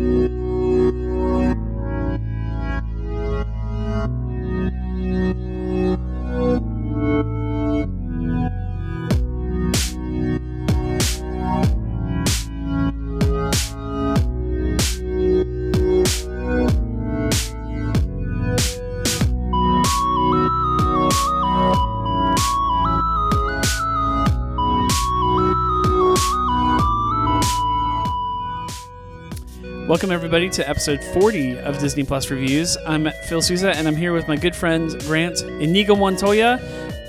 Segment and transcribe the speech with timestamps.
[0.00, 0.30] Thank
[7.24, 7.39] you.
[29.90, 32.76] Welcome, everybody, to episode 40 of Disney Plus Reviews.
[32.86, 36.60] I'm Phil Souza, and I'm here with my good friend Grant Inigo Montoya.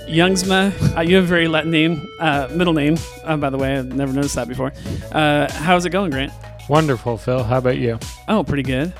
[0.07, 3.77] Youngsma, uh, you have a very Latin name, uh, middle name, uh, by the way.
[3.77, 4.73] I've never noticed that before.
[5.11, 6.33] Uh, how's it going, Grant?
[6.69, 7.43] Wonderful, Phil.
[7.43, 7.99] How about you?
[8.27, 8.91] Oh, pretty good.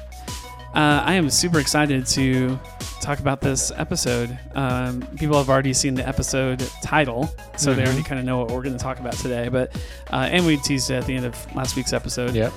[0.76, 2.60] Uh, I am super excited to
[3.02, 4.38] talk about this episode.
[4.54, 7.88] Um, people have already seen the episode title, so they Mhm.
[7.88, 9.50] already kind of know what we're going to talk about today.
[9.50, 9.76] But
[10.14, 12.36] uh, and we teased it at the end of last week's episode.
[12.36, 12.54] Yep.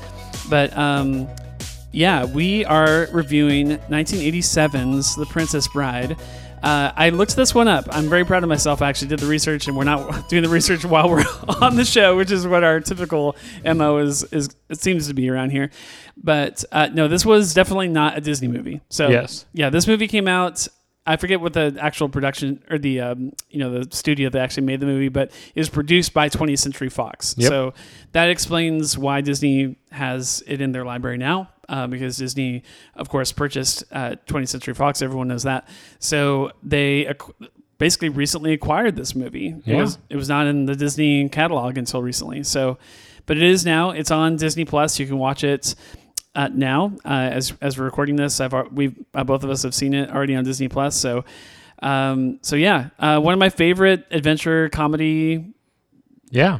[0.48, 1.28] But um,
[1.92, 6.16] yeah, we are reviewing 1987's The Princess Bride.
[6.62, 7.84] Uh, I looked this one up.
[7.90, 8.80] I'm very proud of myself.
[8.80, 11.20] I actually did the research, and we're not doing the research while we're
[11.60, 14.22] on the show, which is what our typical mo is.
[14.32, 15.70] Is it seems to be around here.
[16.16, 18.80] But uh, no, this was definitely not a Disney movie.
[18.88, 19.44] So Yes.
[19.52, 20.66] yeah, this movie came out.
[21.06, 24.64] I forget what the actual production or the um, you know the studio that actually
[24.64, 27.34] made the movie, but it was produced by 20th Century Fox.
[27.36, 27.48] Yep.
[27.48, 27.74] So
[28.12, 32.62] that explains why Disney has it in their library now, uh, because Disney,
[32.94, 35.02] of course, purchased uh, 20th Century Fox.
[35.02, 35.68] Everyone knows that.
[35.98, 37.18] So they ac-
[37.76, 39.48] basically recently acquired this movie.
[39.48, 39.80] It Yeah.
[39.82, 42.44] was it was not in the Disney catalog until recently.
[42.44, 42.78] So,
[43.26, 43.90] but it is now.
[43.90, 44.98] It's on Disney Plus.
[44.98, 45.74] You can watch it
[46.34, 48.40] uh, now uh, as as we're recording this.
[48.40, 50.96] I've we've uh, both of us have seen it already on Disney Plus.
[50.96, 51.24] So,
[51.82, 55.52] um, so yeah, uh, one of my favorite adventure comedy
[56.30, 56.58] Yeah.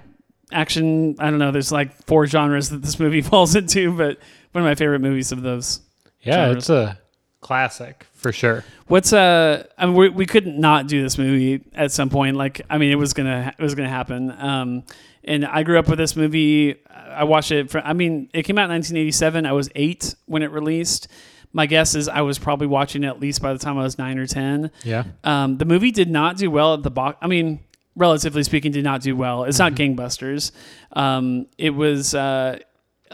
[0.53, 1.17] action.
[1.19, 1.51] I don't know.
[1.51, 4.19] There's like four genres that this movie falls into, but
[4.53, 5.81] one of my favorite movies of those.
[6.23, 6.57] Yeah, Genres.
[6.57, 6.99] it's a
[7.45, 8.65] classic for sure.
[8.89, 9.65] What's uh?
[9.79, 12.37] I mean, we, we couldn't not do this movie at some point.
[12.37, 14.33] Like, I mean, it was gonna it was gonna happen.
[14.33, 14.83] Um,
[15.23, 16.77] and I grew up with this movie.
[16.91, 17.71] I watched it.
[17.71, 19.47] For, I mean, it came out in 1987.
[19.47, 21.07] I was eight when it released.
[21.53, 23.97] My guess is I was probably watching it at least by the time I was
[23.97, 24.71] nine or ten.
[24.83, 25.05] Yeah.
[25.23, 27.17] Um, the movie did not do well at the box.
[27.23, 27.61] I mean,
[27.95, 29.45] relatively speaking, did not do well.
[29.45, 29.95] It's not Mm-hmm.
[30.01, 30.51] gangbusters.
[30.95, 32.59] Um, it was uh,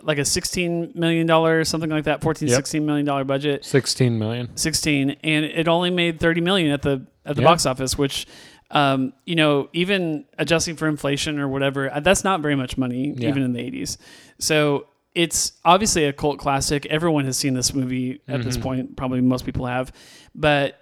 [0.03, 2.57] like a sixteen million dollar something like that, 14 Yep.
[2.57, 3.65] 16 million dollar budget.
[3.65, 4.57] 16 million.
[4.57, 7.49] 16 and it only made 30 million at the at the Yeah.
[7.49, 8.27] box office which
[8.73, 13.15] um, you know even adjusting for inflation or whatever uh, that's not very much money
[13.17, 13.29] Yeah.
[13.31, 13.97] even in the 80s
[14.39, 18.63] so it's obviously a cult classic everyone has seen this movie at this Mhm.
[18.63, 19.93] point probably most people have
[20.37, 20.77] but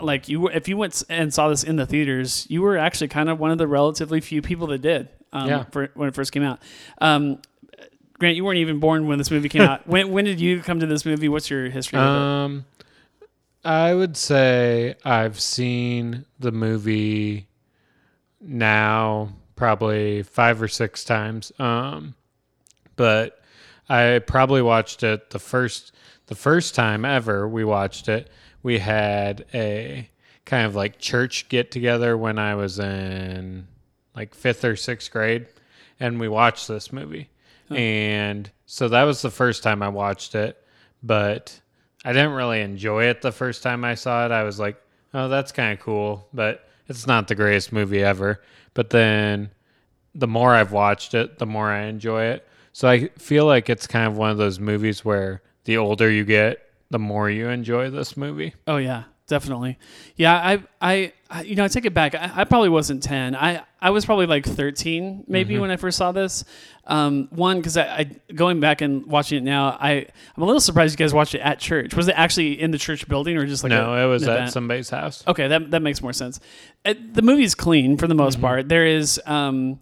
[0.00, 3.28] like you if you went and saw this in the theaters you were actually kind
[3.30, 5.64] of one of the relatively few people that did um, Yeah.
[5.72, 6.60] for, when it first came out
[7.00, 7.38] um,
[8.18, 9.86] Grant, you weren't even born when this movie came out.
[9.86, 11.28] When when did you come to this movie?
[11.28, 11.98] What's your history?
[11.98, 12.64] Um
[13.64, 17.48] I would say I've seen the movie
[18.40, 21.52] now probably 5 or 6 times.
[21.58, 22.14] Um
[22.96, 23.40] but
[23.88, 25.92] I probably watched it the first
[26.26, 28.30] the first time ever we watched it.
[28.62, 30.08] We had a
[30.44, 33.66] kind of like church get together when I was in
[34.14, 35.46] like 5th or 6th grade
[35.98, 37.28] and we watched this movie.
[37.70, 40.62] And so that was the first time I watched it,
[41.02, 41.60] but
[42.04, 44.32] I didn't really enjoy it the first time I saw it.
[44.32, 44.76] I was like,
[45.12, 48.42] "Oh, that's kind of cool," but it's not the greatest movie ever.
[48.74, 49.50] But then
[50.14, 52.46] the more I've watched it, the more I enjoy it.
[52.72, 56.24] So I feel like it's kind of one of those movies where the older you
[56.24, 56.58] get,
[56.90, 58.54] the more you enjoy this movie.
[58.66, 59.78] Oh yeah, definitely.
[60.16, 62.14] Yeah, I, I, I you know, I take it back.
[62.14, 63.34] I, I probably wasn't ten.
[63.34, 65.62] I, I was probably like thirteen, maybe mm-hmm.
[65.62, 66.44] when I first saw this.
[66.86, 68.04] Um, one because I, I,
[68.34, 71.40] going back and watching it now, I, I'm a little surprised you guys watched it
[71.40, 71.94] at church.
[71.94, 74.34] Was it actually in the church building or just like no, a- it was at
[74.36, 74.52] event?
[74.52, 75.24] somebody's house.
[75.26, 76.40] Okay, that that makes more sense.
[76.84, 78.42] It, the movie's clean for the most Mm-hmm.
[78.46, 78.68] part.
[78.68, 79.80] There is um,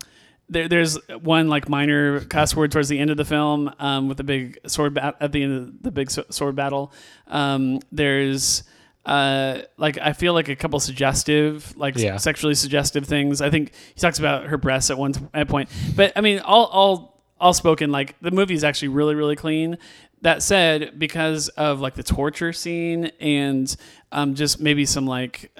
[0.49, 4.16] there there's one like minor cuss word towards the end of the film um, with
[4.19, 6.93] the big sword bat at the end of the big sword battle.
[7.26, 8.62] Um, there's
[9.04, 12.16] uh, like I feel like a couple suggestive, like Yeah.
[12.19, 13.40] sexually suggestive things.
[13.40, 16.38] I think he talks about her breasts at one t- at point, but I mean,
[16.40, 17.90] all all all spoken.
[17.90, 19.78] Like the movie is actually really really clean.
[20.20, 23.75] That said, because of like the torture scene and
[24.12, 25.50] um, just maybe some like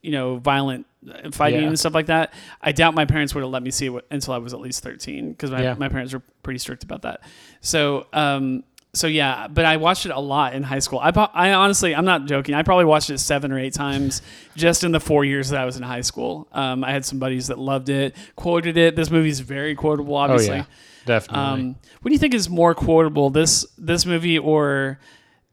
[0.00, 1.66] you know violent uh, fighting Yeah.
[1.66, 4.34] and stuff like that, I doubt my parents would have let me see it until
[4.34, 5.74] I was at least thirteen because my, Yeah.
[5.74, 7.22] my parents were pretty strict about that.
[7.62, 8.62] So um,
[8.94, 10.98] so yeah, but I watched it a lot in high school.
[10.98, 12.54] I, I honestly, I'm not joking.
[12.54, 14.20] I probably watched it seven or eight times
[14.54, 16.46] just in the four years that I was in high school.
[16.52, 18.94] Um, I had some buddies that loved it, quoted it.
[18.94, 20.58] This movie's very quotable, obviously.
[20.58, 20.74] Oh obviously.
[21.04, 21.42] yeah, definitely.
[21.42, 24.98] Um, what do you think is more quotable, this this movie or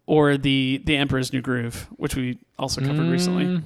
[0.05, 3.45] or the the Emperor's New Groove, which we also covered recently?
[3.45, 3.63] Mm,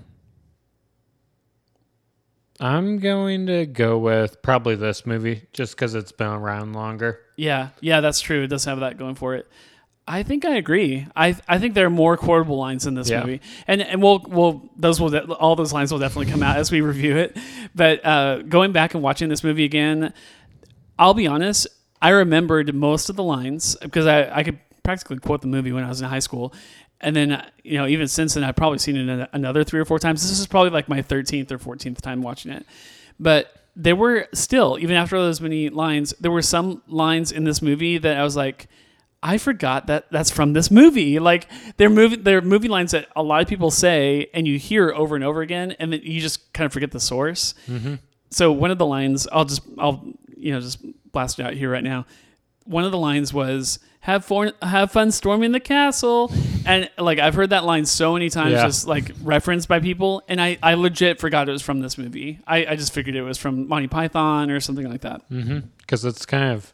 [2.59, 7.22] I'm going to go with probably this movie just because it's been around longer.
[7.35, 8.43] Yeah, yeah, that's true.
[8.43, 9.47] It does have that going for it.
[10.07, 11.07] I think I agree.
[11.15, 13.21] I I think there are more quotable lines in this Yeah.
[13.21, 16.57] movie, and and we'll we'll those will de- all those lines will definitely come out
[16.57, 17.37] as we review it.
[17.73, 20.13] But uh, going back and watching this movie again,
[20.99, 21.67] I'll be honest.
[22.01, 25.85] I remembered most of the lines because I I could practically quote the movie when
[25.85, 26.53] I was in high school,
[26.99, 29.99] and then you know even since then I've probably seen it another three or four
[29.99, 30.21] times.
[30.21, 32.65] This is probably like my thirteenth or fourteenth time watching it,
[33.21, 37.43] but there were still even after all those many lines, there were some lines in
[37.43, 38.67] this movie that I was like.
[39.25, 41.17] I forgot that that's from this movie.
[41.17, 41.47] Like
[41.77, 45.15] they're movie they're movie lines that a lot of people say and you hear over
[45.15, 47.55] and over again, and then you just kind of forget the source.
[47.69, 47.95] Mm-hmm.
[48.31, 50.05] So one of the lines, I'll just I'll
[50.35, 52.05] you know just blast it out here right now.
[52.65, 56.31] One of the lines was "Have fun, have fun storming the castle,"
[56.65, 58.63] and like I've heard that line so many times, Yeah.
[58.65, 62.39] just like referenced by people, and I I legit forgot it was from this movie.
[62.45, 65.21] I I just figured it was from Monty Python or something like that.
[65.77, 66.73] because it's kind of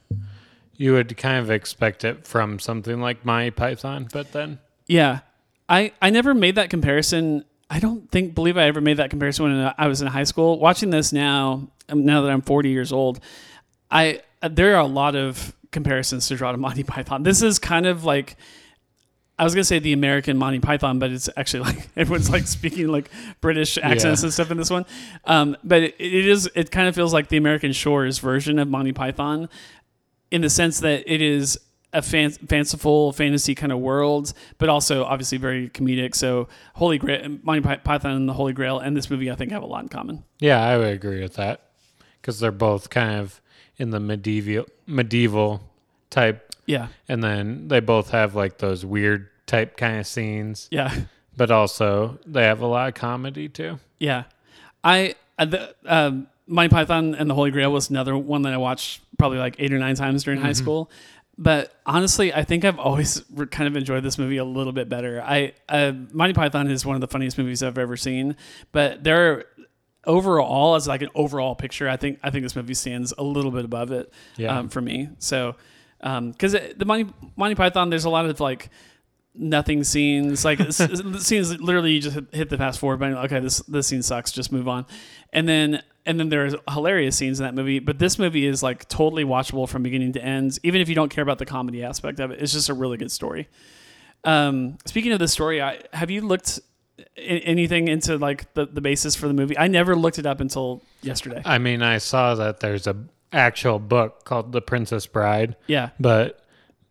[0.76, 5.20] you would kind of expect it from something like Monty Python, but then Yeah,
[5.68, 7.44] I I never made that comparison.
[7.70, 10.58] I don't think believe I ever made that comparison when I was in high school.
[10.58, 13.20] Watching this now, um, now that I'm 40 years old,
[13.92, 17.24] I uh, there are a lot of comparisons to draw to Monty Python.
[17.24, 18.36] This is kind of like
[19.38, 22.88] I was gonna say the American Monty Python, but it's actually like everyone's like speaking
[22.90, 23.10] like
[23.42, 24.26] British accents Yeah.
[24.28, 24.86] and stuff in this one.
[25.26, 28.68] Um, but it, it is it kind of feels like the American Shores version of
[28.68, 29.48] Monty Python,
[30.32, 31.58] in the sense that it is
[31.92, 36.14] a fan- fanciful fantasy kind of world, but also obviously very comedic.
[36.16, 39.52] So Holy Grail, Monty Py- Python and the Holy Grail, and this movie I think
[39.52, 40.24] have a lot in common.
[40.40, 41.62] yeah, I would agree with that
[42.22, 43.40] because they're both kind of
[43.80, 45.62] in the medieval medieval
[46.10, 50.94] type, Yeah, and then they both have like those weird type kind of scenes, yeah.
[51.36, 53.80] but also they have a lot of comedy too.
[53.98, 54.26] Yeah,
[54.84, 58.58] I uh, the um, Monty Python and the Holy Grail was another one that I
[58.58, 60.92] watched probably like eight or nine times during high school.
[61.38, 65.22] But honestly, I think I've always kind of enjoyed this movie a little bit better.
[65.22, 68.36] I uh, Monty Python is one of the funniest movies I've ever seen,
[68.74, 69.46] but there are
[70.06, 73.52] overall as like an overall picture, I think I think this movie stands a little
[73.52, 74.58] bit above it Yeah.
[74.60, 75.10] um, for me.
[75.20, 75.56] So
[76.00, 78.70] because the Monty Monty Python, there's a lot of like
[79.36, 80.44] nothing scenes.
[80.46, 80.78] Like s-
[81.20, 83.18] scenes literally you just hit, the fast forward button.
[83.18, 84.32] Okay, this this scene sucks.
[84.32, 84.86] Just move on.
[85.34, 87.80] And then and then there's hilarious scenes in that movie.
[87.80, 90.58] But this movie is like totally watchable from beginning to end.
[90.64, 92.98] Even if you don't care about the comedy aspect of it, it's just a really
[92.98, 93.48] good story.
[94.24, 96.60] Um, speaking of the story, I, have you looked
[97.18, 99.58] anything into like the, the basis for the movie?
[99.58, 101.42] I never looked it up until yesterday.
[101.46, 102.96] I mean, I saw that there's a
[103.32, 105.90] actual book called The Princess Bride, Yeah.
[106.00, 106.44] but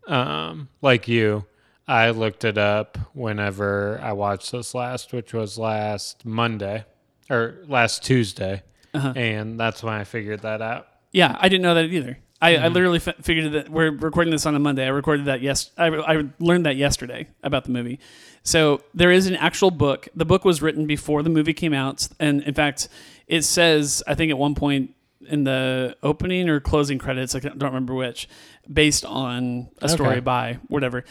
[0.07, 1.45] um, like you,
[1.87, 6.85] I looked it up whenever I watched this last, which was last Monday
[7.31, 8.63] or last Tuesday,
[8.95, 9.13] Uh-huh.
[9.17, 10.87] and that's when I figured that out.
[11.13, 12.19] Yeah, I didn't know that either.
[12.41, 12.65] I, Mm-hmm.
[12.65, 14.85] I literally f- figured that we're recording this on a Monday.
[14.85, 15.71] I recorded that yes.
[15.77, 17.99] I, I learned that yesterday about the movie.
[18.43, 20.09] So there is an actual book.
[20.15, 22.89] The book was written before the movie came out, and in fact,
[23.27, 24.95] it says I think at one point
[25.29, 28.29] in the opening or closing credits, I don't remember which,
[28.73, 30.21] based on a story Okay.
[30.21, 31.05] by whatever.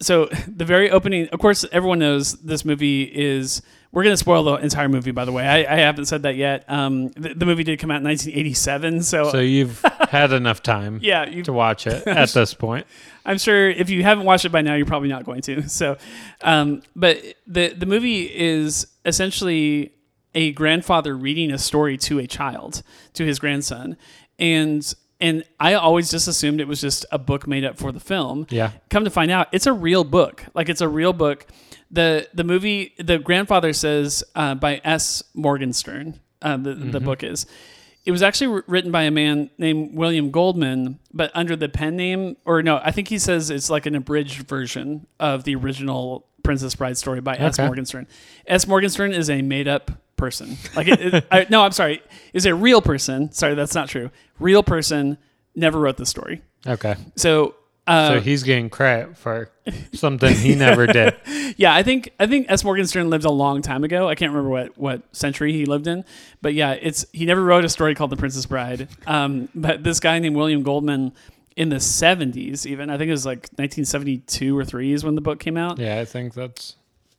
[0.00, 3.62] So the very opening, of course, everyone knows this movie is.
[3.92, 5.46] We're going to spoil the entire movie, by the way.
[5.46, 6.64] I, I haven't said that yet.
[6.66, 10.98] Um, the, the movie did come out in 1987, so, So you've had enough time
[11.02, 12.86] yeah, you, to watch it at this point.
[13.26, 15.68] I'm sure if you haven't watched it by now, you're probably not going to.
[15.68, 15.98] So,
[16.40, 19.92] um, but the the movie is essentially
[20.34, 22.82] a grandfather reading a story to a child,
[23.12, 23.96] to his grandson,
[24.38, 28.00] and and I always just assumed it was just a book made up for the
[28.00, 28.46] film.
[28.50, 28.72] Yeah.
[28.90, 30.44] Come to find out, it's a real book.
[30.52, 31.46] Like it's a real book.
[31.90, 35.22] the The movie, the grandfather says uh, by S.
[35.34, 36.20] Morgenstern.
[36.42, 37.46] Uh, the the book is.
[38.04, 42.36] It was actually written by a man named William Goldman, but under the pen name,
[42.44, 46.74] or no, I think he says it's like an abridged version of the original Princess
[46.74, 47.58] Bride story by S.
[47.58, 47.66] Okay.
[47.66, 48.06] Morgenstern.
[48.46, 48.66] S.
[48.66, 50.56] Morgenstern is a made up person.
[50.76, 53.32] Like, it, it, I, no, I'm sorry, is a real person.
[53.32, 54.10] Sorry, that's not true.
[54.38, 55.18] Real person
[55.54, 56.42] never wrote the story.
[56.66, 56.96] Okay.
[57.16, 57.56] So.
[57.84, 59.50] Uh, so he's getting credit for
[59.92, 61.16] something he never did.
[61.56, 62.62] yeah, I think I think S.
[62.62, 64.08] Morgenstern lived a long time ago.
[64.08, 66.04] I can't remember what what century he lived in,
[66.40, 68.86] but yeah, it's he never wrote a story called The Princess Bride.
[69.08, 71.12] Um, but this guy named William Goldman
[71.56, 75.20] in the 70s, even I think it was like 1972 or three is when the
[75.20, 75.78] book came out.
[75.78, 76.76] Yeah, I think that's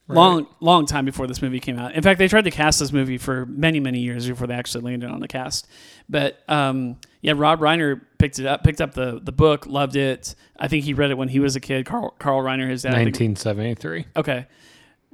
[0.07, 0.15] right.
[0.15, 1.93] Long, long time before this movie came out.
[1.93, 4.83] In fact, they tried to cast this movie for many, many years before they actually
[4.83, 5.67] landed on the cast.
[6.09, 10.35] But um, yeah, Rob Reiner picked it up, picked up the the book, loved it.
[10.57, 11.85] I think he read it when he was a kid.
[11.85, 14.05] Carl, Carl Reiner, his dad, I think- 1973.
[14.17, 14.47] okay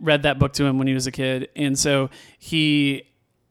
[0.01, 3.03] read that book to him when he was a kid and so he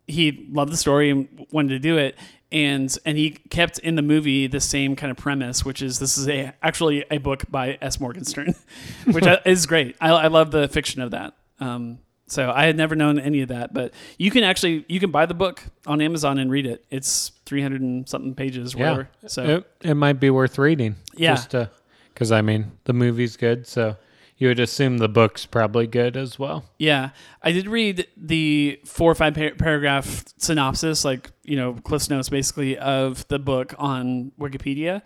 [0.06, 2.16] he loved the story and wanted to do it
[2.50, 6.16] and and he kept in the movie the same kind of premise which is this
[6.16, 8.54] is a actually a book by s morgenstern
[9.12, 12.94] which is great I, I love the fiction of that um, so i had never
[12.96, 16.38] known any of that but you can actually you can buy the book on amazon
[16.38, 18.80] and read it it's 300 and something pages Yeah.
[18.80, 20.96] whatever so It, it might be worth reading.
[21.16, 21.34] Yeah.
[21.34, 21.54] Just
[22.14, 23.66] because, I mean, the movie's good.
[23.66, 23.96] So
[24.38, 26.64] you would assume the book's probably good as well.
[26.78, 27.10] Yeah,
[27.42, 32.28] I did read the four or five par- paragraph synopsis, like you know, Cliff's notes
[32.28, 35.02] basically of the book on Wikipedia,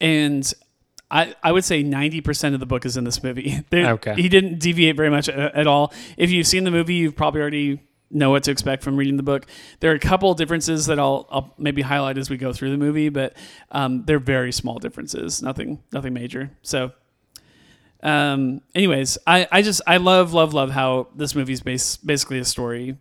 [0.00, 0.54] and
[1.10, 3.64] I I would say ninety percent of the book is in this movie.
[3.70, 4.14] There- Okay.
[4.14, 5.92] he didn't deviate very much a- at all.
[6.16, 7.80] If you've seen the movie, you've probably already
[8.10, 9.46] know what to expect from reading the book.
[9.80, 12.78] There are a couple differences that I'll, I'll maybe highlight as we go through the
[12.78, 13.36] movie, but
[13.70, 16.50] um, they're very small differences, nothing nothing major.
[16.62, 16.92] So
[18.02, 22.44] um, anyways, I, I just I love love love how this movie's base basically a
[22.44, 22.96] story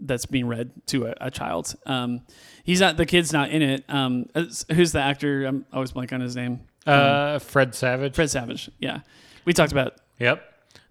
[0.00, 1.74] that's being read to a, a child.
[1.86, 2.22] Um,
[2.64, 3.84] he's not the kid's not in it.
[3.88, 5.44] Um, who's the actor?
[5.46, 6.60] I'm always blank on his name.
[6.86, 8.14] Uh, Fred Savage.
[8.14, 8.68] Fred Savage.
[8.80, 9.00] Yeah,
[9.44, 9.94] we talked about.
[10.18, 10.42] Yep.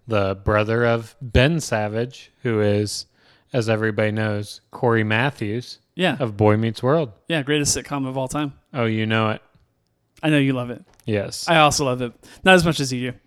[0.08, 3.06] The brother of Ben Savage, who is,
[3.52, 7.12] as everybody knows, Cory Matthews Yeah, of Boy Meets World.
[7.28, 8.54] yeah, greatest sitcom of all time.
[8.74, 9.42] Oh, you know it.
[10.22, 10.84] I know you love it.
[11.04, 11.48] Yes.
[11.48, 12.12] I also love it,
[12.44, 13.18] not as much as you do.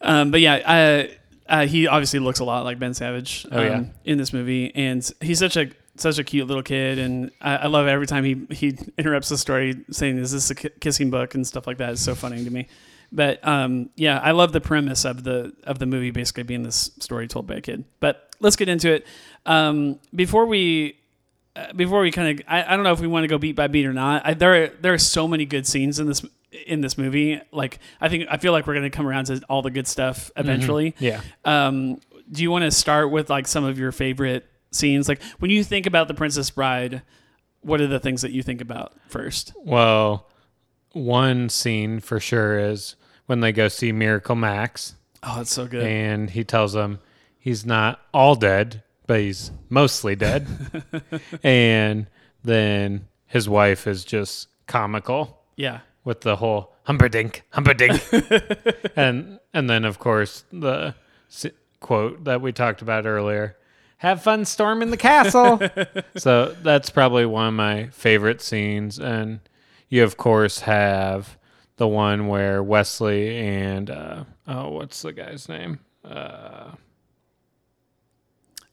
[0.00, 3.46] Um, but yeah, uh, uh, he obviously looks a lot like Ben Savage.
[3.50, 3.74] Oh, yeah.
[3.78, 7.56] um, in this movie, and he's such a such a cute little kid, and I,
[7.56, 11.34] I love every time he he interrupts the story saying, "Is this a kissing book?"
[11.34, 11.90] and stuff like that.
[11.92, 12.68] It's so funny to me.
[13.10, 16.90] But um, yeah, I love the premise of the of the movie basically being this
[17.00, 17.84] story told by a kid.
[18.00, 19.06] But let's get into it.
[19.46, 20.97] Um, before we
[21.58, 23.56] uh, before we kind of I, I don't know if we want to go beat
[23.56, 24.22] by beat or not.
[24.24, 26.24] I, there are there are so many good scenes in this
[26.66, 27.40] in this movie.
[27.52, 30.30] Like I think I feel like we're gonna come around to all the good stuff
[30.36, 30.94] eventually.
[30.98, 31.20] yeah.
[31.44, 32.00] Um,
[32.30, 35.08] do you want to start with like some of your favorite scenes?
[35.08, 37.02] Like when you think about the Princess Bride,
[37.62, 39.52] what are the things that you think about first?
[39.56, 40.26] Well,
[40.92, 42.96] one scene for sure is
[43.26, 45.84] when they go see Miracle Max, Oh, it's so good.
[45.84, 46.98] and he tells them
[47.38, 50.46] he's not all dead, but he's mostly dead.
[51.42, 52.06] and
[52.44, 58.00] then his wife is just comical yeah, with the whole Humperdinck, Humperdinck,
[58.96, 60.94] and and then of course the
[61.80, 63.56] quote that we talked about earlier:
[63.98, 65.60] "Have fun storming the castle."
[66.16, 69.40] so that's probably one of my favorite scenes, and
[69.88, 71.36] you of course have
[71.76, 75.80] the one where Wesley and uh, oh, what's the guy's name?
[76.04, 76.72] Uh,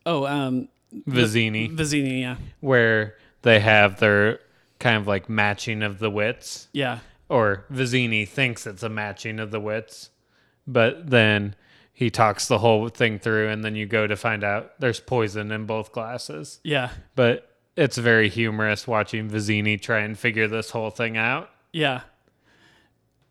[0.05, 0.67] Oh, um,
[1.07, 2.21] Vizzini, Vizzini.
[2.21, 4.39] Yeah, where they have their
[4.79, 6.67] kind of like matching of the wits.
[6.73, 10.09] yeah, or Vizzini thinks it's a matching of the wits,
[10.67, 11.55] but then
[11.93, 15.51] he talks the whole thing through, and then you go to find out there's poison
[15.51, 16.59] in both glasses.
[16.63, 21.49] yeah, But it's very humorous watching Vizzini try and figure this whole thing out.
[21.73, 22.01] yeah.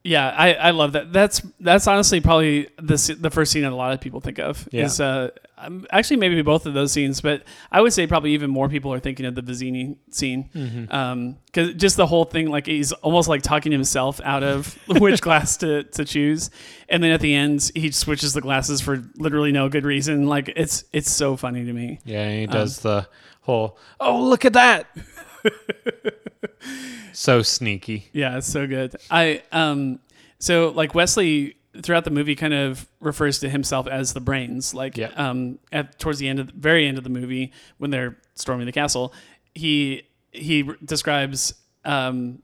[0.07, 1.15] Yeah, I, I love that.
[1.15, 4.69] That's that's honestly probably the the first scene that a lot of people think of.
[4.71, 4.85] Yeah.
[4.85, 5.31] Is uh,
[5.65, 8.93] um, actually maybe both of those scenes, but I would say probably even more people
[8.93, 10.49] are thinking of the Vizzini scene,
[11.47, 15.57] because just the whole thing, like he's almost like talking himself out of which glass
[15.59, 16.51] to, to choose,
[16.89, 20.27] and then at the end he switches the glasses for literally no good reason.
[20.27, 22.01] Like it's it's so funny to me.
[22.05, 23.09] Yeah, he does the
[23.43, 24.87] whole, oh, look at that.
[27.13, 28.09] so sneaky.
[28.13, 28.97] Yeah, it's so good.
[29.11, 30.01] I um
[30.39, 34.75] so like Wesley throughout the movie kind of refers to himself as the brains.
[34.75, 38.17] Like um at towards the end of the very end of the movie when they're
[38.35, 39.13] storming the castle,
[39.55, 41.55] he he describes
[41.85, 42.43] um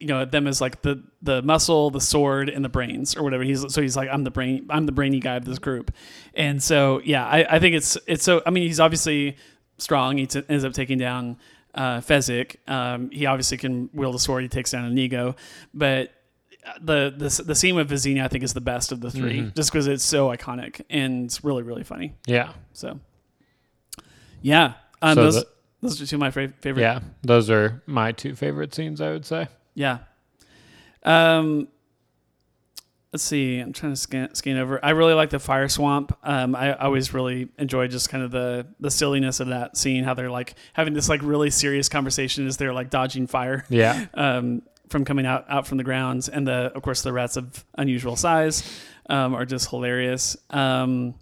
[0.00, 3.42] you know them as like the the muscle, the sword, and the brains or whatever.
[3.42, 5.92] He's so he's like I'm the brain, I'm the brainy guy of this group,
[6.34, 8.40] and so yeah, I, I think it's it's so.
[8.46, 9.36] I mean, he's obviously
[9.78, 10.18] strong.
[10.18, 11.36] He t- ends up taking down
[11.74, 12.56] uh, Fezzik.
[12.68, 14.42] Um, he obviously can wield a sword.
[14.42, 15.34] He takes down Inigo,
[15.74, 16.12] but
[16.80, 19.72] the the the scene with Vizzini I think is the best of the 3 just
[19.72, 22.14] because it's so iconic and it's really really funny.
[22.26, 22.52] Yeah.
[22.72, 22.98] So
[24.42, 25.46] yeah, um, So those the-
[25.80, 26.82] those are two of my fa- favorite.
[26.82, 27.00] Yeah.
[27.22, 29.46] Those are my two favorite scenes, I would say.
[29.74, 29.98] Yeah.
[31.04, 31.68] Um,
[33.12, 33.58] let's see.
[33.60, 34.84] I'm trying to scan, scan over.
[34.84, 36.16] I really like the fire swamp.
[36.24, 40.02] Um, I always really enjoy just kind of the the silliness of that scene.
[40.02, 43.64] How they're like having this like really serious conversation as they're like dodging fire.
[43.68, 44.06] Yeah.
[44.14, 47.64] Um, from coming out out from the grounds, and the of course the rats of
[47.76, 48.62] unusual size
[49.08, 50.36] um, are just hilarious.
[50.50, 51.14] Um,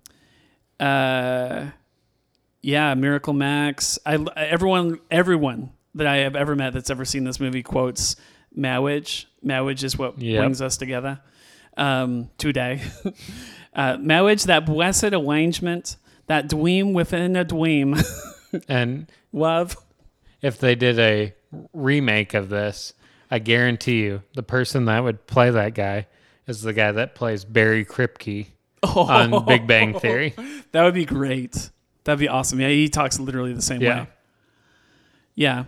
[0.81, 1.67] uh,
[2.63, 3.99] yeah, Miracle Max.
[4.05, 8.17] I everyone everyone that I have ever met that's ever seen this movie quotes
[8.55, 9.29] marriage.
[9.43, 10.41] Marriage is what Yep.
[10.41, 11.21] brings us together
[11.77, 12.83] um, today.
[13.75, 15.97] uh, marriage, that blessed arrangement,
[16.27, 18.03] that dweem within a dweem.
[18.69, 19.77] And Love.
[20.41, 21.35] if they did a
[21.75, 22.95] remake of this,
[23.31, 26.07] I guarantee you the person that would play that guy
[26.47, 28.47] is the guy that plays Barry Kripke
[28.83, 30.35] on Big Bang Theory.
[30.73, 31.71] That would be great.
[32.05, 32.61] That'd be awesome.
[32.61, 34.03] Yeah, he talks literally the same Yeah.
[34.03, 34.09] way.
[35.35, 35.65] Yeah.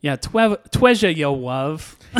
[0.00, 0.16] Yeah.
[0.16, 1.96] Twe- Tweja yo love.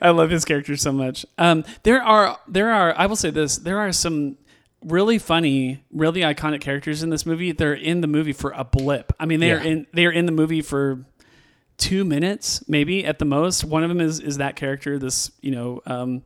[0.00, 1.24] I love his character so much.
[1.38, 4.36] Um, there are there are I will say this, there are some
[4.82, 7.52] really funny, really iconic characters in this movie.
[7.52, 9.12] They're in the movie for a blip.
[9.20, 9.70] I mean, they're Yeah.
[9.70, 11.04] in they're in the movie for
[11.78, 13.64] two minutes, maybe at the most.
[13.64, 16.22] One of them is is that character, this, you know, um,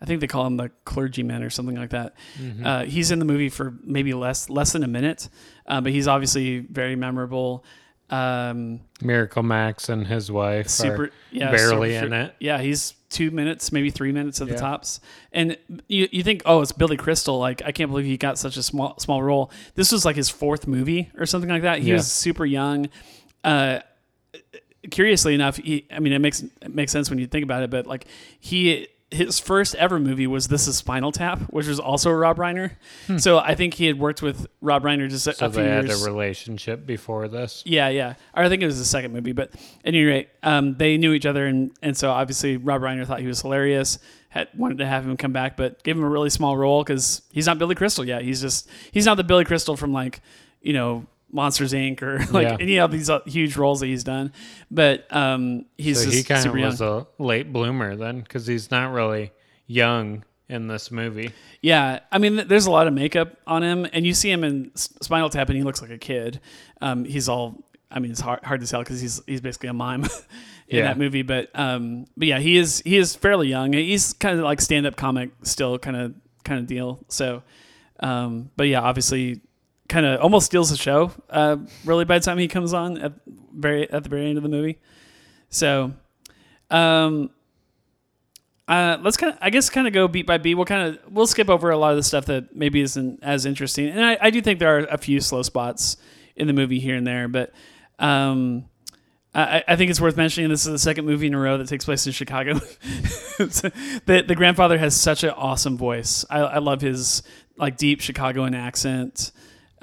[0.00, 2.14] I think they call him the clergyman or something like that.
[2.64, 5.28] Uh, he's in the movie for maybe less less than a minute,
[5.66, 7.64] uh, but he's obviously very memorable.
[8.08, 12.34] Um, Miracle Max and his wife super, yeah, barely super- in it.
[12.38, 15.00] Yeah, he's two minutes, maybe three minutes at the tops.
[15.32, 15.56] And
[15.88, 17.38] you, you think, oh, it's Billy Crystal.
[17.38, 19.50] Like, I can't believe he got such a small small role.
[19.74, 21.80] This was like his fourth movie or something like that.
[21.80, 21.94] He Yeah.
[21.94, 22.90] was super young.
[23.42, 23.80] Uh,
[24.90, 27.70] curiously enough, he, I mean, it makes it makes sense when you think about it,
[27.70, 28.06] but like
[28.38, 28.88] he.
[29.12, 32.72] His first ever movie was This Is Spinal Tap, which was also a Rob Reiner.
[33.18, 35.36] So I think he had worked with Rob Reiner just a, Hmm.
[35.38, 36.02] So a few they had years.
[36.02, 37.62] a relationship before this.
[37.64, 38.14] Yeah, yeah.
[38.34, 41.12] Or I think it was the second movie, but at any rate, um, they knew
[41.12, 44.00] each other, and and so obviously Rob Reiner thought he was hilarious.
[44.30, 47.22] Had wanted to have him come back, but gave him a really small role because
[47.30, 48.22] he's not Billy Crystal yet.
[48.22, 50.20] He's just he's not the Billy Crystal from like
[50.62, 51.06] you know
[51.36, 52.02] Monsters Inc.
[52.02, 52.56] or like Yeah.
[52.58, 54.32] any of these uh, huge roles that he's done.
[54.70, 56.64] But um, he's So just he kind of young.
[56.70, 59.30] was a late bloomer then because he's not really
[59.68, 61.32] young in this movie.
[61.60, 64.70] Yeah, I mean, there's a lot of makeup on him, and you see him in
[64.76, 66.40] Spinal Tap, and he looks like a kid.
[66.80, 69.72] Um, he's all, I mean, it's hard, hard to tell because he's he's basically a
[69.72, 70.04] mime
[70.68, 70.82] in Yeah.
[70.84, 71.22] that movie.
[71.22, 73.72] But um, but yeah, he is he is fairly young.
[73.72, 77.00] He's kind of like stand up comic still, kind of kind of deal.
[77.08, 77.42] So,
[78.00, 79.40] um, but yeah, obviously,
[79.88, 81.12] kind of almost steals the show.
[81.30, 83.12] Uh, really by the time he comes on at
[83.52, 84.78] very at the very end of the movie.
[85.48, 85.92] So,
[86.70, 87.30] um,
[88.68, 90.54] uh, let's kind of, I guess, kind of go beat by beat.
[90.54, 93.46] We'll kind of, we'll skip over a lot of the stuff that maybe isn't as
[93.46, 93.88] interesting.
[93.88, 95.96] And I, I do think there are a few slow spots
[96.34, 97.52] in the movie here and there, but
[98.00, 98.68] um,
[99.34, 101.68] I, I think it's worth mentioning this is the second movie in a row that
[101.68, 102.54] takes place in Chicago.
[103.38, 106.24] the, the grandfather has such an awesome voice.
[106.28, 107.22] I, I love his
[107.56, 109.30] like deep Chicagoan accent,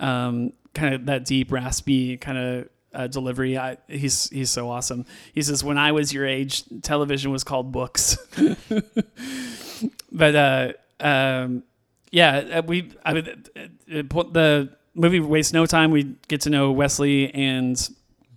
[0.04, 3.58] um, kind of that deep raspy kind of uh, delivery.
[3.58, 5.06] I, he's he's so awesome.
[5.34, 8.18] He says, "When I was your age, television was called books."
[10.12, 11.64] but uh, um,
[12.12, 15.92] yeah, uh, we I mean, uh, uh, the movie wastes no time.
[15.92, 17.76] We get to know Wesley and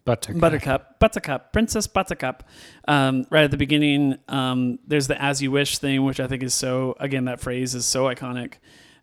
[0.04, 0.40] Buttercup.
[0.40, 2.44] Buttercup, Buttercup, Princess Buttercup.
[2.86, 6.44] Um, right at the beginning, um, there's the "As You Wish" thing, which I think
[6.44, 6.96] is so.
[7.00, 8.54] Again, that phrase is so iconic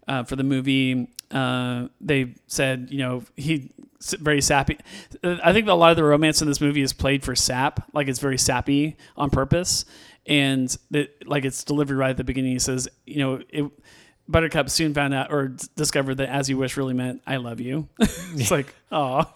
[0.08, 1.08] uh, for the movie.
[1.32, 3.72] Uh, they said, you know, he
[4.20, 4.78] very sappy.
[5.24, 8.08] I think a lot of the romance in this movie is played for sap, like
[8.08, 9.86] it's very sappy on purpose,
[10.26, 12.52] and that like it's delivered right at the beginning.
[12.52, 13.66] He says, you know, it.
[14.26, 17.90] Buttercup soon found out or discovered that "As You Wish" really meant "I love you."
[18.00, 19.30] it's like, oh.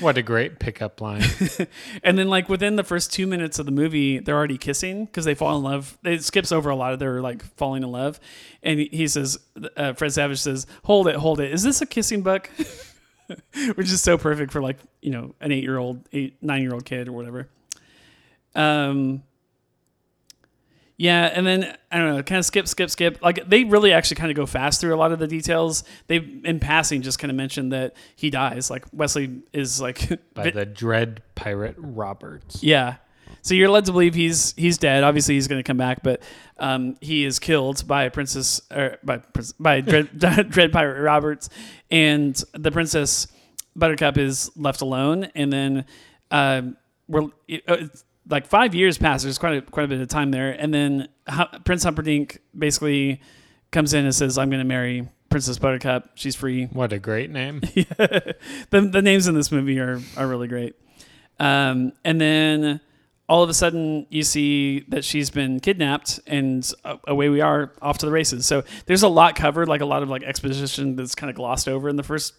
[0.00, 1.22] What a great pickup line.
[2.02, 5.24] And then, like within the first two minutes of the movie, they're already kissing because
[5.24, 5.98] they fall in love.
[6.04, 8.20] It skips over a lot of their like falling in love,
[8.62, 9.38] and he- says,
[9.76, 11.52] uh, Fred Savage says, "Hold it, hold it.
[11.52, 12.50] Is this a kissing book?"
[13.74, 16.74] Which is so perfect for like you know an eight year old, eight nine year
[16.74, 17.48] old kid or whatever.
[18.54, 19.22] Um.
[20.96, 23.18] Yeah, and then I don't know, kind of skip, skip, skip.
[23.20, 25.82] Like they really actually kind of go fast through a lot of the details.
[26.06, 28.70] They, in passing, just kind of mention that he dies.
[28.70, 32.62] Like Wesley is like by the Dread Pirate Roberts.
[32.62, 32.96] yeah.
[33.42, 35.02] So you're led to believe he's he's dead.
[35.04, 36.22] Obviously, he's going to come back, but
[36.58, 39.20] um, he is killed by Princess or by
[39.58, 40.18] by Dread,
[40.50, 41.50] Dread Pirate Roberts,
[41.90, 43.26] and the Princess
[43.76, 45.24] Buttercup is left alone.
[45.34, 45.84] And then
[46.30, 46.76] um,
[47.08, 49.22] we're it- uh, it's like five years pass.
[49.22, 51.08] There's quite a, quite a bit of time there, and then
[51.64, 53.20] Prince Humperdinck basically
[53.70, 56.10] comes in and says, "I'm going to marry Princess Buttercup.
[56.14, 57.60] She's free." What a great name.
[57.60, 58.36] the,
[58.70, 60.74] the names in this movie are, are really great.
[61.38, 62.80] Um, and then
[63.28, 67.72] all of a sudden you see that she's been kidnapped and uh, away we are
[67.80, 70.94] off to the races so there's a lot covered like a lot of like exposition
[70.96, 72.34] that's kind of glossed over in the first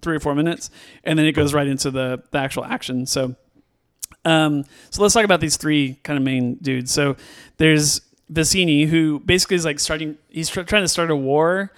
[0.00, 0.70] three or four minutes
[1.04, 3.34] and then it goes right into the, the actual action so
[4.24, 7.16] um so let's talk about these three kind of main dudes so
[7.56, 8.00] there's
[8.32, 11.72] Vizzini who basically is like starting he's tr- trying to start a war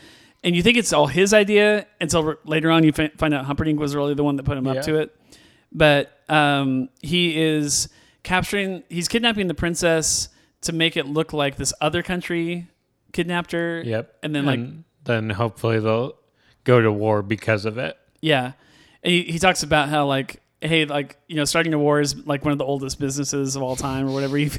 [0.44, 3.44] and you think it's all his idea until r- later on you fi- find out
[3.46, 4.72] Humperdinck was really the one that put him Yeah.
[4.72, 5.16] up to it
[5.72, 7.88] but um, he is
[8.22, 10.28] capturing he's kidnapping the princess
[10.62, 12.66] to make it look like this other country
[13.12, 14.14] kidnapped her Yep.
[14.22, 14.60] and then like
[15.04, 16.14] then hopefully they'll
[16.64, 17.96] go to war because of it.
[18.20, 18.52] yeah
[19.02, 22.16] and he, he talks about how like hey like you know starting a war is
[22.26, 24.50] like one of the oldest businesses of all time or whatever he,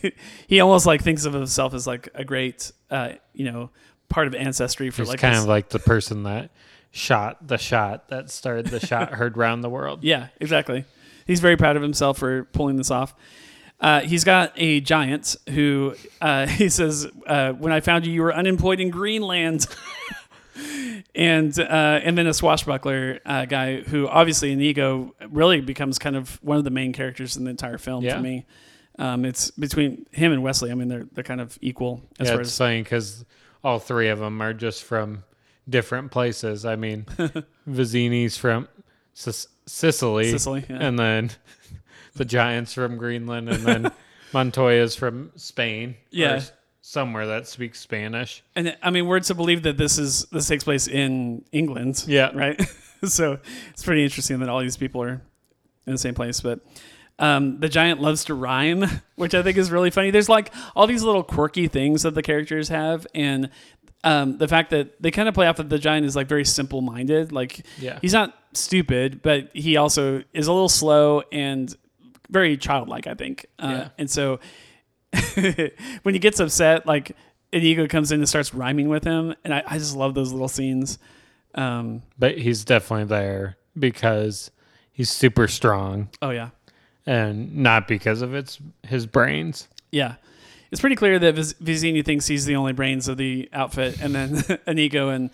[0.47, 3.69] he almost like thinks of himself as like a great uh, you know
[4.09, 6.51] part of ancestry for He's like kind this- of like the person that
[6.91, 10.03] shot the shot that started the shot heard round the world.
[10.03, 10.85] Yeah, exactly.
[11.25, 13.15] He's very proud of himself for pulling this off.
[13.79, 18.21] Uh, he's got a giant who uh, he says, uh, "When I found you, you
[18.21, 19.65] were unemployed in Greenland."
[21.15, 26.39] And uh, and then a swashbuckler uh, guy who obviously Inigo really becomes kind of
[26.43, 28.15] one of the main characters in the entire film Yeah.
[28.17, 28.45] for me.
[28.99, 30.71] Um, it's between him and Wesley.
[30.71, 33.25] I mean, they're they're kind of equal as yeah, far it's as funny because
[33.63, 35.23] all three of them are just from
[35.67, 36.65] different places.
[36.65, 37.05] I mean,
[37.67, 38.67] Vizzini's from
[39.13, 40.65] Sic- Sicily, Sicily.
[40.69, 40.77] Yeah.
[40.79, 41.31] and then
[42.15, 43.91] the Giants from Greenland, and then
[44.33, 45.95] Montoya's from Spain.
[46.11, 46.33] Yeah.
[46.35, 46.51] s-
[46.85, 48.43] somewhere that speaks Spanish.
[48.57, 52.03] And I mean, we're to believe that this is this takes place in England.
[52.05, 52.31] Yeah.
[52.33, 52.61] Right.
[53.05, 53.39] so
[53.71, 55.21] it's pretty interesting that all these people are
[55.87, 56.41] in the same place.
[56.41, 56.59] But
[57.19, 58.83] um, the giant loves to rhyme,
[59.15, 60.11] which I think is really funny.
[60.11, 63.49] There's like all these little quirky things that the characters have, and
[64.03, 66.43] um, the fact that they kind of play off that the giant is like very
[66.43, 67.31] simple minded.
[67.31, 67.97] Like Yeah.
[68.01, 71.73] he's not stupid, but he also is a little slow and
[72.29, 73.07] very childlike.
[73.07, 73.45] I think.
[73.57, 73.89] Uh, Yeah.
[73.97, 74.41] And so
[76.03, 77.15] when he gets upset, like
[77.51, 80.47] Inigo comes in and starts rhyming with him, and I, I just love those little
[80.47, 80.97] scenes.
[81.55, 84.49] Um, But he's definitely there because
[84.91, 86.49] he's super strong oh yeah,
[87.05, 89.67] and not because of its his brains.
[89.91, 90.15] yeah.
[90.71, 94.15] It's pretty clear that Viz- Vizzini thinks he's the only brains of the outfit, and
[94.15, 95.29] then Inigo and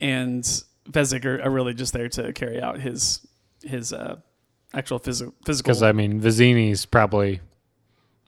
[0.00, 0.42] and
[0.90, 3.24] Fezzik are, are really just there to carry out his
[3.62, 4.16] his uh,
[4.74, 5.68] actual physical physical.
[5.68, 7.38] Because I mean, Vizzini's probably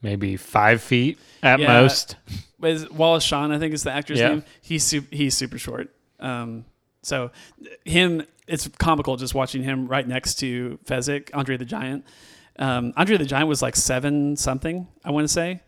[0.02, 1.80] maybe five feet at Yeah.
[1.80, 2.16] most.
[2.62, 4.28] is Wallace Shawn, I think is the actor's Yeah.
[4.28, 4.44] name.
[4.60, 5.90] He's su- he's super short.
[6.20, 6.64] Um,
[7.02, 7.30] so
[7.84, 12.04] him, it's comical just watching him right next to Fezzik, Andre the Giant.
[12.58, 15.60] Um, Andre the Giant was like seven something, I want to say.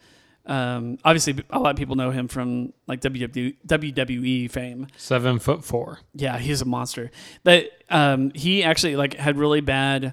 [0.46, 4.86] Um, obviously, a lot of people know him from like WWE, WWE fame.
[4.96, 6.00] Seven foot four.
[6.14, 7.10] Yeah, he's a monster.
[7.44, 10.12] That um, he actually like had really bad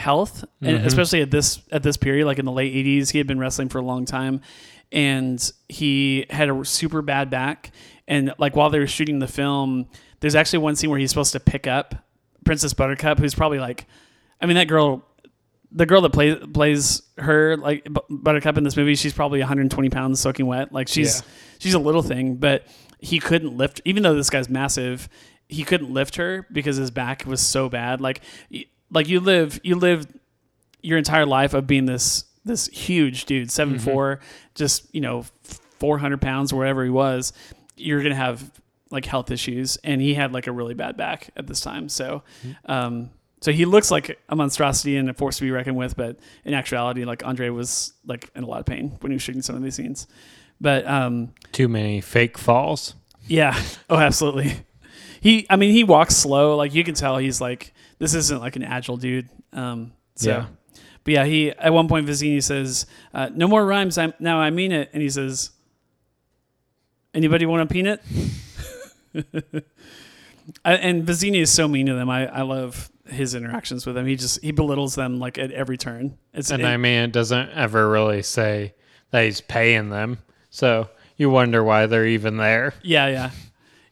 [0.00, 0.86] health, and mm-hmm.
[0.86, 3.68] especially at this at this period, like in the late '80s, he had been wrestling
[3.68, 4.40] for a long time,
[4.90, 7.70] and he had a super bad back.
[8.08, 9.86] And like while they were shooting the film,
[10.20, 11.94] there's actually one scene where he's supposed to pick up
[12.44, 13.86] Princess Buttercup, who's probably like,
[14.40, 15.06] I mean, that girl.
[15.72, 20.18] The girl that plays plays her like Buttercup in this movie, she's probably 120 pounds
[20.18, 20.72] soaking wet.
[20.72, 21.26] Like she's Yeah.
[21.60, 22.66] she's a little thing, but
[22.98, 23.80] he couldn't lift.
[23.84, 25.08] Even though this guy's massive,
[25.48, 28.00] he couldn't lift her because his back was so bad.
[28.00, 28.20] Like,
[28.92, 30.06] like you live, you live
[30.82, 34.20] your entire life of being this this huge dude, seven four,
[34.54, 35.24] just you know,
[35.78, 37.32] four hundred pounds wherever he was.
[37.76, 38.50] You're gonna have
[38.90, 41.88] like health issues, and he had like a really bad back at this time.
[41.88, 42.22] So,
[42.66, 46.18] um, so he looks like a monstrosity and a force to be reckoned with, but
[46.44, 49.42] in actuality, like Andre was like in a lot of pain when he was shooting
[49.42, 50.06] some of these scenes.
[50.60, 52.94] But um, Too many fake falls.
[53.26, 53.58] yeah.
[53.88, 54.54] Oh, absolutely.
[55.22, 56.56] He, I mean, he walks slow.
[56.56, 59.28] Like you can tell, he's like this isn't like an agile dude.
[59.52, 60.46] Um, so, Yeah.
[61.04, 63.96] but yeah, he at one point Vizzini says, uh, "No more rhymes.
[63.98, 64.38] I'm now.
[64.40, 65.50] I mean it." And he says,
[67.14, 68.02] "Anybody want a peanut?"
[70.64, 72.10] I, and Vizzini is so mean to them.
[72.10, 74.06] I, I love his interactions with them.
[74.06, 76.16] He just he belittles them like at every turn.
[76.34, 78.74] It's And it- I mean, it doesn't ever really say
[79.10, 80.18] that he's paying them.
[80.50, 82.74] So you wonder why they're even there.
[82.82, 83.30] Yeah, yeah,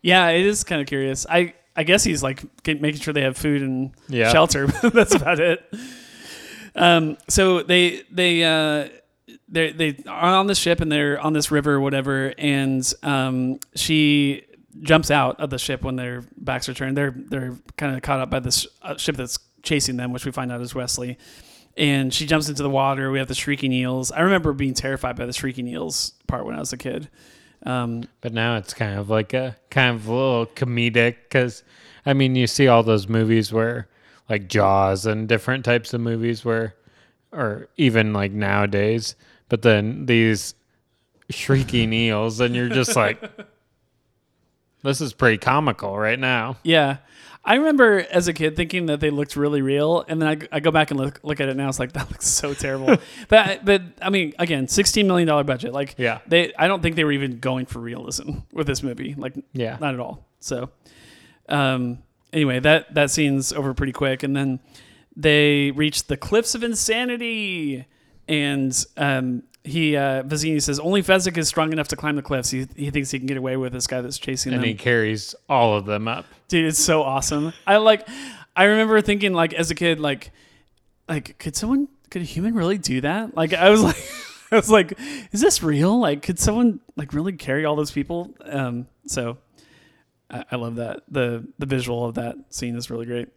[0.03, 0.29] yeah.
[0.31, 1.27] It is kind of curious.
[1.29, 4.31] I I guess he's like get, making sure they have food and Yeah.
[4.33, 4.67] shelter.
[4.83, 5.63] That's about it.
[6.75, 7.17] Um.
[7.29, 8.89] So they they uh
[9.49, 13.59] they they are on the ship and they're on this river or whatever, and um
[13.75, 14.45] she
[14.83, 16.97] jumps out of the ship when their backs are turned.
[16.97, 20.33] They're they're kind of caught up by this uh, ship that's chasing them, which we
[20.33, 21.17] find out is Wesley.
[21.77, 23.11] And she jumps into the water.
[23.13, 24.11] We have the shrieking eels.
[24.11, 27.09] I remember being terrified by the shrieking eels part when I was a kid.
[27.65, 31.63] Um, But now it's kind of like a kind of a little comedic because,
[32.07, 33.89] I mean, you see all those movies where,
[34.29, 36.75] like Jaws and different types of movies where,
[37.33, 39.17] or even like nowadays,
[39.49, 40.55] but then these
[41.31, 43.21] shrieking eels, and you're just like,
[44.83, 46.57] this is pretty comical right now.
[46.63, 46.99] Yeah.
[47.49, 50.61] I remember as a kid thinking that they looked really real, and then I, I
[50.61, 51.69] go back and look look at it now.
[51.69, 52.99] It's like that looks so terrible.
[53.29, 55.73] but but I mean, again, sixteen million dollar budget.
[55.73, 56.19] Like, Yeah.
[56.27, 59.15] they I don't think they were even going for realism with this movie.
[59.17, 59.79] Like, Yeah.
[59.81, 60.27] not at all.
[60.41, 60.69] So,
[61.49, 61.99] um,
[62.35, 64.61] anyway, that that scene's over pretty quick, and then
[65.17, 67.87] they reach the cliffs of insanity,
[68.29, 72.51] and um, he uh, Vizzini says only Fezzik is strong enough to climb the cliffs.
[72.51, 74.59] He he thinks he can get away with this guy that's chasing him.
[74.59, 74.69] And them.
[74.69, 76.27] he carries all of them up.
[76.49, 77.53] Dude, it's so awesome.
[77.67, 78.09] I like.
[78.57, 80.33] I remember thinking like as a kid, like,
[81.09, 83.37] like could someone, could a human really do that?
[83.37, 84.03] Like I was like,
[84.51, 84.99] I was like,
[85.33, 86.01] is this real?
[86.01, 88.35] Like, could someone like really carry all those people?
[88.45, 89.39] Um, so
[90.31, 91.03] I, I love that.
[91.09, 93.29] the The visual of that scene is really great.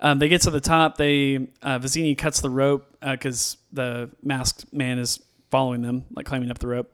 [0.00, 0.98] Um, they get to the top.
[0.98, 5.20] They uh, Vizzini cuts the rope because the masked man is
[5.54, 6.92] following them, like climbing up the rope,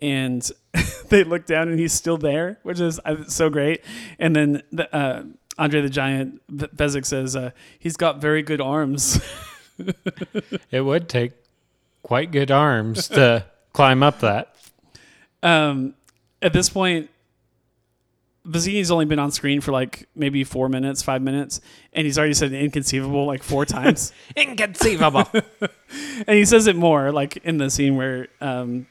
[0.00, 0.50] and
[1.10, 3.84] they look down and he's still there, which is so great.
[4.18, 5.22] And then the, uh,
[5.56, 9.20] Andre the Giant Fezzik says uh, he's got very good arms.
[10.70, 11.32] It would take
[12.02, 14.54] quite good arms to climb up that.
[15.42, 15.94] um,
[16.42, 17.08] at this point,
[18.44, 21.60] Vizzini's only been on screen for like maybe four minutes, five minutes,
[21.92, 24.12] and he's already said inconceivable like four times.
[24.36, 25.28] Inconceivable.
[26.26, 28.86] and he says it more like in the scene where um,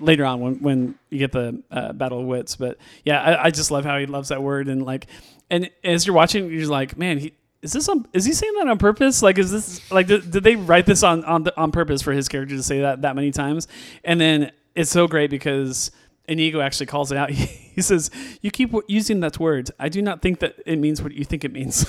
[0.00, 3.50] later on when, when you get the uh, battle of wits but yeah I, I
[3.50, 5.06] just love how he loves that word and like
[5.50, 8.68] and as you're watching you're like man he is this on is he saying that
[8.68, 11.72] on purpose like is this like did, did they write this on on, the, on
[11.72, 13.68] purpose for his character to say that that many times
[14.04, 15.90] and then it's so great because
[16.30, 17.30] Inigo actually calls it out.
[17.72, 18.10] He says,
[18.42, 19.70] "You keep w- using that word.
[19.78, 21.86] I do not think that it means what you think it means."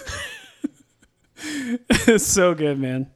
[2.08, 3.10] it's so good, man.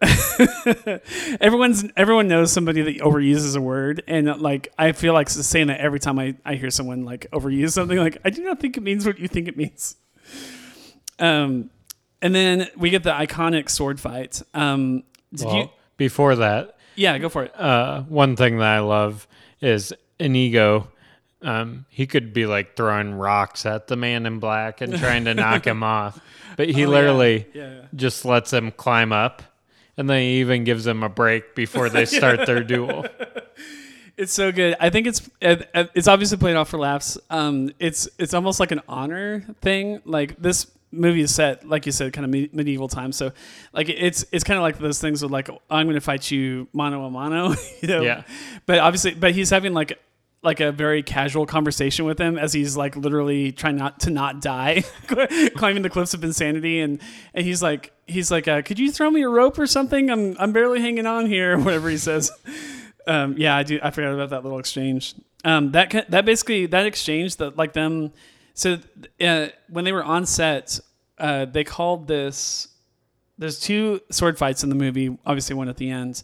[1.40, 5.80] Everyone's everyone knows somebody that overuses a word, and like I feel like saying that
[5.80, 7.98] every time I, I hear someone like overuse something.
[7.98, 9.96] Like I do not think it means what you think it means.
[11.18, 11.70] Um,
[12.20, 14.42] and then we get the iconic sword fight.
[14.54, 15.02] Um,
[15.34, 15.68] did well, you?
[15.96, 17.58] before that, Yeah, go for it.
[17.60, 19.26] uh, one thing that I love
[19.62, 20.88] is Inigo.
[21.40, 25.34] Um, he could be like throwing rocks at the man in black and trying to
[25.34, 26.20] knock him off,
[26.56, 27.80] but he Oh, literally Yeah, yeah.
[27.96, 29.42] just lets him climb up,
[29.96, 33.06] and then he even gives him a break before they start their duel.
[34.14, 34.76] It's so good.
[34.78, 37.16] I think it's it's obviously played off for laughs.
[37.30, 40.02] Um, it's it's almost like an honor thing.
[40.04, 43.16] Like this movie is set, like you said, kind of me- medieval times.
[43.16, 43.32] So,
[43.72, 46.68] like it's it's kind of like those things with like I'm going to fight you
[46.72, 47.54] mano a mano.
[47.82, 48.02] You know.
[48.02, 48.22] Yeah.
[48.66, 49.98] But obviously, but he's having like
[50.42, 54.40] like a very casual conversation with him as he's like literally trying not to not
[54.40, 54.82] die
[55.56, 57.00] climbing the cliffs of insanity and
[57.32, 60.36] and he's like he's like uh, could you throw me a rope or something i'm
[60.40, 62.32] i'm barely hanging on here whatever he says
[63.06, 63.78] um, yeah, I do.
[63.82, 65.14] I forgot about that little exchange.
[65.44, 68.12] Um, that that basically that exchange that like them.
[68.54, 68.78] So
[69.20, 70.78] uh, when they were on set,
[71.18, 72.68] uh, they called this.
[73.38, 75.16] There's two sword fights in the movie.
[75.26, 76.22] Obviously, one at the end,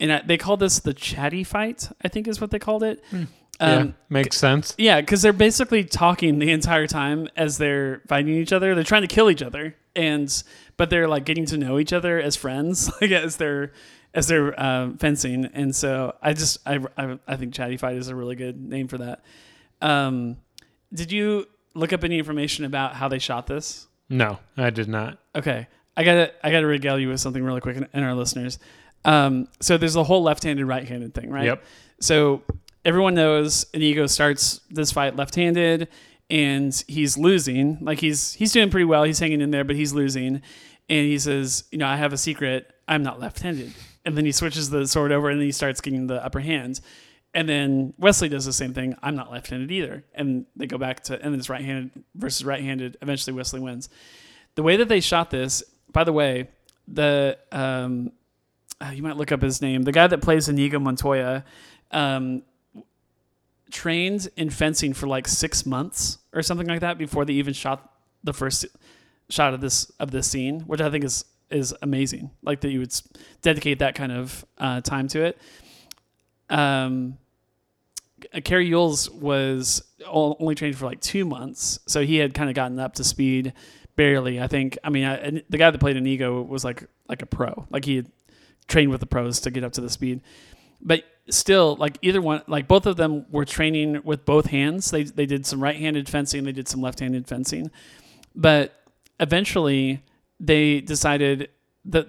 [0.00, 1.88] and they called this the chatty fight.
[2.02, 3.02] I think is what they called it.
[3.12, 3.24] yeah,
[3.60, 4.74] Um, makes sense.
[4.78, 8.74] yeah, because they're basically talking the entire time as they're fighting each other.
[8.74, 10.42] They're trying to kill each other, and
[10.76, 13.72] but they're like getting to know each other as friends, like as they're
[14.14, 15.44] as they're uh, fencing.
[15.52, 18.88] And so I just I, I I think Chatty Fight is a really good name
[18.88, 19.22] for that.
[19.80, 20.38] Um,
[20.94, 23.86] did you look up any information about how they shot this?
[24.08, 25.18] No, I did not.
[25.34, 28.58] Okay, I gotta I gotta regale you with something really quick, and, and our listeners.
[29.04, 31.44] Um, so there's the whole left-handed, right-handed thing, right?
[31.44, 31.64] Yep.
[32.00, 32.42] So
[32.84, 35.88] everyone knows Inigo starts this fight left-handed,
[36.30, 37.78] and he's losing.
[37.80, 39.04] Like he's he's doing pretty well.
[39.04, 40.42] He's hanging in there, but he's losing.
[40.88, 42.70] And he says, "You know, I have a secret.
[42.86, 43.72] I'm not left-handed."
[44.04, 46.80] And then he switches the sword over, and then he starts getting the upper hand.
[47.34, 48.96] And then Wesley does the same thing.
[49.02, 50.04] I'm not left-handed either.
[50.14, 52.96] And they go back to, and then it's right-handed versus right-handed.
[53.02, 53.88] Eventually, Wesley wins.
[54.54, 56.48] The way that they shot this, by the way,
[56.86, 58.12] the um,
[58.80, 59.82] uh, you might look up his name.
[59.82, 61.44] The guy that plays Inigo Montoya
[61.90, 62.42] um,
[63.70, 67.90] trained in fencing for like six months or something like that before they even shot
[68.22, 68.66] the first
[69.28, 72.30] shot of this of this scene, which I think is is amazing.
[72.42, 72.94] Like that you would
[73.42, 75.38] dedicate that kind of uh, time to it.
[76.50, 77.18] Um,
[78.32, 82.54] Uh, Cary Elwes was only trained for like two months, so he had kind of
[82.54, 83.52] gotten up to speed
[83.96, 84.40] barely.
[84.40, 84.78] I think.
[84.84, 87.66] I mean, I, the guy that played Inigo was like like a pro.
[87.70, 88.10] Like he had
[88.68, 90.20] trained with the pros to get up to the speed.
[90.80, 94.90] But still, like either one, like both of them were training with both hands.
[94.90, 96.44] They they did some right-handed fencing.
[96.44, 97.70] They did some left-handed fencing.
[98.34, 98.74] But
[99.20, 100.02] eventually,
[100.40, 101.48] they decided
[101.84, 102.06] the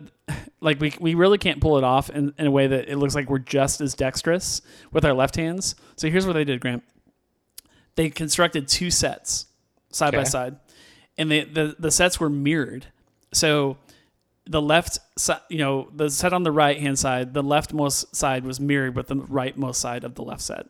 [0.62, 3.16] like we we really can't pull it off in, in a way that it looks
[3.16, 4.62] like we're just as dexterous
[4.92, 5.76] with our left hands.
[5.96, 6.84] So here's what they did, Grant.
[7.96, 9.48] They constructed two sets
[9.92, 10.58] side by side,
[11.18, 12.88] and they, the the sets were mirrored.
[13.34, 13.78] So
[14.46, 18.46] the left side, you know, the set on the right hand side, the leftmost side
[18.46, 20.68] was mirrored with the rightmost side of the left set,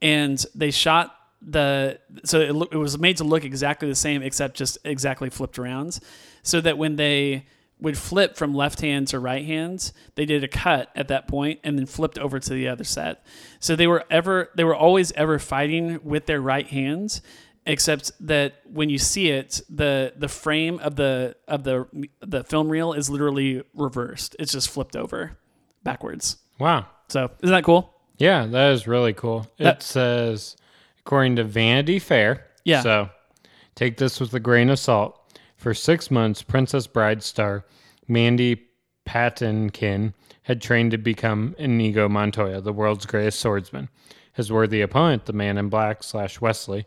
[0.00, 4.56] and they shot the so it, it was made to look exactly the same except
[4.56, 5.98] just exactly flipped around,
[6.42, 7.44] so that when they
[7.80, 9.92] would flip from left hands to right hands.
[10.14, 13.24] they did a cut at that point and then flipped over to the other set.
[13.58, 17.22] So they were ever they were always ever fighting with their right hands
[17.66, 21.86] except that when you see it the the frame of the of the
[22.20, 24.34] the film reel is literally reversed.
[24.38, 25.38] It's just flipped over
[25.82, 26.36] backwards.
[26.58, 26.86] Wow.
[27.08, 27.94] So, isn't that cool?
[28.18, 29.46] Yeah, that is really cool.
[29.58, 30.56] That- it says,
[31.00, 32.46] according to Vanity Fair.
[32.64, 32.82] Yeah.
[32.82, 33.10] So
[33.74, 35.19] take this with a grain of salt.
[35.60, 37.66] For six months, Princess Bride star
[38.08, 38.62] Mandy
[39.06, 43.90] Patinkin had trained to become Inigo Montoya, the world's greatest swordsman.
[44.32, 46.86] His worthy opponent, the man in black slash Wesley,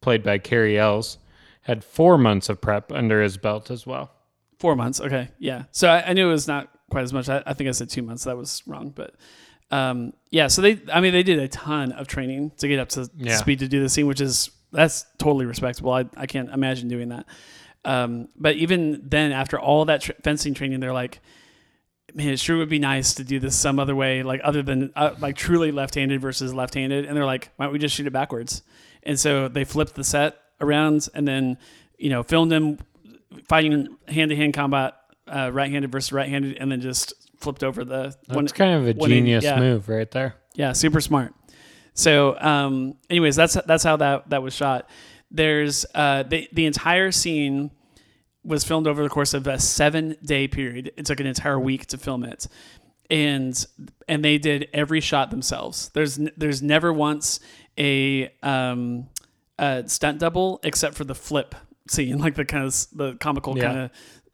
[0.00, 1.18] played by Cary Elwes,
[1.60, 4.10] had four months of prep under his belt as well.
[4.58, 4.98] Four months.
[4.98, 5.28] Okay.
[5.38, 5.64] Yeah.
[5.70, 7.28] So I, I knew it was not quite as much.
[7.28, 8.24] I, I think I said two months.
[8.24, 8.94] That was wrong.
[8.96, 9.14] But
[9.70, 10.46] um, yeah.
[10.46, 13.36] So they, I mean, they did a ton of training to get up to Yeah.
[13.36, 15.92] speed to do the scene, which is that's totally respectable.
[15.92, 17.26] I, I can't imagine doing that.
[17.84, 21.20] Um, but even then, after all that tr fencing training, they're like,
[22.14, 24.92] man, it sure would be nice to do this some other way, like other than
[24.96, 27.04] uh, like truly left-handed versus left-handed.
[27.04, 28.62] And they're like, why don't we just shoot it backwards?
[29.02, 31.58] And so they flipped the set around and then,
[31.98, 32.78] you know, filmed them
[33.48, 34.94] fighting hand-to-hand combat,
[35.26, 39.10] uh, right-handed versus right-handed, and then just flipped over the That's kind of a one
[39.10, 39.58] genius yeah.
[39.58, 40.36] move right there.
[40.54, 41.34] yeah, super smart.
[41.94, 44.88] So, um, anyways, that's that's how that that was shot.
[45.34, 47.70] There's uh, the the entire scene
[48.44, 50.92] was filmed over the course of a seven day period.
[50.96, 52.46] It took an entire week to film it,
[53.10, 53.66] and
[54.08, 55.90] and they did every shot themselves.
[55.94, 57.40] There's there's never once
[57.78, 59.08] a um,
[59.58, 61.54] a stunt double except for the flip
[61.88, 63.64] scene, like the kind of the comical Yeah.
[63.64, 63.90] kind of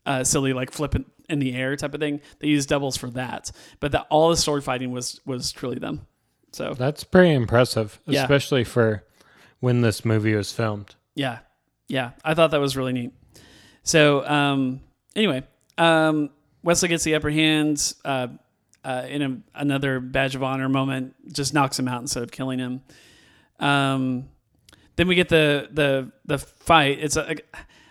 [0.06, 2.20] uh, silly like flip in, in the air type of thing.
[2.40, 6.06] They used doubles for that, but the, all the sword fighting was was truly them.
[6.52, 8.22] So That's pretty impressive, Yeah.
[8.22, 9.04] especially for
[9.60, 10.94] when this movie was filmed.
[11.14, 11.38] Yeah,
[11.88, 13.12] yeah, I thought that was really neat.
[13.82, 14.80] So um,
[15.16, 15.42] anyway,
[15.78, 16.30] um,
[16.62, 18.28] Wesley gets the upper hand uh,
[18.84, 22.58] uh, in a, another badge of honor moment, just knocks him out instead of killing
[22.58, 22.82] him.
[23.58, 24.28] Um,
[24.96, 26.98] then we get the the the fight.
[27.00, 27.36] It's a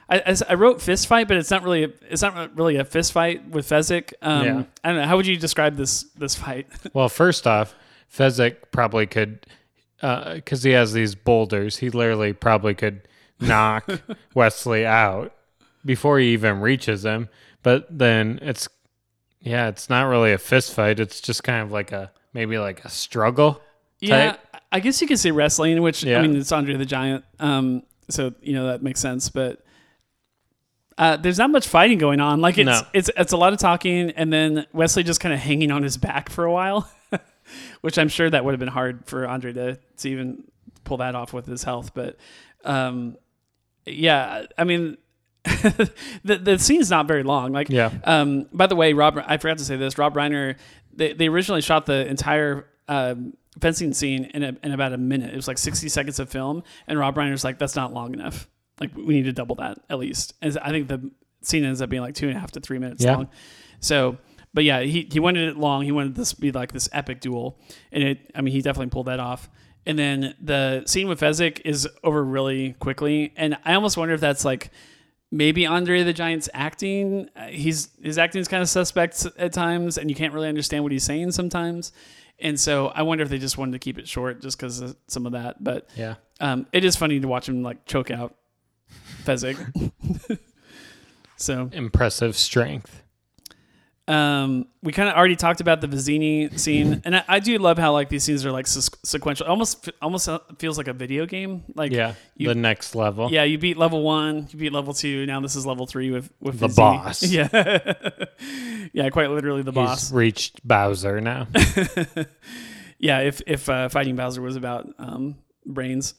[0.09, 2.83] I, I- I wrote fist fight, but it's not really a, it's not really a
[2.85, 4.13] fist fight with Fezzik.
[4.21, 4.63] Um, Yeah.
[4.83, 5.05] I don't know.
[5.07, 6.67] How would you describe this this fight?
[6.93, 7.75] Well, first off,
[8.11, 9.45] Fezzik probably could,
[10.01, 13.01] because he has these boulders, he literally probably could
[13.39, 13.89] knock
[14.33, 15.33] Wesley out
[15.85, 17.29] before he even reaches him.
[17.63, 18.67] But then it's,
[19.41, 20.99] yeah, it's not really a fist fight.
[20.99, 23.61] It's just kind of like a, maybe like a struggle.
[23.99, 24.39] Yeah, type.
[24.71, 28.33] I guess you could say wrestling, which I mean it's Andre the Giant, um, so
[28.41, 29.27] you know that makes sense.
[29.27, 29.61] But
[30.97, 32.39] uh, there's not much fighting going on.
[32.39, 32.81] Like it's No.
[32.93, 35.97] it's it's a lot of talking, and then Wesley just kind of hanging on his
[35.97, 36.89] back for a while,
[37.81, 40.43] which I'm sure that would have been hard for Andre to to even
[40.83, 41.93] pull that off with his health.
[41.93, 42.17] But
[42.63, 43.17] um,
[43.85, 44.97] yeah, I mean.
[46.25, 47.53] the the scene's not very long.
[47.53, 47.91] Like, Yeah.
[48.03, 49.97] um, by the way, Rob, I forgot to say this.
[49.97, 50.57] Rob Reiner,
[50.93, 55.31] they, they originally shot the entire um, fencing scene in, a, in about a minute.
[55.33, 56.61] It was like 60 seconds of film.
[56.87, 58.49] And Rob Reiner's like, that's not long enough.
[58.81, 60.33] Like, we need to double that at least.
[60.41, 61.09] And I think the
[61.41, 63.15] scene ends up being like two and a half to three minutes Yeah.
[63.15, 63.29] long.
[63.79, 64.17] So,
[64.53, 65.83] but yeah, he, he wanted it long.
[65.83, 67.59] He wanted this to be like this epic duel.
[67.91, 69.49] And it, I mean, he definitely pulled that off.
[69.85, 73.33] And then the scene with Fezzik is over really quickly.
[73.35, 74.71] And I almost wonder if that's like,
[75.31, 77.29] maybe Andre the Giant's acting.
[77.35, 80.81] Uh, he's his acting is kind of suspect at times, and you can't really understand
[80.83, 81.91] what he's saying sometimes.
[82.39, 84.95] And so I wonder if they just wanted to keep it short just because of
[85.07, 85.63] some of that.
[85.63, 86.15] But Yeah.
[86.39, 88.35] um, it is funny to watch him like choke out
[89.23, 89.57] Fezzik.
[91.37, 93.03] so Impressive strength.
[94.09, 97.77] Um, we kind of already talked about the Vizzini scene, and I, I do love
[97.77, 99.45] how like these scenes are like se- sequential.
[99.47, 101.63] Almost almost feels like a video game.
[101.75, 102.15] Like Yeah.
[102.35, 103.29] you- the next level.
[103.31, 105.25] Yeah, you beat level one, you beat level two.
[105.25, 106.75] Now this is level three with with The Vizzini.
[106.75, 107.23] boss.
[107.31, 107.93] Yeah,
[108.93, 110.11] yeah, quite literally the He's boss.
[110.11, 111.47] reached Bowser now.
[113.01, 116.15] Yeah, if if uh, fighting Bowser was about um, brains,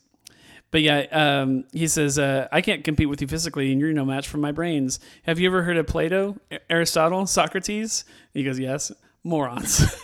[0.71, 4.05] but yeah, um, he says uh, I can't compete with you physically, and you're no
[4.05, 5.01] match for my brains.
[5.25, 6.37] Have you ever heard of Plato,
[6.69, 8.05] Aristotle, Socrates?
[8.33, 8.93] He goes, yes,
[9.25, 9.83] morons.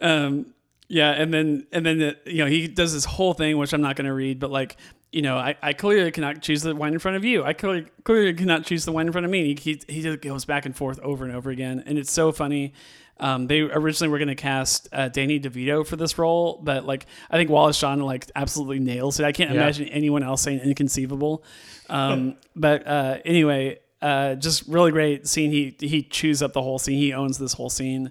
[0.00, 0.46] um,
[0.88, 3.80] yeah, and then and then uh, you know he does this whole thing, which I'm
[3.80, 4.76] not going to read, but like
[5.12, 7.42] you know, I, I clearly cannot choose the wine in front of you.
[7.44, 9.54] I clearly clearly cannot choose the wine in front of me.
[9.54, 12.72] He he, he goes back and forth over and over again, and it's so funny.
[13.20, 17.06] Um, they originally were going to cast uh, Danny DeVito for this role, but like
[17.30, 19.24] I think Wallace Shawn like absolutely nails it.
[19.26, 19.56] I can't Yeah.
[19.62, 21.44] imagine anyone else saying inconceivable.
[21.90, 25.50] Um, but uh, anyway, uh, just really great scene.
[25.50, 26.96] He he chews up the whole scene.
[26.98, 28.10] He owns this whole scene.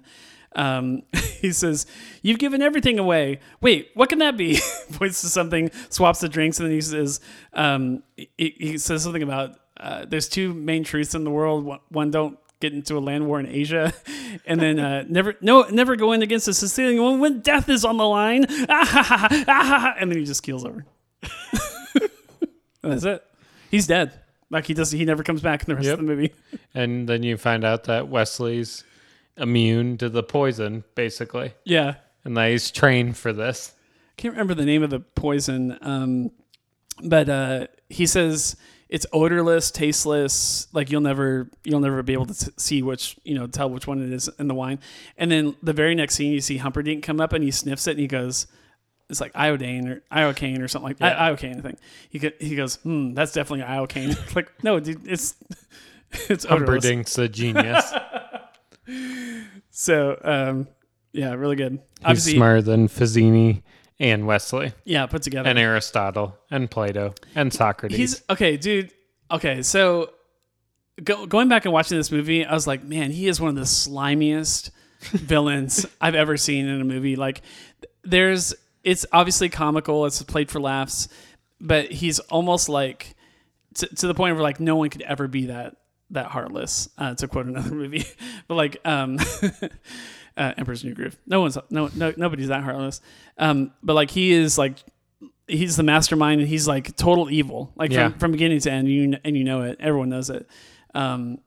[0.56, 1.02] Um,
[1.40, 1.86] he says,
[2.22, 4.60] "You've given everything away." Wait, what can that be?
[4.92, 7.20] Points to something, swaps the drinks, and then he says,
[7.52, 11.64] um, he, he says something about uh, there's two main truths in the world.
[11.64, 13.92] One, one, don't get into a land war in Asia,
[14.46, 17.84] and then uh, never no never go in against a Sicilian woman when death is
[17.84, 18.46] on the line.
[18.68, 19.94] Ah, ha, ha, ha, ah, ha.
[19.98, 20.84] and then he just keels over.
[22.82, 23.22] That's it.
[23.70, 24.12] He's dead.
[24.50, 24.90] Like he does.
[24.90, 25.98] He never comes back in the rest Yep.
[25.98, 26.32] of the movie.
[26.74, 28.84] And then you find out that Wesley's
[29.36, 31.94] immune to the poison, basically, Yeah.
[32.24, 33.72] and that he's trained for this.
[34.16, 36.30] I can't remember the name of the poison, um,
[37.02, 38.54] but uh, he says
[38.90, 40.66] it's odorless, tasteless.
[40.72, 43.86] Like you'll never, you'll never be able to t- see which, you know, tell which
[43.86, 44.80] one it is in the wine.
[45.16, 47.92] And then the very next scene, you see Humperdinck come up and he sniffs it
[47.92, 48.48] and he goes,
[49.08, 51.16] "It's like iodine or iocane or something like that.
[51.16, 51.30] Yeah.
[51.30, 51.78] iocane, I think."
[52.10, 55.36] He go, he goes, "Hmm, that's definitely iocane." like, no, dude, it's
[56.28, 56.84] it's odorless.
[56.84, 57.92] Humperdinck's a genius.
[59.72, 60.68] So, um,
[61.12, 61.72] yeah, really good.
[61.72, 63.62] he's Obviously, smarter than Fazzini
[64.00, 65.48] and Wesley yeah, put together.
[65.48, 67.96] and Aristotle and Plato and Socrates.
[67.96, 68.90] He's okay, dude.
[69.30, 70.10] Okay, so
[71.04, 73.56] go, going back and watching this movie, I was like, man, he is one of
[73.56, 74.70] the slimiest
[75.00, 77.14] villains I've ever seen in a movie.
[77.14, 77.42] Like,
[78.02, 81.08] there's, it's obviously comical, it's played for laughs,
[81.60, 83.14] but he's almost like
[83.74, 85.76] to, to the point where like no one could ever be that
[86.12, 86.88] that heartless.
[86.98, 88.04] Uh, to quote another movie,
[88.48, 89.18] but like, um,
[90.36, 91.16] uh, Emperor's New Groove.
[91.26, 93.00] No one's no no nobody's that heartless.
[93.38, 94.76] Um, but like he is like
[95.46, 97.72] he's the mastermind and he's like total evil.
[97.76, 98.10] Like Yeah.
[98.10, 99.78] from, from beginning to end you and you know it.
[99.80, 100.48] Everyone knows it.
[100.94, 101.38] Um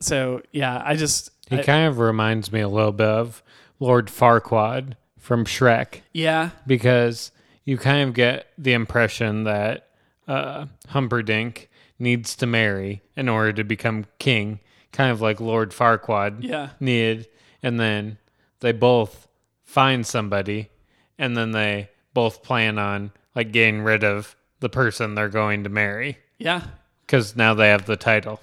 [0.00, 3.42] so yeah i just he I- kind of reminds me a little bit of
[3.80, 6.02] Lord Farquaad from Shrek.
[6.12, 6.50] Yeah.
[6.66, 7.32] Because
[7.64, 9.88] you kind of get the impression that
[10.26, 11.68] uh, Humperdinck
[11.98, 14.60] needs to marry in order to become king,
[14.92, 16.70] kind of like Lord Farquaad yeah.
[16.80, 17.28] needed,
[17.62, 18.18] and then
[18.60, 19.28] they both
[19.64, 20.70] find somebody,
[21.18, 25.70] and then they both plan on like getting rid of the person they're going to
[25.70, 26.62] marry yeah
[27.06, 28.40] because now they have the title.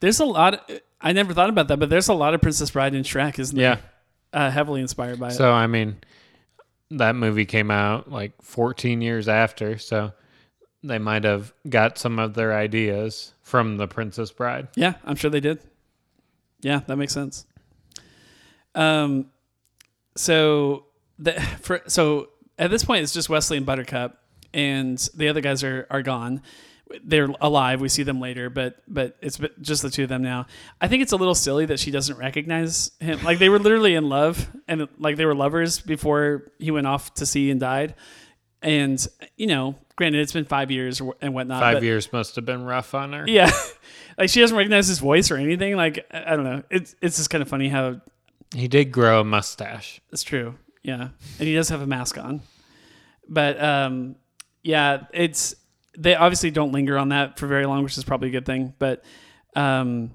[0.00, 2.70] there's a lot of, i never thought about that but there's a lot of princess
[2.70, 3.74] bride and shrek isn't Yeah.
[4.32, 5.96] there uh, heavily inspired by it So I mean,
[6.92, 10.12] that movie came out like 14 years after, so
[10.82, 14.68] they might have got some of their ideas from The Princess Bride.
[14.74, 15.58] yeah i'm sure they did
[16.62, 17.44] yeah that makes sense
[18.74, 19.26] um
[20.18, 20.86] so
[21.18, 24.20] the for so at this point it's just wesley and buttercup
[24.52, 26.42] and the other guys are are gone.
[27.04, 27.82] They're alive.
[27.82, 30.46] We see them later but but it's just the two of them now.
[30.80, 33.22] I think it's a little silly that she doesn't recognize him.
[33.22, 37.12] Like they were literally in love and like they were lovers before he went off
[37.14, 37.94] to sea and died.
[38.62, 39.06] And
[39.36, 42.64] you know granted it's been five years and whatnot Five but- years must have been
[42.64, 43.24] rough on her.
[43.28, 43.50] yeah.
[44.16, 45.76] Like she doesn't recognize his voice or anything.
[45.76, 46.62] Like i I don't know.
[46.70, 48.00] It's it's just kind of funny how
[48.54, 50.00] He did grow a mustache.
[50.12, 50.54] it's true.
[50.82, 51.08] Yeah.
[51.38, 52.42] And he does have a mask on.
[53.28, 54.16] But um
[54.62, 55.54] yeah it's
[55.96, 58.74] they obviously don't linger on that for very long which is probably a good thing.
[58.78, 59.04] But
[59.54, 60.12] um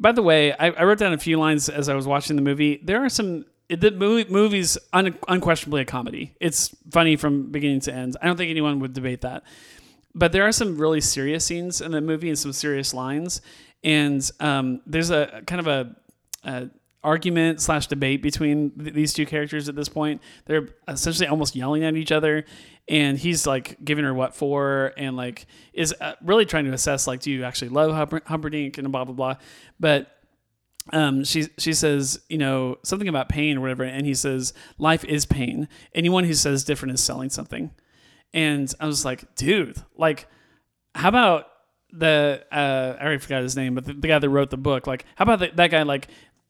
[0.00, 2.42] by the way i, I wrote down a few lines as i was watching the
[2.42, 2.80] movie.
[2.82, 6.34] There are some the movie movie's un, unquestionably a comedy.
[6.40, 8.16] It's funny from beginning to end.
[8.20, 9.42] I don't think anyone would debate that.
[10.14, 13.42] But there are some really serious scenes in the movie and some serious lines.
[13.84, 15.96] And um, there's a kind of a,
[16.44, 16.70] a
[17.04, 21.84] argument slash debate between th- these two characters at this point they're essentially almost yelling
[21.84, 22.44] at each other
[22.88, 27.06] and he's like giving her what for and like is uh, really trying to assess
[27.06, 29.34] like do you actually love Humper- humperdinck and blah blah blah
[29.78, 30.18] but
[30.92, 35.04] um, she she says, you know, something about pain or whatever, and he says, life
[35.04, 35.68] is pain.
[35.94, 37.72] Anyone who says different is selling something.
[38.32, 40.26] And I was like, dude, like,
[40.94, 41.46] how about
[41.90, 44.86] the uh, I already forgot his name, but the, the guy that wrote the book,
[44.86, 46.08] like, how about the, that guy, like,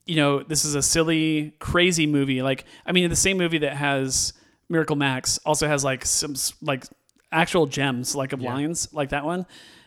[0.09, 2.43] you know, this is a silly, crazy movie.
[2.43, 4.33] Like, I mean, the same movie that has
[4.69, 6.85] Miracle Max also has like some like
[7.31, 9.47] actual gems, like of lines, like that one.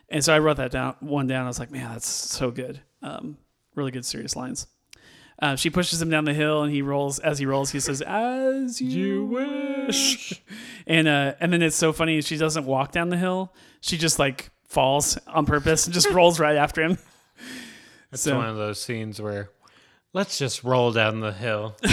[0.10, 1.46] And so I wrote that down one down.
[1.46, 2.80] I was like, man, that's so good.
[3.02, 3.38] Um,
[3.76, 4.68] really good, serious lines.
[5.42, 7.18] Uh, she pushes him down the hill, and he rolls.
[7.18, 10.40] As he rolls, he says, "As you, wish."
[10.86, 12.22] And uh, and then it's so funny.
[12.22, 13.52] She doesn't walk down the hill.
[13.80, 17.00] She just like falls on purpose and just rolls right after him.
[18.12, 19.50] It's So- one of those scenes where
[20.14, 21.76] let's just roll down the hill.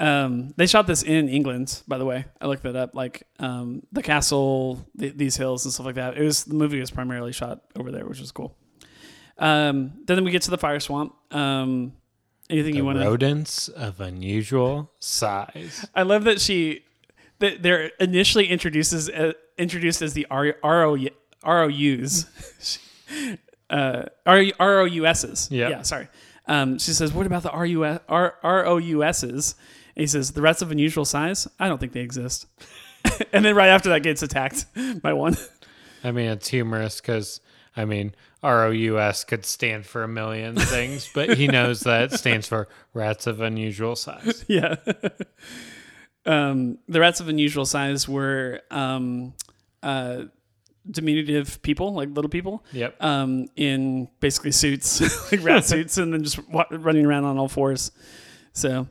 [0.00, 2.24] Um, they shot this in England, by the way.
[2.40, 2.94] I looked that up.
[2.94, 6.16] Like um, the castle, th- these hills, and stuff like that.
[6.16, 8.56] It was the movie was primarily shot over there, which was cool.
[9.38, 11.14] Um, then we get to the fire swamp.
[11.32, 11.94] Um,
[12.48, 13.04] anything The you want to?
[13.10, 15.84] rodents of unusual size.
[15.96, 16.84] I love that she.
[17.40, 20.96] That they're initially introduces uh, introduced as the R R O
[21.42, 22.78] R O U's,
[23.70, 25.48] uh, R R O U S's.
[25.50, 25.68] Yeah.
[25.68, 25.82] yeah.
[25.82, 26.08] Sorry.
[26.46, 29.54] Um, she says, "What about the R U S R R O U S's?"
[29.94, 31.46] And he says, "The rats of unusual size.
[31.58, 32.46] I don't think they exist."
[33.32, 34.66] and then right after that, gets attacked
[35.02, 35.36] by one.
[36.02, 37.40] I mean, it's humorous because,
[37.76, 42.46] I mean, ROUS could stand for a million things, but he knows that it stands
[42.46, 44.44] for rats of unusual size.
[44.48, 44.76] yeah.
[46.24, 49.34] um, the rats of unusual size were um,
[49.82, 50.24] uh,
[50.90, 52.64] diminutive people, like little people.
[52.72, 53.02] Yep.
[53.02, 55.00] um, in basically suits,
[55.32, 57.90] like rat suits, and then just wa- running around on all fours.
[58.52, 58.88] So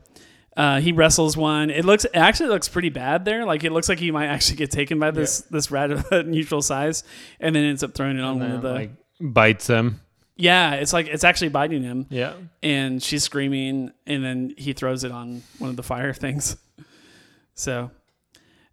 [0.56, 1.70] uh, he wrestles one.
[1.70, 3.44] It looks it actually looks pretty bad there.
[3.44, 6.62] Like it looks like he might actually get taken by this this rat of unusual
[6.62, 7.04] size,
[7.40, 8.72] and then ends up throwing it on one of the.
[8.72, 8.90] like
[9.20, 10.00] bites him.
[10.36, 12.34] yeah, it's like it's actually biting him, Yeah.
[12.62, 16.56] and she's screaming, and then he throws it on one of the fire things.
[17.54, 17.90] So.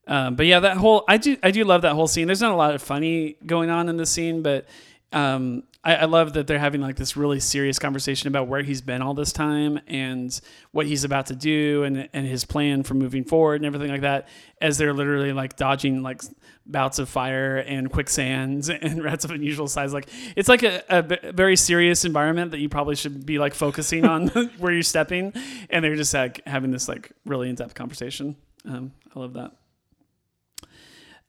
[0.07, 2.27] Um, but yeah, that whole I do I do love that whole scene.
[2.27, 4.67] There's not a lot of funny going on in the scene, but
[5.11, 8.81] um, I, I love that they're having like this really serious conversation about where he's
[8.81, 10.39] been all this time and
[10.71, 14.01] what he's about to do and and his plan for moving forward and everything like
[14.01, 14.27] that.
[14.61, 16.21] As they're literally like dodging like
[16.65, 19.93] bouts of fire and quicksands and rats of unusual size.
[19.93, 24.27] Like it's like a, very serious environment that you probably should be like focusing on
[24.59, 25.33] where you're stepping,
[25.69, 28.35] and they're just like having this like really in depth conversation.
[28.65, 29.51] Um, I love that.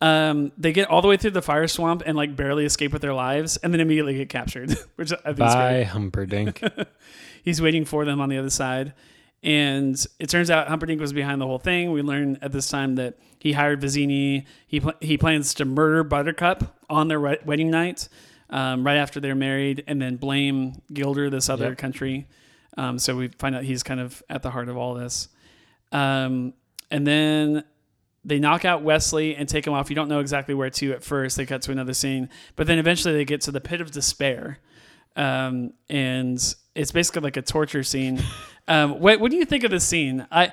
[0.01, 3.01] Um, they get all the way through the fire swamp and like barely escape with
[3.03, 5.85] their lives, and then immediately get captured, which I think is great.
[5.85, 6.63] Humperdinck.
[7.43, 8.93] He's waiting for them on the other side,
[9.43, 11.93] and it turns out Humperdinck was behind the whole thing.
[11.93, 14.45] We learn at this time that he hired Vizzini.
[14.67, 18.09] He pl- he plans to murder Buttercup on their wed- wedding night,
[18.51, 21.79] um, right after they're married, and then blame Guilder, this other Yep.
[21.79, 22.27] country.
[22.77, 25.29] Um, so we find out he's kind of at the heart of all this.
[25.93, 26.53] Um,
[26.91, 27.65] and then
[28.27, 29.89] they knock out Wesley and take him off.
[29.89, 31.37] You don't know exactly where to at first.
[31.37, 34.59] They cut to another scene, but then eventually they get to the pit of despair,
[35.17, 36.37] um, and
[36.75, 38.21] it's basically like a torture scene.
[38.69, 40.27] Um, what, what do you think of the scene?
[40.33, 40.53] I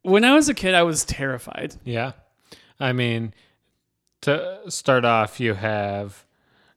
[0.00, 1.74] when I was a kid, I was terrified.
[1.84, 2.12] yeah.
[2.80, 3.34] I mean,
[4.22, 6.24] to start off, you have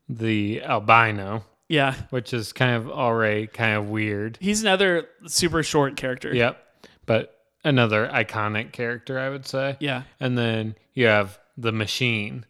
[0.10, 4.38] the albino, Yeah, which is kind of already kind of weird.
[4.42, 6.36] he's another super short character.
[6.36, 6.62] Yep.
[7.06, 7.34] But
[7.66, 9.76] another iconic character, I would say.
[9.82, 12.46] yeah, And then you have the machine.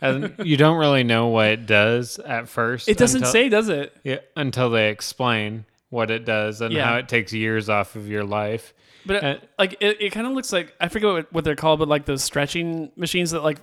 [0.00, 2.88] and you don't really know what it does at first.
[2.88, 3.96] it doesn't until- say, does it?
[4.04, 6.84] Yeah, until they explain what it does and Yeah.
[6.86, 8.72] how it takes years off of your life.
[9.06, 11.78] But Uh, like it, it kind of looks like I forget what, what they're called,
[11.78, 13.58] but like those stretching machines that like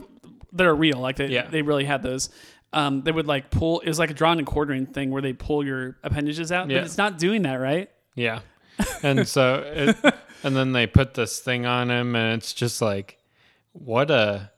[0.53, 1.47] that are real, like they Yeah.
[1.47, 2.29] they really had those.
[2.73, 3.79] Um, they would like pull.
[3.81, 6.77] It was like a drawn and quartering thing where they pull your appendages out, Yeah.
[6.77, 7.89] but it's not doing that, right?
[8.15, 8.41] Yeah.
[9.03, 9.97] And so, it,
[10.43, 13.17] and then they put this thing on him, and it's just like,
[13.73, 14.51] what a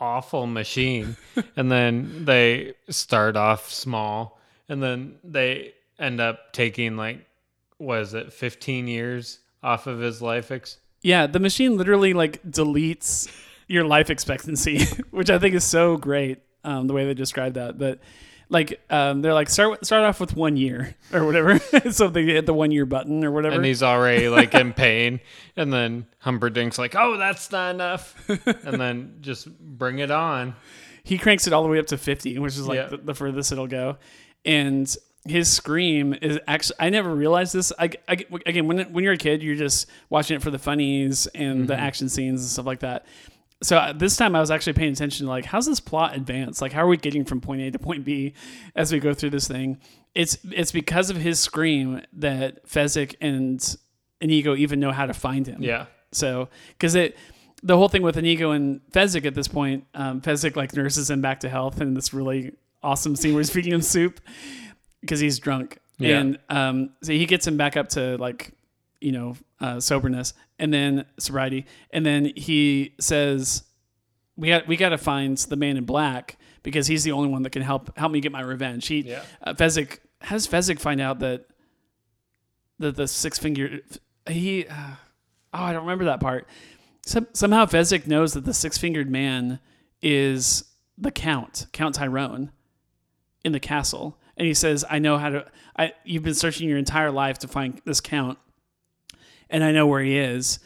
[0.00, 1.16] awful machine.
[1.56, 7.24] and then they start off small, and then they end up taking like,
[7.78, 13.30] was it, 15 years off of his life ex- Yeah, the machine literally like deletes
[13.68, 16.38] your life expectancy, which I think is so great.
[16.64, 17.98] Um, the way they describe that, but
[18.52, 21.58] like um, they're like start start off with one year or whatever,
[21.90, 23.56] so they hit the one year button or whatever.
[23.56, 25.18] and he's already like in pain.
[25.56, 30.54] And then Humperdinck's like, "Oh, that's not enough," and then just bring it on.
[31.02, 32.86] he cranks it all the way up to 50 which is like Yeah.
[32.86, 33.96] the, the furthest it'll go
[34.44, 34.94] and
[35.26, 39.16] his scream is actually i never realized this I, I- again when, when you're a
[39.18, 42.80] kid you're just watching it for the funnies and the action scenes and stuff like
[42.80, 43.04] that
[43.62, 46.60] so uh, this time i was actually paying attention to like how's this plot advance?
[46.60, 48.34] Like how are we getting from point a to point b
[48.74, 49.78] as we go through this thing?
[50.14, 53.76] It's it's because of his scream that Fezzik and
[54.20, 55.62] Inigo even know how to find him.
[55.62, 57.16] Yeah, so, because it,
[57.62, 61.20] the whole thing with Inigo and Fezzik at this point, um, Fezzik like nurses him
[61.20, 62.52] back to health in this really
[62.82, 64.20] awesome scene where he's feeding him soup
[65.00, 65.78] because he's drunk.
[65.98, 66.18] Yeah.
[66.18, 68.52] And um, so he gets him back up to like,
[69.00, 71.66] you know, uh, soberness and then sobriety.
[71.90, 73.64] And then he says,
[74.36, 77.42] we got, we got to find the man in black because he's the only one
[77.42, 78.86] that can help, help me get my revenge.
[78.86, 79.22] He, Yeah.
[79.42, 81.46] uh, Fezzik, how does Fezzik find out that,
[82.78, 83.80] that the six finger,
[84.28, 84.74] he, uh,
[85.52, 86.48] oh, I don't remember that part.
[87.04, 89.58] Some, somehow Fezzik knows that the six fingered man
[90.00, 90.64] is
[90.96, 92.52] the Count, Count Tyrone,
[93.44, 95.46] in the castle, and he says, "I know how to.
[95.76, 98.38] I you've been searching your entire life to find this Count,
[99.52, 100.58] and I know where he is."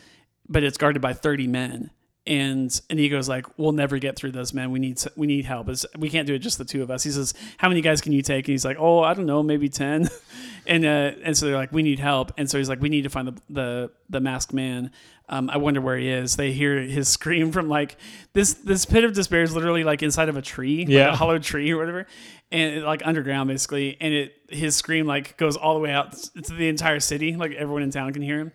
[0.49, 1.91] but it's guarded by 30 men.
[2.27, 4.73] And and he goes like, "We'll never get through this, man.
[4.73, 5.69] We need we need help.
[5.69, 8.01] It's, we can't do it just the two of us." He says, "How many guys
[8.01, 10.09] can you take?" And he's like, "Oh, I don't know, maybe 10.
[10.67, 13.03] and uh, and so they're like, "We need help." And so he's like, "We need
[13.03, 14.91] to find the the, the masked man.
[15.29, 17.97] Um, I wonder where he is." They hear his scream from like
[18.33, 21.13] this this pit of despair is literally like inside of a tree, like Yeah.
[21.13, 22.09] a hollow tree or whatever,
[22.51, 23.97] and it, like underground basically.
[24.01, 26.13] And it his scream like goes all the way out
[26.43, 28.53] to the entire city, like everyone in town can hear him.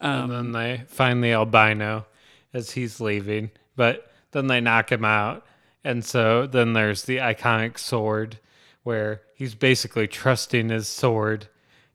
[0.00, 2.06] and then they find the albino
[2.54, 5.44] as he's leaving, but then they knock him out.
[5.84, 8.38] And so then there's the iconic sword
[8.84, 11.48] where he's basically trusting his sword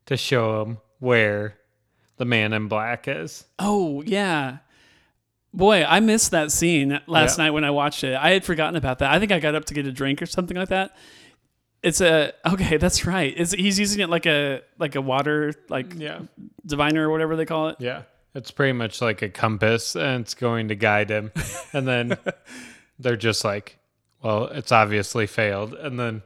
[0.06, 1.56] to show him where
[2.18, 3.46] the man in black is.
[3.58, 4.58] Oh yeah.
[5.52, 7.44] Boy, I missed that scene last Yeah.
[7.46, 8.14] night when I watched it.
[8.14, 9.10] I had forgotten about that.
[9.12, 10.94] I think I got up to get a drink or something like that.
[11.82, 13.32] It's a okay, that's right.
[13.36, 16.20] It's, he's using it like a like a water like Yeah.
[16.66, 17.76] diviner or whatever they call it.
[17.80, 18.02] Yeah.
[18.34, 21.32] It's pretty much like a compass and it's going to guide him.
[21.72, 22.16] And then
[22.98, 23.76] they're just like,
[24.22, 25.74] well, it's obviously failed.
[25.74, 26.22] And then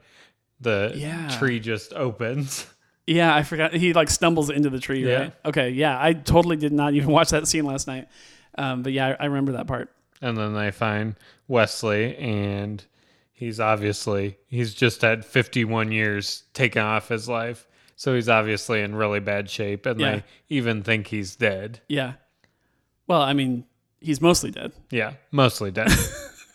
[0.60, 1.28] the Yeah.
[1.38, 2.66] tree just opens.
[3.06, 3.74] Yeah, I forgot.
[3.74, 5.14] He like stumbles into the tree, Yeah.
[5.18, 5.32] right?
[5.44, 5.98] Okay, yeah.
[6.02, 8.08] I totally did not even watch that scene last night.
[8.56, 9.90] Um, but yeah, I, I remember that part.
[10.22, 11.16] And then they find
[11.48, 12.82] Wesley, and
[13.32, 17.66] he's obviously he's just had 51 years taken off his life,
[17.96, 20.10] so he's obviously in really bad shape, and Yeah.
[20.16, 21.80] they even think he's dead.
[21.88, 22.14] Yeah.
[23.06, 23.64] Well, I mean,
[24.00, 24.72] he's mostly dead.
[24.90, 25.90] Yeah, mostly dead.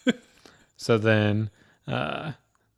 [0.78, 1.50] so then
[1.88, 2.34] uh,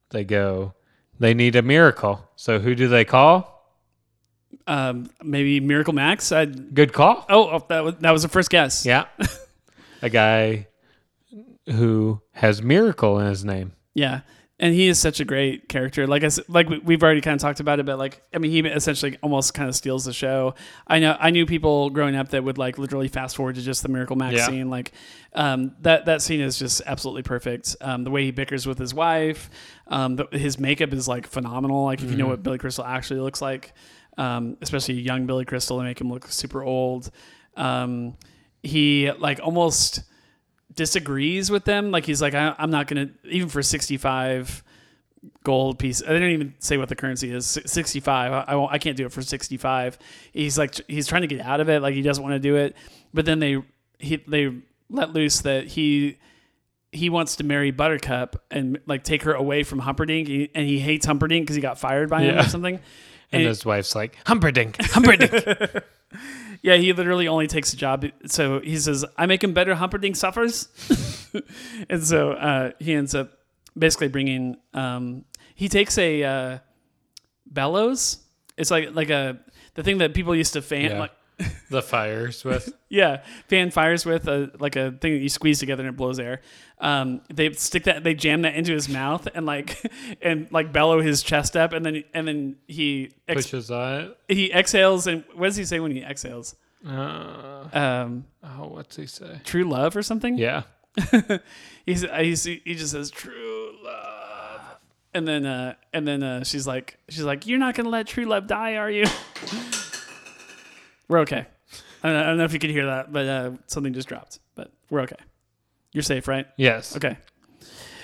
[0.09, 0.74] they go.
[1.20, 2.28] They need a miracle.
[2.36, 3.49] So who do they call?
[4.68, 6.32] Um, maybe Miracle Max.
[6.32, 7.26] I Good call.
[7.30, 8.86] oh, oh that was that was the first guess.
[8.86, 9.05] Yeah,
[10.01, 10.68] a guy
[11.68, 13.74] who has miracle in his name.
[13.93, 14.22] Yeah.
[14.64, 16.05] And he is such a great character.
[16.05, 18.51] Like I like we- we've already kind of talked about it, but like I mean,
[18.51, 20.53] he essentially almost kind of steals the show.
[20.86, 23.82] I know I knew people growing up that would like literally fast forward to just
[23.82, 24.45] the Miracle Max Yeah.
[24.45, 24.70] scene.
[24.70, 24.91] Like
[25.34, 27.76] um, that that scene is just absolutely perfect.
[27.82, 29.49] Um, the way he bickers with his wife,
[29.88, 31.84] um, the, his makeup is like phenomenal.
[31.86, 33.74] Like if you know what Billy Crystal actually looks like,
[34.20, 37.09] um, especially young Billy Crystal, they make him look super old.
[37.57, 38.16] Um,
[38.62, 40.03] he like almost
[40.76, 41.91] disagrees with them.
[41.91, 44.63] Like he's like, I, I'm not gonna even for 65
[45.43, 45.99] gold piece.
[46.01, 47.45] They don't even say what the currency is.
[47.65, 48.32] 65.
[48.32, 49.97] I, I, won't, I can't do it for 65.
[50.32, 51.82] He's like, he's trying to get out of it.
[51.82, 52.76] Like he doesn't want to do it.
[53.13, 53.57] But then they
[53.99, 54.53] he they
[54.89, 56.17] let loose that he
[56.91, 61.05] he wants to marry Buttercup and like take her away from Humperdinck, and he hates
[61.05, 62.41] Humperdinck because he got fired by him Yeah.
[62.45, 62.76] or something.
[63.32, 65.32] And And- his wife's like, Humperdinck, Humperdinck.
[66.64, 68.05] Yeah, he literally only takes a job.
[68.28, 70.68] So he says, "I make him better." Humperdinck suffers,
[71.89, 73.32] and so uh, he ends up
[73.76, 74.57] basically bringing.
[74.76, 76.57] Um, he takes a uh,
[77.47, 78.20] bellows.
[78.57, 79.39] It's like like a
[79.74, 80.99] the thing that people used to fan Yeah.
[80.99, 81.12] like
[81.69, 82.73] the fires with.
[82.89, 86.19] yeah fan fires with a like a thing that you squeeze together and it blows
[86.19, 86.41] air.
[86.79, 89.77] Um, they stick that they jam that into his mouth and like
[90.21, 94.51] and like bellow his chest up and then and then he ex- pushes on he
[94.51, 96.55] exhales and what does he say when he exhales?
[96.87, 99.39] Uh, Um, oh, what's he say?
[99.43, 100.37] true love or something.
[100.37, 100.63] Yeah.
[101.85, 104.61] he's, he's he just says true love,
[105.13, 108.25] and then uh, and then uh, she's like she's like you're not gonna let true
[108.25, 109.05] love die, are you?
[111.12, 111.45] We're okay.
[112.03, 114.39] I don't, I don't know if you could hear that, but uh, something just dropped.
[114.55, 115.18] But we're okay.
[115.93, 116.47] You're safe, right?
[116.57, 116.95] Yes.
[116.95, 117.18] Okay.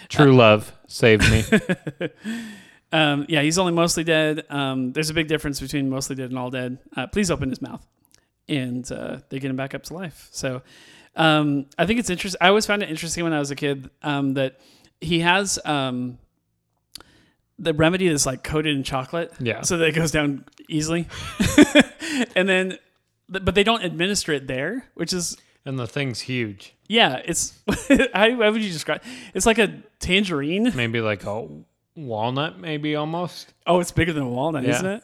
[0.09, 1.43] True love saved me.
[2.89, 4.45] Um, yeah, he's only mostly dead.
[4.49, 6.77] Um, there's a big difference between mostly dead and all dead.
[6.95, 7.85] Uh, please open his mouth,
[8.47, 10.29] and uh, they get him back up to life.
[10.31, 10.61] So
[11.17, 12.37] um, I think it's interesting.
[12.39, 14.61] I always found it interesting when I was a kid um, that
[15.01, 16.17] he has um,
[17.59, 19.63] the remedy that's like coated in chocolate, Yeah.
[19.63, 21.07] so that it goes down easily,
[22.37, 22.77] and then
[23.29, 26.73] but they don't administer it there, which is and the thing's huge.
[26.87, 27.53] yeah, it's
[28.13, 29.01] how, how would you describe?
[29.33, 30.71] It's like a tangerine.
[30.75, 31.47] Maybe like a
[31.95, 33.53] walnut, maybe almost.
[33.65, 34.69] Oh, it's bigger than a walnut, Yeah.
[34.75, 35.03] isn't it?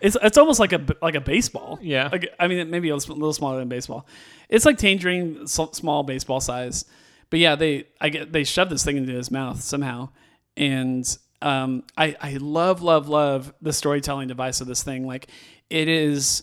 [0.00, 1.78] It's it's almost like a like a baseball.
[1.80, 2.10] Yeah.
[2.12, 4.06] Like I mean, maybe a little smaller than baseball.
[4.50, 6.84] It's like tangerine, small baseball size.
[7.30, 10.10] But yeah, they I get they shove this thing into his mouth somehow,
[10.56, 11.04] and
[11.40, 15.06] um, I I love love love the storytelling device of this thing.
[15.06, 15.28] Like
[15.70, 16.42] it is,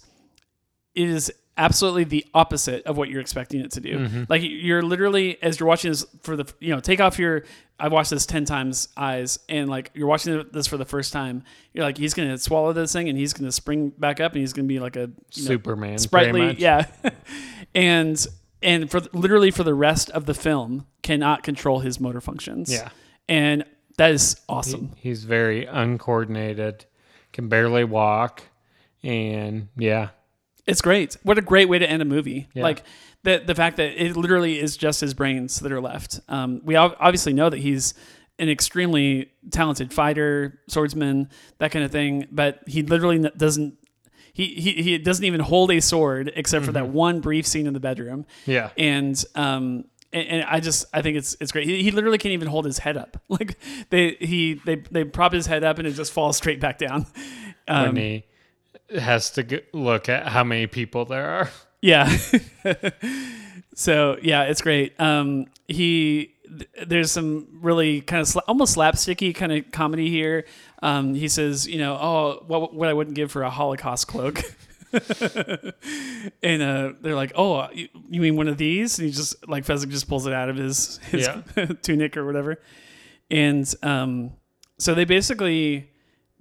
[0.96, 4.00] is absolutely the opposite of what you're expecting it to do.
[4.00, 4.24] Mm-hmm.
[4.28, 7.44] Like you're literally as you're watching this for the you know take off your
[7.80, 11.44] I've watched this ten times eyes and like you're watching this for the first time.
[11.74, 14.54] You're like he's gonna swallow this thing and he's gonna spring back up and he's
[14.54, 15.02] gonna be like a
[15.34, 15.98] you know, Superman.
[16.00, 16.88] sprightly yeah
[17.76, 18.26] and
[18.62, 22.90] and for literally for the rest of the film cannot control his motor functions Yeah.
[23.28, 23.66] and
[23.98, 26.86] that is awesome He's very uncoordinated,
[27.32, 28.42] can barely walk,
[29.04, 30.10] and yeah,
[30.66, 31.18] It's great.
[31.24, 32.48] What a great way to end a movie.
[32.54, 32.64] Yeah.
[32.64, 32.84] Like
[33.24, 36.20] the the fact that it literally is just his brains that are left.
[36.30, 37.94] Um, we obviously know that he's
[38.40, 42.28] an extremely talented fighter, swordsman, that kind of thing.
[42.32, 43.78] But he literally doesn't.
[44.36, 47.74] He, he, he doesn't even hold a sword except for that one brief scene in
[47.74, 48.26] the bedroom.
[48.48, 48.72] Yeah.
[48.78, 51.68] And um and, and I just I think it's it's great.
[51.68, 53.22] He, he literally can't even hold his head up.
[53.30, 53.58] Like
[53.90, 57.06] they he they they prop his head up and it just falls straight back down.
[57.68, 57.96] Um,
[58.90, 61.50] has to look at how many people there are.
[61.82, 62.16] Yeah.
[63.76, 65.00] so yeah, it's great.
[65.00, 70.46] Um, he th- there's some really kind of sla- almost slapsticky kind of comedy here.
[70.82, 74.42] Um, he says, you know, oh, what what I wouldn't give for a Holocaust cloak.
[76.44, 79.66] and uh, they're like, "Oh, you, you mean one of these?" And he just like
[79.66, 81.28] Fezzik just pulls it out of his his
[81.82, 82.60] tunic or whatever.
[83.32, 84.34] And um,
[84.78, 85.90] so they basically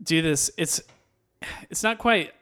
[0.02, 0.50] do this.
[0.58, 0.82] It's
[1.70, 2.32] it's not quite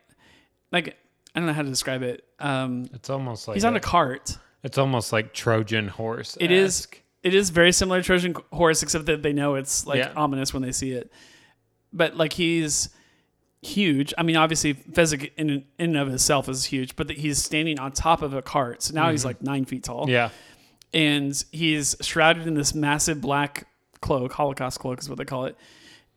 [0.73, 0.97] like
[1.35, 2.25] I don't know how to describe it.
[2.39, 4.37] Um, It's almost like he's on a cart.
[4.63, 6.37] It's almost like Trojan horse.
[6.41, 6.87] It is.
[7.23, 10.13] It is very similar to Trojan horse, except that they know it's like Yeah.
[10.17, 11.13] ominous when they see it.
[11.93, 12.89] But like he's
[13.63, 14.15] huge.
[14.17, 17.79] I mean, obviously, Fezzik in in and of himself is huge, but that he's standing
[17.79, 18.83] on top of a cart.
[18.83, 20.09] So now he's like nine feet tall.
[20.09, 20.31] Yeah.
[20.93, 23.69] and he's shrouded in this massive black
[24.01, 25.57] cloak, Holocaust cloak is what they call it.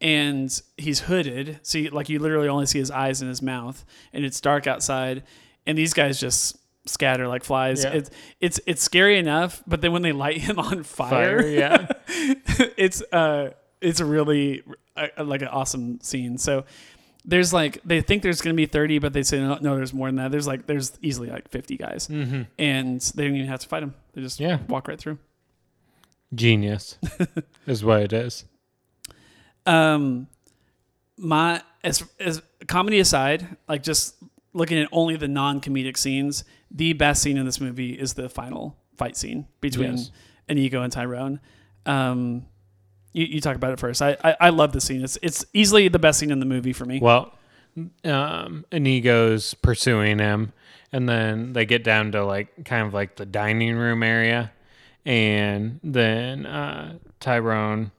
[0.04, 3.84] And he's hooded, so you, like you literally only see his eyes and his mouth,
[4.12, 5.24] and it's dark outside.
[5.66, 7.84] And these guys just scatter like flies.
[7.86, 7.92] Yeah.
[7.94, 8.10] It's
[8.42, 11.48] it's it's scary enough, but then when they light him on fire, Fire.
[11.48, 11.88] Yeah.
[12.78, 14.62] it's uh it's a really
[14.98, 16.38] uh, like an awesome scene.
[16.38, 16.66] So
[17.24, 19.94] there's like they think there's going to be 30 but they say no, no there's
[19.94, 23.62] more than that there's like there's easily like 50 guys and they don't even have
[23.62, 24.58] to fight them they just Yeah.
[24.68, 25.18] walk right through
[26.36, 26.98] Genius
[27.68, 28.44] is what it is.
[29.66, 30.28] Um
[31.18, 34.16] my as as comedy aside like just
[34.54, 38.76] looking at only the non-comedic scenes the best scene in this movie is the final
[38.98, 40.12] fight scene between Yes.
[40.50, 41.40] Inigo and Tyrone
[41.86, 42.46] um
[43.14, 45.88] you, you talk about it first I, I i love the scene it's it's easily
[45.88, 47.34] the best scene in the movie for me Well,
[48.06, 50.54] um, Inigo's pursuing him,
[50.92, 54.52] and then they get down to like kind of like the dining room area,
[55.06, 57.92] and then uh, Tyrone.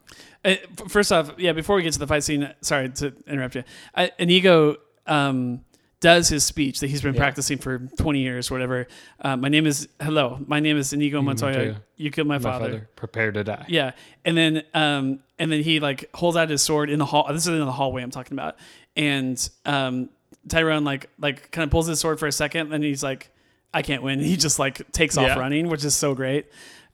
[0.45, 0.57] Uh,
[0.89, 3.65] first off, yeah, before we get to the fight scene, sorry to interrupt you.
[3.95, 4.77] I, Inigo
[5.07, 5.65] um,
[6.01, 7.21] does his speech that he's been Yeah.
[7.21, 8.87] practicing for 20 years, or whatever.
[9.21, 11.81] Uh, my name is, hello, my name is Inigo Montoya.
[11.97, 12.65] You killed my, My father.
[12.67, 13.65] father, prepare to die.
[13.69, 13.93] Yeah.
[14.25, 17.27] And then, um, and then he like holds out his sword in the hall.
[17.33, 18.57] This is in the hallway I'm talking about.
[18.97, 20.11] And um,
[20.49, 22.73] Tyrone like, like kind of pulls his sword for a second.
[22.75, 23.31] And he's like,
[23.73, 24.21] I can't win.
[24.31, 25.39] He just like takes off Yeah.
[25.39, 26.47] running, which is so great.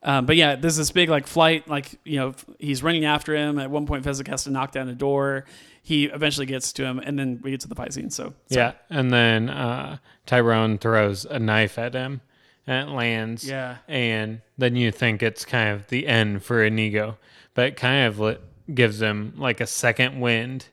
[0.03, 3.59] Um, but yeah, there's this big like flight, like, you know, he's running after him.
[3.59, 5.45] At one point, Fezzik has to knock down a door.
[5.83, 6.99] He eventually gets to him.
[6.99, 8.09] And then we get to the fight scene.
[8.09, 12.21] So, Yeah, and then uh, Tyrone throws a knife at him,
[12.65, 13.43] and it lands.
[13.47, 13.77] Yeah.
[13.87, 17.17] and then you think it's kind of the end for Inigo,
[17.53, 18.39] but it kind of
[18.73, 20.67] gives him like a second wind,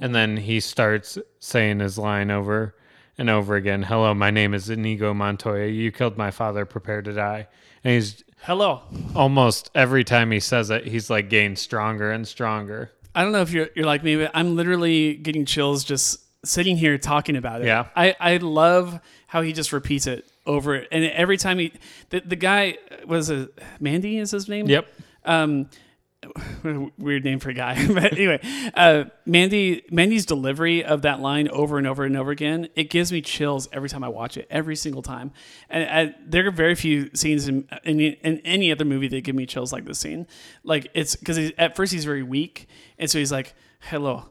[0.00, 2.74] and then he starts saying his line over
[3.16, 3.82] and over again.
[3.82, 5.66] Hello, my name is Inigo Montoya.
[5.66, 6.64] You killed my father.
[6.64, 7.48] Prepare to die.
[7.82, 8.82] And he's hello.
[9.14, 12.90] almost every time he says it, he's like getting stronger and stronger.
[13.14, 16.76] I don't know if you're you're like me, but I'm literally getting chills just sitting
[16.76, 17.66] here talking about it.
[17.66, 17.88] Yeah.
[17.96, 20.88] I, I love how he just repeats it over it.
[20.92, 21.72] And every time he
[22.10, 23.48] the, the guy was a
[23.80, 24.66] Mandy is his name?
[24.66, 24.86] Yep.
[25.24, 25.68] Um
[26.98, 27.86] weird name for a guy.
[27.94, 28.40] but anyway,
[28.74, 33.12] uh Mandy Mandy's delivery of that line over and over and over again, it gives
[33.12, 35.30] me chills every time I watch it, every single time.
[35.70, 39.36] And, and there are very few scenes in, in in any other movie that give
[39.36, 40.26] me chills like this scene.
[40.64, 42.66] Like it's because at first he's very weak,
[42.98, 44.24] and so he's like, "Hello,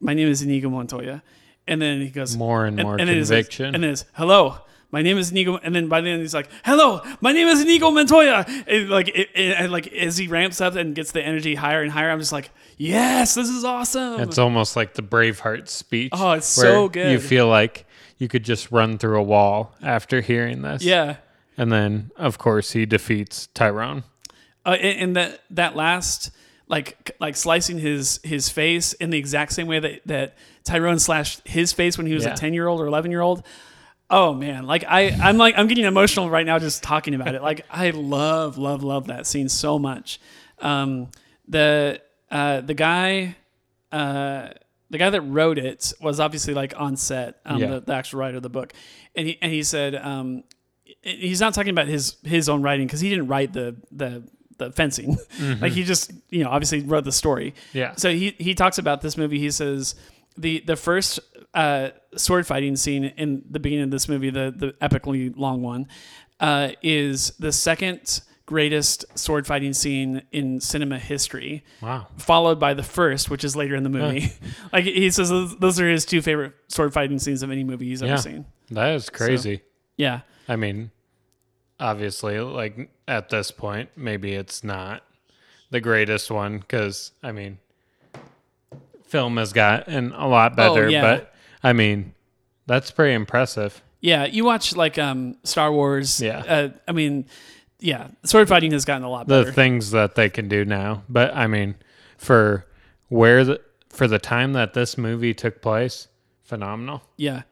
[0.00, 1.22] my name is Inigo Montoya,"
[1.68, 3.74] and then he goes More and more then it's- conviction.
[3.74, 4.56] and then it's hello.
[4.92, 7.62] My name is Inigo, and then by the end he's like, "Hello, my name is
[7.62, 11.22] Inigo Montoya." And like, it, it- and like as he ramps up and gets the
[11.22, 15.02] energy higher and higher, I'm just like, "Yes, this is awesome." It's almost like the
[15.02, 16.10] Braveheart speech.
[16.12, 17.10] Oh, it's so good.
[17.10, 17.86] You feel like
[18.18, 20.82] you could just run through a wall after hearing this.
[20.84, 21.16] yeah,
[21.56, 24.04] And then, of course, he defeats Tyrone.
[24.66, 26.30] uh, and, and that that last
[26.68, 31.40] like like slicing his his face in the exact same way that that Tyrone slashed
[31.48, 32.34] his face when he was Yeah.
[32.34, 33.42] a ten year old or eleven year old.
[34.12, 37.42] Oh man, like I I'm like I'm getting emotional right now just talking about it.
[37.42, 40.20] Like I love love love that scene so much.
[40.60, 41.08] Um,
[41.48, 42.00] the
[42.30, 43.36] uh, the guy.
[43.90, 44.48] Uh,
[44.90, 47.66] the guy that wrote it was obviously like on set, um, Yeah.
[47.70, 48.74] the, the actual writer of the book,
[49.16, 50.44] and he and he said um,
[51.00, 54.22] he's not talking about his his own writing because he didn't write the the
[54.58, 55.16] the fencing.
[55.62, 57.54] like he just you know obviously wrote the story.
[57.72, 57.94] Yeah.
[57.96, 59.38] So he he talks about this movie.
[59.38, 59.94] He says
[60.36, 61.20] the the first
[61.54, 65.86] uh, sword fighting scene in the beginning of this movie, the the epically long one,
[66.40, 72.08] uh, is the second greatest sword fighting scene in cinema history, Wow.
[72.18, 74.32] followed by the first, which is later in the movie.
[74.72, 77.86] like he says, those, those are his two favorite sword fighting scenes of any movie
[77.86, 78.08] he's Yeah.
[78.14, 78.44] ever seen.
[78.70, 79.62] That is crazy.
[79.96, 80.90] Yeah, I mean,
[81.78, 85.02] obviously, like at this point, maybe it's not
[85.70, 87.58] the greatest one because I mean,
[89.04, 90.86] film has gotten a lot better.
[90.86, 91.00] Oh, yeah.
[91.02, 91.31] But
[91.62, 92.14] I mean,
[92.66, 93.82] that's pretty impressive.
[94.00, 94.24] yeah.
[94.24, 96.20] You watch like um, Star Wars.
[96.20, 96.38] Yeah.
[96.46, 97.26] Uh, I mean,
[97.78, 99.44] yeah, sword fighting has gotten a lot better.
[99.46, 101.74] The things that they can do now, but I mean,
[102.16, 102.66] for
[103.08, 106.08] where the for the time that this movie took place,
[106.44, 107.02] phenomenal.
[107.16, 107.42] Yeah.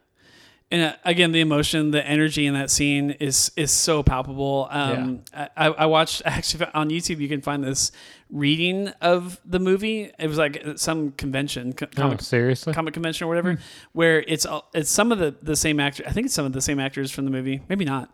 [0.73, 4.69] And uh, again, the emotion, the energy in that scene is is so palpable.
[4.71, 7.19] Um, I, I watched actually on YouTube.
[7.19, 7.91] You can find this
[8.31, 10.13] reading of the movie.
[10.17, 12.73] It was like some convention, co- Oh, comic, seriously?
[12.73, 13.59] comic convention or whatever,
[13.93, 16.05] where it's all- it's some of the the same actor.
[16.07, 17.63] I think it's some of the same actors from the movie.
[17.69, 18.11] Maybe not.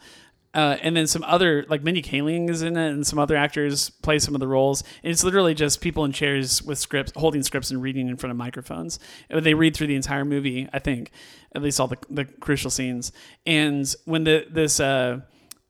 [0.57, 3.91] Uh, and then some other like Mindy Kaling is in it, and some other actors
[3.91, 4.83] play some of the roles.
[5.03, 8.31] And it's literally just people in chairs with scripts, holding scripts and reading in front
[8.31, 8.99] of microphones.
[9.29, 11.11] And they read through the entire movie, I think,
[11.55, 13.13] at least all the, the crucial scenes.
[13.45, 15.21] And when the this uh,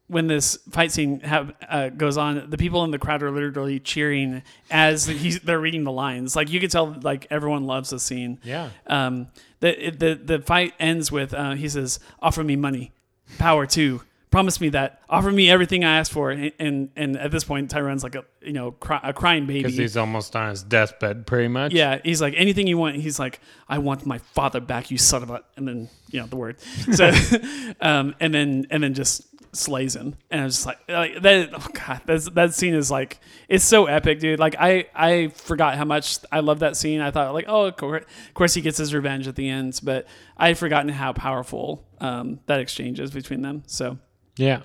[0.07, 3.81] when this fight scene have, uh, goes on, the people in the crowd are literally
[3.81, 6.37] cheering as he's, they're reading the lines.
[6.37, 8.39] Like you can tell, like everyone loves the scene.
[8.45, 8.71] Yeah.
[8.87, 9.29] Um,
[9.59, 12.93] the the the fight ends with uh, he says, "Offer me money,
[13.39, 14.03] power too.
[14.37, 15.01] Promise me that.
[15.09, 18.25] Offer me everything I ask for." And and, and at this point, Tyrone's like a
[18.43, 19.61] you know cry, a crying baby.
[19.63, 21.73] Because he's almost on his deathbed, pretty much.
[21.73, 22.97] Yeah, he's like anything you want.
[22.97, 26.27] He's like, I want my father back, you son of a, and then you know
[26.27, 26.61] the word.
[26.93, 27.11] So,
[27.81, 29.23] um, and then and then just
[29.57, 31.51] slays him, and I was just like, like that.
[31.55, 33.19] Oh god, that's, that scene is like
[33.49, 34.39] it's so epic, dude.
[34.39, 37.01] Like I I forgot how much I love that scene.
[37.01, 39.81] I thought like, oh, of course, of course he gets his revenge at the end,
[39.83, 40.07] but
[40.37, 43.63] I had forgotten how powerful um, that exchange is between them.
[43.67, 43.97] So
[44.37, 44.61] Yeah.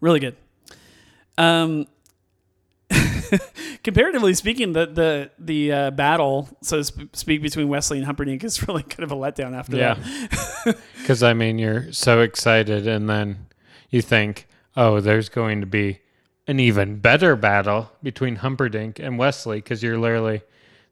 [0.00, 0.36] really good.
[1.36, 1.86] Um,
[3.82, 8.66] comparatively speaking, the the the uh, battle, so to speak, between Wesley and Humperdinck is
[8.68, 9.94] really kind of a letdown after Yeah.
[9.94, 10.78] that.
[10.98, 13.46] Because, I mean, you're so excited, and then
[13.88, 14.46] you think,
[14.76, 16.00] oh, there's going to be
[16.46, 20.42] an even better battle between Humperdinck and Wesley, because you're literally,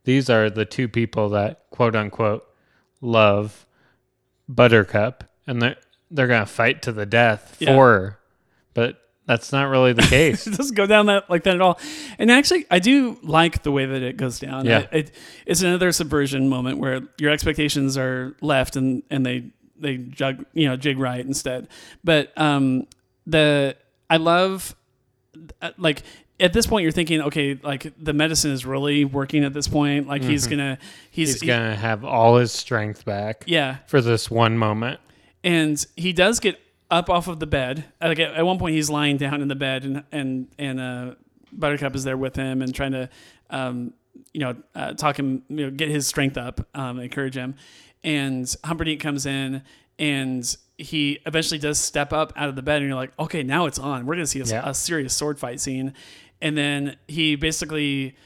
[0.05, 2.47] these are the two people that, quote unquote,
[3.03, 3.67] love
[4.49, 5.77] Buttercup, and they're,
[6.11, 7.75] they're going to fight to the death Yeah.
[7.75, 8.19] for her.
[8.75, 10.47] But that's not really the case.
[10.47, 11.79] It doesn't go down that like that at all.
[12.19, 14.67] And actually, I do like the way that it goes down.
[14.67, 14.87] Yeah.
[14.93, 15.13] it,
[15.47, 20.69] it's another subversion moment where your expectations are left and and they they jug you
[20.69, 21.69] know jig right instead.
[22.05, 22.87] But um,
[23.27, 23.77] the
[24.09, 24.77] I love
[25.61, 26.03] uh, like
[26.39, 30.07] at this point you're thinking okay like the medicine is really working at this point
[30.07, 30.79] like he's gonna
[31.11, 35.01] he's, He's going to have all his strength back yeah for this one moment.
[35.47, 36.59] And he does get
[36.91, 37.85] up off of the bed.
[38.01, 41.15] Like at, at one point, he's lying down in the bed, and and and uh,
[41.53, 43.09] Buttercup is there with him and trying to,
[43.51, 43.95] um,
[44.33, 47.55] you know, uh, talk him, you know, get his strength up, um, encourage him.
[48.05, 49.63] And Humperdinck comes in,
[49.99, 53.67] and he eventually does step up out of the bed, and you're like, okay, now
[53.67, 54.05] it's on.
[54.07, 54.69] We're gonna see a, Yeah.
[54.69, 55.95] a serious sword fight scene.
[56.43, 58.17] And then he basically.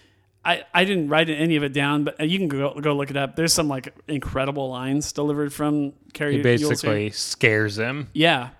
[0.42, 3.16] I, I didn't write any of it down, but you can go go look it
[3.16, 3.36] up.
[3.36, 6.36] There's some like incredible lines delivered from Cary.
[6.36, 8.08] He basically scares him.
[8.14, 8.50] Yeah,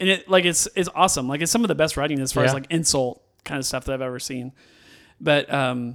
[0.00, 1.28] and it like it's it's awesome.
[1.28, 3.84] Like it's some of the best writing as far as like insult kind of stuff
[3.84, 4.52] that I've ever seen.
[5.20, 5.94] But um,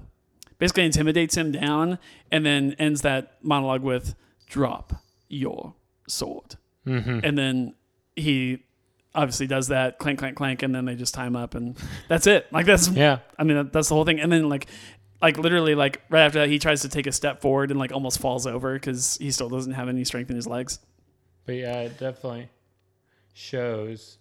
[0.60, 2.00] basically intimidates him down,
[2.32, 4.16] and then ends that monologue with
[4.48, 4.94] "Drop
[5.28, 5.76] your
[6.08, 6.56] sword,"
[6.88, 7.20] Mm-hmm.
[7.24, 7.76] and then
[8.16, 8.64] he
[9.14, 12.48] obviously does that clank clank clank, and then they just time up, and that's it.
[12.54, 13.20] Like that's Yeah.
[13.38, 14.68] I mean that's the whole thing, and then like.
[15.22, 17.92] Like literally, like right after that, he tries to take a step forward and like
[17.92, 20.80] almost falls over because he still doesn't have any strength in his legs.
[21.46, 22.50] But yeah, it definitely
[23.34, 24.18] shows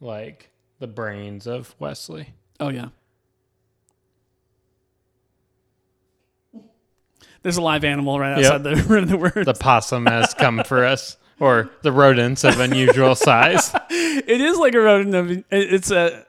[0.00, 2.28] like the brains of Wesley.
[2.60, 2.88] Oh yeah.
[7.42, 9.44] There's a live animal right outside the room the word.
[9.44, 13.72] The possum has come for us, or the rodents of unusual size.
[13.90, 16.24] it is like a rodent of it's a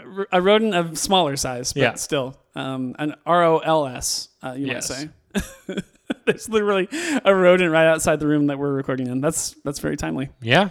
[0.00, 1.94] a, a rodent of smaller size, but Yeah.
[1.94, 4.28] still um, an R O L S.
[4.42, 4.90] Uh, you Yes.
[4.90, 4.96] might
[5.36, 5.82] say.
[6.26, 6.88] There's literally
[7.24, 9.20] a rodent right outside the room that we're recording in.
[9.20, 10.28] That's that's very timely.
[10.40, 10.68] Yeah,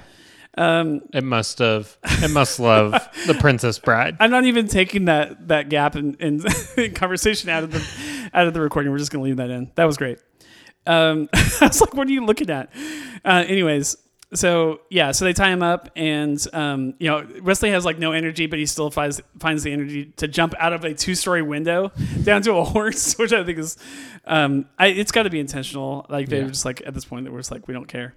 [0.58, 1.98] Um, it must have.
[2.04, 2.92] It must love
[3.28, 4.18] the Princess Bride.
[4.20, 6.44] I'm not even taking that that gap in, in,
[6.78, 8.92] in conversation out of the out of the recording.
[8.92, 9.72] We're just gonna leave that in.
[9.76, 10.20] That was great.
[10.88, 12.70] Um, I was like, "What are you looking at?"
[13.26, 13.96] Uh, anyways,
[14.34, 18.12] so yeah, so they tie him up, and um, you know Wesley has like no
[18.14, 21.42] energy, but he still finds finds the energy to jump out of a two story
[21.42, 21.92] window
[22.24, 23.78] down to a horse, which I think is,
[24.26, 26.06] um, I, it's got to be intentional.
[26.10, 26.44] Like they Yeah.
[26.44, 28.14] were just like at this point they were just like we don't care.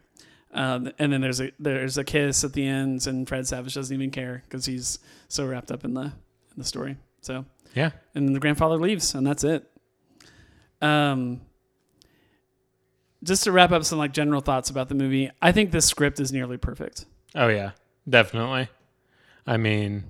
[0.53, 3.93] Um, and then there's a there's a kiss at the end, and Fred Savage doesn't
[3.95, 6.13] even care because he's so wrapped up in the in
[6.59, 6.97] the story.
[7.23, 7.45] So
[7.75, 7.91] Yeah.
[8.15, 9.69] and then the grandfather leaves, and that's it.
[10.81, 11.41] Um,
[13.25, 16.21] just to wrap up some like general thoughts about the movie, I think this script
[16.21, 17.07] is nearly perfect.
[17.35, 17.73] Oh yeah,
[18.09, 18.69] definitely.
[19.47, 20.05] I mean,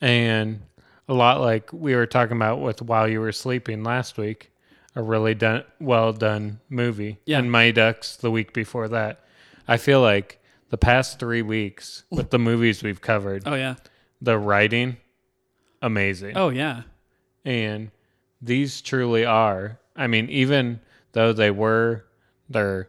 [0.00, 0.60] and
[1.08, 4.52] a lot like we were talking about with While You Were Sleeping last week,
[4.94, 7.18] a really done well done movie.
[7.26, 7.38] Yeah.
[7.38, 9.20] And Mighty Ducks the week before that.
[9.66, 10.40] I feel like
[10.70, 13.76] the past three weeks with the movies we've covered, Oh yeah,
[14.20, 14.98] the writing,
[15.82, 16.36] amazing.
[16.36, 16.82] oh yeah,
[17.44, 17.90] And
[18.42, 19.78] these truly are.
[19.96, 20.80] I mean, even
[21.12, 22.04] though they were
[22.48, 22.88] they're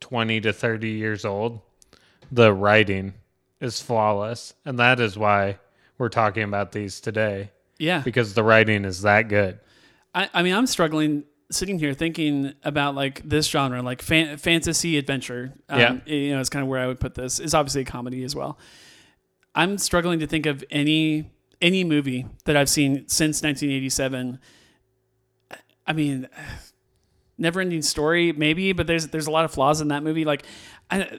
[0.00, 1.60] 20 to 30 years old,
[2.32, 3.14] the writing
[3.60, 4.54] is flawless.
[4.64, 5.58] And that is why
[5.98, 8.00] we're talking about these today yeah.
[8.00, 9.58] because the writing is that good.
[10.14, 14.96] I, I mean, I'm struggling sitting here thinking about like this genre, like fan, fantasy
[14.98, 15.52] adventure.
[15.68, 15.98] Um, Yeah.
[16.06, 17.40] you know, it's kind of where I would put this.
[17.40, 18.58] It's obviously a comedy as well.
[19.54, 21.30] I'm struggling to think of any
[21.60, 24.38] any movie that I've seen since 1987.
[25.86, 26.28] I mean,
[27.40, 30.24] never ending story maybe, but there's there's a lot of flaws in that movie.
[30.24, 30.44] Like,
[30.90, 31.18] I,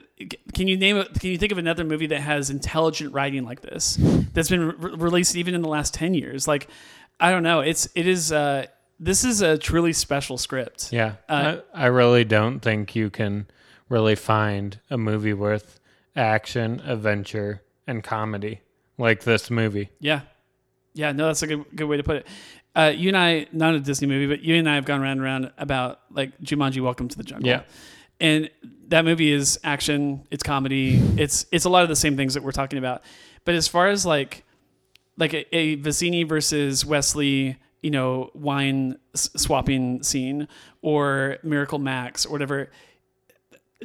[0.54, 1.20] can you name it?
[1.20, 3.98] Can you think of another movie that has intelligent writing like this
[4.34, 6.48] that's been re- released even in the last 10 years?
[6.48, 6.70] Like,
[7.20, 7.62] I don't know.
[7.62, 8.32] It's it is.
[8.32, 8.68] Uh,
[9.00, 10.94] this is a truly special script.
[10.94, 11.16] Yeah.
[11.28, 13.48] Uh, I, I really don't think you can
[13.90, 15.80] really find a movie with
[16.16, 18.62] action, adventure, and comedy
[18.98, 19.90] like this movie.
[20.00, 20.22] Yeah.
[20.94, 22.28] Yeah, no, that's a good good way to put it.
[22.76, 25.14] Uh, you and I, not a Disney movie, but you and I have gone round
[25.20, 27.48] and round about like Jumanji: Welcome to the Jungle.
[27.50, 27.64] Yeah.
[28.20, 28.50] and
[28.88, 32.44] that movie is action, it's comedy, it's it's a lot of the same things that
[32.44, 33.02] we're talking about.
[33.46, 34.44] But as far as like
[35.18, 40.48] like a, a Vizzini versus Wesley, you know, wine s- swapping scene,
[40.82, 42.70] or Miracle Max, or whatever.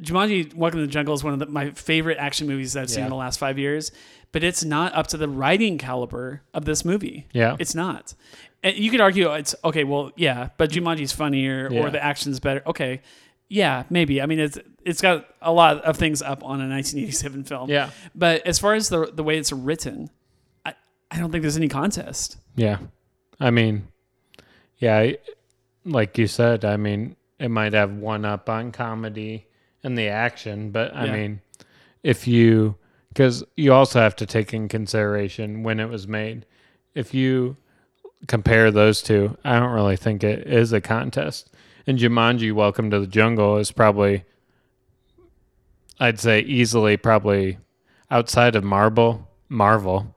[0.01, 2.91] Jumanji: Welcome to the Jungle is one of the, my favorite action movies that I've
[2.91, 3.07] seen Yeah.
[3.07, 3.93] in the last five years,
[4.33, 7.27] but it's not up to the writing caliber of this movie.
[7.33, 7.57] Yeah.
[7.59, 8.15] It's not.
[8.63, 9.85] And you could argue it's okay.
[9.85, 11.81] Well, yeah, but Jumanji's funnier Yeah.
[11.87, 12.63] or the action's better.
[12.67, 13.01] Okay,
[13.49, 14.21] yeah, maybe.
[14.21, 17.71] I mean, it's it's got a lot of things up on a 1987 film.
[17.71, 17.91] Yeah.
[18.15, 20.11] but as far as the the way it's written,
[20.65, 20.75] I
[21.11, 22.39] I don't think there's any contest.
[22.57, 22.79] Yeah.
[23.39, 23.89] I mean,
[24.79, 25.19] yeah, I-
[25.85, 29.47] like you said, I mean, it might have one up on comedy
[29.85, 31.13] and the action, but I Yeah.
[31.13, 31.41] mean,
[32.03, 32.77] if you,
[33.17, 36.45] because you also have to take in consideration when it was made.
[36.95, 37.57] If you
[38.27, 41.49] compare those two, I don't really think it is a contest.
[41.87, 44.25] And Jumanji Welcome to the Jungle is probably,
[45.99, 47.57] I'd say easily, probably
[48.11, 50.15] outside of Marvel, Marvel,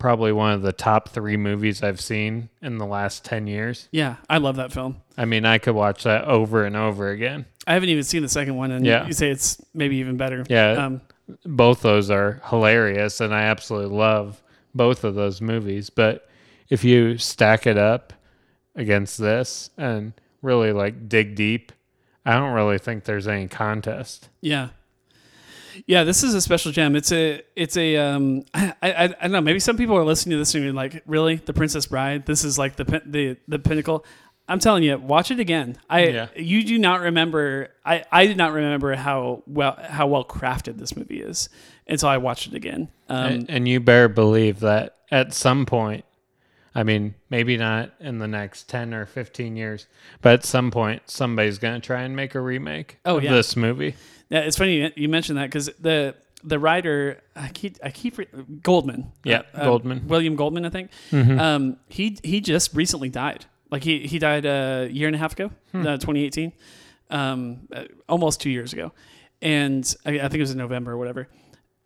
[0.00, 3.88] probably one of the top three movies I've seen in the last 10 years.
[3.92, 4.96] Yeah, I love that film.
[5.16, 7.46] I mean, I could watch that over and over again.
[7.64, 9.06] I haven't even seen the second one, and Yeah.
[9.06, 10.44] you say it's maybe even better.
[10.48, 10.72] Yeah.
[10.72, 11.00] Um,
[11.44, 14.42] Both those are hilarious, and I absolutely love
[14.74, 15.90] both of those movies.
[15.90, 16.28] But
[16.68, 18.12] if you stack it up
[18.74, 21.72] against this and really like dig deep,
[22.24, 24.28] I don't really think there's any contest.
[24.40, 24.68] Yeah.
[25.86, 26.94] Yeah, this is a special gem.
[26.96, 29.40] It's a, it's a, um, I, I, I don't know.
[29.40, 32.26] Maybe some people are listening to this and you're like, really, The Princess Bride?
[32.26, 34.04] This is like the, the, the pinnacle.
[34.52, 35.78] I'm telling you, watch it again.
[35.88, 36.26] I, Yeah.
[36.36, 37.68] you do not remember.
[37.84, 41.48] I, I did not remember how well, how well crafted this movie is
[41.88, 42.88] until I watched it again.
[43.08, 46.04] Um, and, and you better believe that at some point,
[46.74, 49.86] I mean, maybe not in the next 10 or 15 years,
[50.22, 53.32] but at some point, somebody's going to try and make a remake Oh, of yeah.
[53.32, 53.94] this movie.
[54.30, 58.26] Yeah, it's funny you- mentioned that because the the writer I keep I keep re-
[58.62, 59.12] Goldman.
[59.22, 60.08] Yeah, uh, Goldman.
[60.08, 60.90] William Goldman, I think.
[61.10, 61.38] Mm-hmm.
[61.38, 63.44] Um, he he just recently died.
[63.72, 65.80] Like he he died a year and a half ago, Hmm.
[65.86, 66.52] uh, 2018,
[67.10, 68.92] um, uh, almost two years ago,
[69.40, 71.26] and I, I think it was in November or whatever.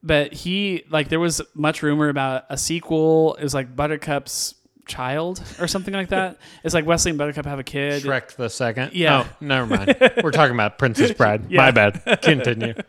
[0.03, 3.34] But he like there was much rumor about a sequel.
[3.37, 4.55] It was like Buttercup's
[4.87, 6.39] child or something like that.
[6.64, 8.03] it's like Wesley and Buttercup have a kid.
[8.03, 8.93] Shrek the second.
[8.95, 9.26] Yeah.
[9.28, 9.97] Oh, never mind.
[10.22, 11.51] We're talking about Princess Bride.
[11.51, 11.59] Yeah.
[11.62, 12.20] My bad.
[12.22, 12.74] Continue.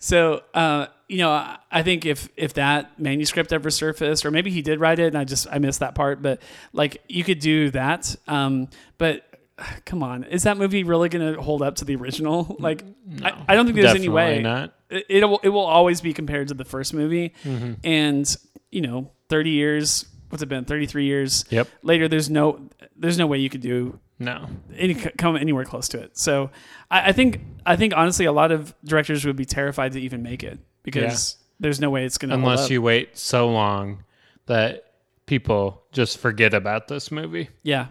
[0.00, 4.48] So, uh, you know, I- I think if if that manuscript ever surfaced, or maybe
[4.52, 6.40] he did write it and I just I missed that part, but
[6.72, 8.14] like you could do that.
[8.28, 9.24] Um, but
[9.84, 12.54] come on, is that movie really going to hold up to the original?
[12.60, 12.84] Like,
[13.24, 14.40] I, I don't think there's any way.
[14.40, 14.72] not.
[14.88, 17.72] It, it will it will always be compared to the first movie, Mm-hmm.
[17.82, 18.36] and
[18.70, 20.04] you know, thirty years.
[20.28, 20.64] What's it been?
[20.64, 21.68] Thirty three years Yep.
[21.82, 22.08] later.
[22.08, 26.18] There's no there's no way you could do no any, come anywhere close to it.
[26.18, 26.50] So
[26.90, 30.22] I, I, think I think honestly a lot of directors would be terrified to even
[30.22, 31.44] make it because yeah.
[31.60, 34.04] there's no way it's going to unless you wait so long
[34.46, 34.84] that
[35.26, 37.48] people just forget about this movie.
[37.62, 37.88] Yeah,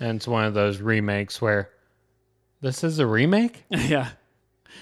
[0.00, 1.70] and it's one of those remakes where
[2.60, 3.64] this is a remake.
[3.70, 4.10] yeah,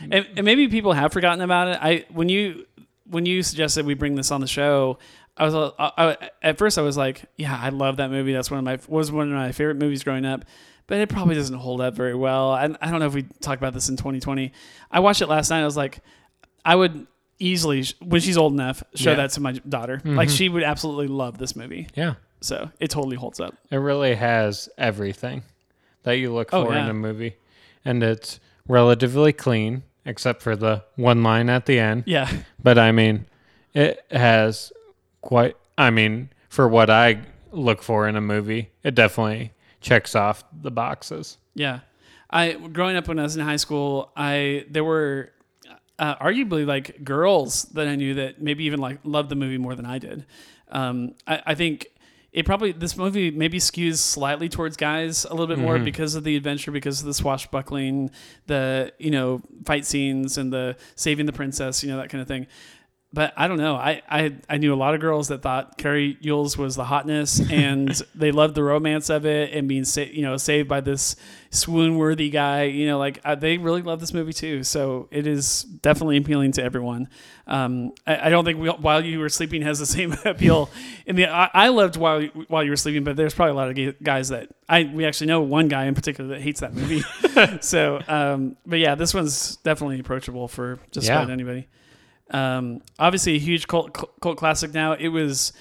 [0.01, 1.79] and, and maybe people have forgotten about it.
[1.81, 2.67] I when you
[3.05, 4.99] when you suggested we bring this on the show,
[5.39, 8.33] I was I, I, at first I was like, yeah, I love that movie.
[8.33, 10.45] That's one of my was one of my favorite movies growing up
[10.89, 12.51] but it probably doesn't hold up very well.
[12.51, 14.53] I, I don't know if we talk about this in 2020.
[14.91, 15.61] I watched it last night.
[15.61, 16.01] I was like,
[16.65, 17.07] I would
[17.39, 19.17] easily, when she's old enough, show yeah.
[19.17, 19.99] that to my daughter.
[19.99, 20.17] Mm-hmm.
[20.17, 21.89] Like she would absolutely love this movie.
[21.95, 22.15] Yeah.
[22.41, 23.55] So it totally holds up.
[23.71, 25.43] It really has everything
[26.05, 26.85] that you look oh, for yeah.
[26.85, 27.37] in a movie,
[27.85, 32.05] and it's relatively clean except for the one line at the end.
[32.07, 32.31] Yeah.
[32.63, 33.27] But I mean,
[33.75, 34.73] it has
[35.21, 35.57] quite.
[35.77, 37.21] I mean, for what I
[37.53, 41.39] look for in a movie, it definitely checks off the boxes.
[41.55, 41.81] Yeah.
[42.31, 45.33] I growing up when I was in high school, I there were
[45.99, 49.75] uh, arguably like girls that I knew that maybe even like loved the movie more
[49.75, 50.27] than I did.
[50.71, 51.87] Um, I, I, think
[52.31, 55.85] it probably this movie maybe skews slightly towards guys a little bit more mm-hmm.
[55.85, 58.11] because of the adventure, because of the swashbuckling,
[58.47, 62.29] the you know fight scenes, and the saving the princess, you know that kind of
[62.29, 62.47] thing
[63.11, 63.75] but I don't know.
[63.75, 67.41] I, I I knew a lot of girls that thought Cary Elwes was the hotness,
[67.51, 71.17] and they loved the romance of it and being sa- you know saved by this
[71.51, 72.65] swoon worthy guy.
[72.65, 74.63] You know, like uh, they really love this movie too.
[74.63, 77.09] So it is definitely appealing to everyone.
[77.47, 80.69] Um, I, I, don't think we, while you were sleeping has the same appeal.
[81.07, 83.71] In the I, I, loved while while you were sleeping, but there's probably a lot
[83.71, 87.03] of guys that I we actually know one guy in particular that hates that movie.
[87.63, 91.23] so, um, but yeah, this one's definitely approachable for just yeah.
[91.23, 91.69] about anybody.
[92.31, 94.93] Um, obviously, a huge cult, cult classic now.
[94.93, 95.53] It was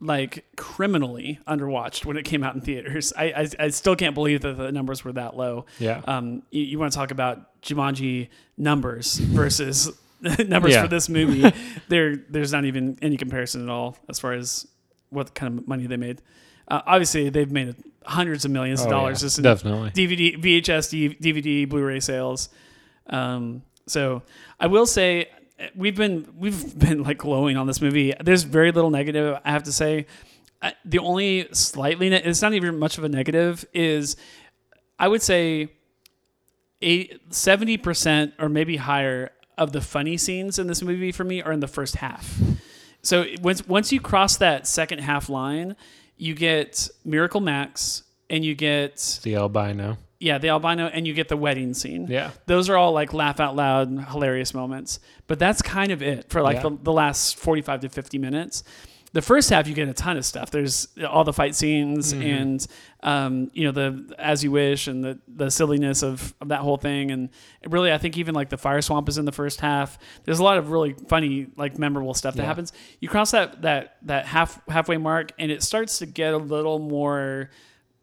[0.00, 3.12] like criminally underwatched when it came out in theaters.
[3.16, 5.66] I, I, I still can't believe that the numbers were that low.
[5.78, 6.00] Yeah.
[6.06, 10.82] Um, you, you want to talk about Jumanji numbers versus numbers yeah.
[10.82, 11.52] for this movie?
[11.88, 14.66] there, there's not even any comparison at all as far as
[15.10, 16.22] what kind of money they made.
[16.66, 17.74] Uh, obviously, they've made
[18.04, 19.26] hundreds of millions of oh, dollars yeah.
[19.26, 22.48] just in definitely DVD, VHS, DVD, Blu-ray sales.
[23.08, 24.22] Um, so
[24.58, 25.28] I will say
[25.74, 28.14] we've been we've been like glowing on this movie.
[28.20, 30.06] There's very little negative, I have to say.
[30.84, 34.16] the only slightly ne- it's not even much of a negative is
[34.98, 35.68] I would say
[37.30, 41.52] seventy percent or maybe higher of the funny scenes in this movie for me are
[41.52, 42.38] in the first half.
[43.02, 45.76] So once once you cross that second half line,
[46.16, 49.98] you get Miracle Max and you get the albino.
[50.22, 52.06] Yeah, the albino, and you get the wedding scene.
[52.06, 55.00] Yeah, those are all like laugh out loud, hilarious moments.
[55.26, 56.64] But that's kind of it for like yeah.
[56.64, 58.62] the, the last forty-five to fifty minutes.
[59.12, 60.50] The first half, you get a ton of stuff.
[60.50, 62.22] There's all the fight scenes, mm-hmm.
[62.22, 62.66] and
[63.02, 66.76] um, you know the as you wish, and the the silliness of, of that whole
[66.76, 67.10] thing.
[67.10, 67.30] And
[67.66, 69.98] really, I think even like the fire swamp is in the first half.
[70.24, 72.46] There's a lot of really funny, like memorable stuff that yeah.
[72.46, 72.74] happens.
[73.00, 76.78] You cross that that that half halfway mark, and it starts to get a little
[76.78, 77.48] more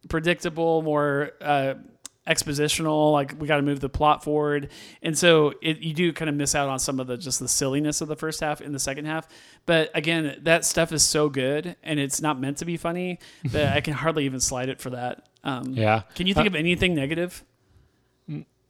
[0.10, 1.34] predictable, more.
[1.40, 1.76] Uh,
[2.28, 4.70] expositional like we got to move the plot forward.
[5.02, 7.48] And so it, you do kind of miss out on some of the just the
[7.48, 9.28] silliness of the first half in the second half.
[9.66, 13.74] But again that stuff is so good and it's not meant to be funny that
[13.74, 15.28] i can hardly even slide it for that.
[15.44, 16.02] Um, yeah.
[16.16, 17.44] can you think uh, of anything negative?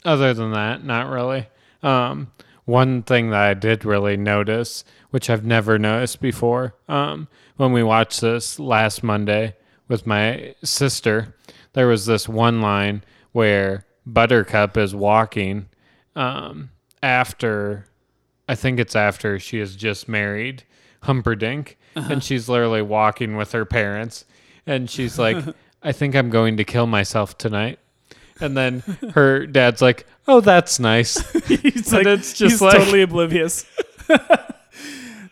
[0.06, 1.48] Other than that not really.
[1.82, 2.32] Um,
[2.66, 7.82] one thing that i did really notice which i've never noticed before um, when we
[7.82, 9.56] watched this last monday
[9.88, 11.34] with my sister
[11.74, 13.04] there was this one line
[13.38, 15.70] where Buttercup is walking
[16.16, 16.72] um,
[17.04, 17.86] after,
[18.50, 20.64] I think it's after she has just married
[21.04, 22.14] Humperdinck, uh-huh.
[22.14, 24.26] and she's literally walking with her parents,
[24.66, 25.38] and she's like,
[25.84, 27.78] "I think I'm going to kill myself tonight."
[28.40, 28.80] And then
[29.14, 33.68] her dad's like, "Oh, that's nice." he's and like, it's just he's like, totally oblivious.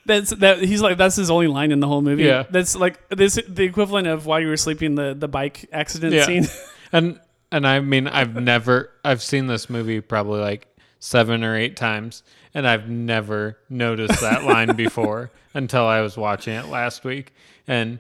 [0.05, 0.59] that's that.
[0.59, 2.25] He's like, that's his only line in the whole movie.
[2.25, 6.13] Yeah, that's like this the equivalent of while you were sleeping the the bike accident
[6.13, 6.25] yeah.
[6.25, 6.45] scene.
[6.91, 7.19] and
[7.51, 10.67] and I mean, I've never, I've seen this movie probably like
[10.99, 12.23] seven or eight times,
[12.53, 17.33] and I've never noticed that line before until I was watching it last week.
[17.67, 17.99] And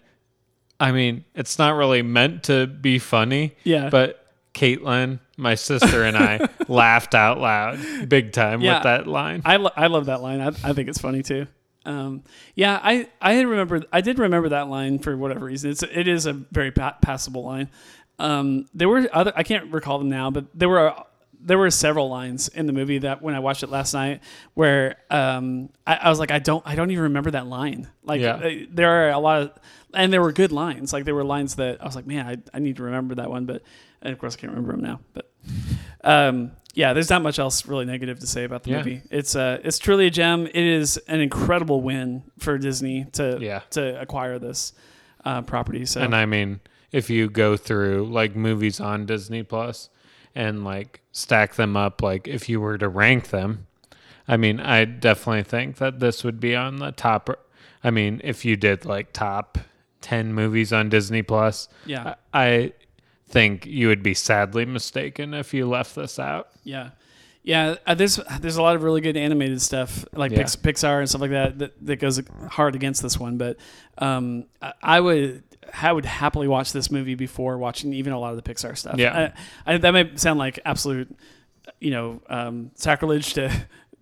[0.79, 3.55] I mean, it's not really meant to be funny.
[3.63, 3.89] Yeah.
[3.89, 9.41] But Caitlin, my sister, and I laughed out loud big time yeah, with that line.
[9.45, 10.41] I, lo- I love that line.
[10.41, 11.47] I, I think it's funny too.
[11.85, 12.23] Um,
[12.55, 15.69] yeah, I I remember I did remember that line for whatever reason.
[15.69, 17.69] It's it is a very pa- passable line.
[18.19, 20.93] Um, there were other I can't recall them now, but there were
[21.39, 24.21] there were several lines in the movie that when I watched it last night
[24.55, 27.87] where um, I, I was like, I don't, I don't even remember that line.
[28.03, 28.35] Like Yeah.
[28.37, 29.51] uh, there are a lot of,
[29.93, 30.91] and there were good lines.
[30.91, 33.29] Like there were lines that I was like, man, I, I need to remember that
[33.29, 33.61] one, but
[34.01, 34.99] and of course I can't remember them now.
[35.13, 35.29] But
[36.03, 38.77] um, yeah, there's not much else really negative to say about the Yeah.
[38.77, 39.01] movie.
[39.11, 40.47] It's uh, it's truly a gem.
[40.47, 43.59] It is an incredible win for Disney to Yeah.
[43.71, 44.73] to acquire this
[45.23, 45.85] uh, property.
[45.85, 46.59] So And I mean,
[46.91, 49.89] if you go through like movies on Disney Plus
[50.33, 53.67] and like stack them up, like if you were to rank them,
[54.27, 57.29] I mean, I definitely think that this would be on the top.
[57.83, 59.57] I mean, if you did like top
[60.01, 62.71] 10 movies on Disney Plus, yeah, I I
[63.27, 66.49] think you would be sadly mistaken if you left this out.
[66.63, 66.91] Yeah,
[67.43, 67.75] yeah.
[67.85, 70.43] Uh, there's there's a lot of really good animated stuff like Yeah.
[70.43, 72.21] Pixar and stuff like that, that that goes
[72.51, 73.37] hard against this one.
[73.37, 73.57] But
[73.97, 74.45] um,
[74.81, 75.43] I would
[75.81, 78.97] I would happily watch this movie before watching even a lot of the Pixar stuff.
[78.97, 79.33] Yeah.
[79.65, 81.15] I, I, that may sound like absolute,
[81.79, 83.51] you know, um, sacrilege to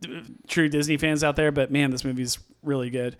[0.47, 3.15] true Disney fans out there, but man, this movie's really good.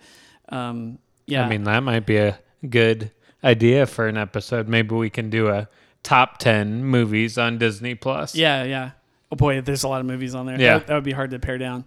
[0.48, 2.38] Um, yeah, I mean, that might be a
[2.68, 3.10] good
[3.42, 4.68] idea for an episode.
[4.68, 5.68] Maybe we can do a
[6.02, 8.34] top 10 movies on Disney Plus.
[8.34, 8.90] Yeah, yeah.
[9.32, 10.60] Oh boy, there's a lot of movies on there.
[10.60, 10.78] Yeah.
[10.78, 11.84] that, that would be hard to pare down.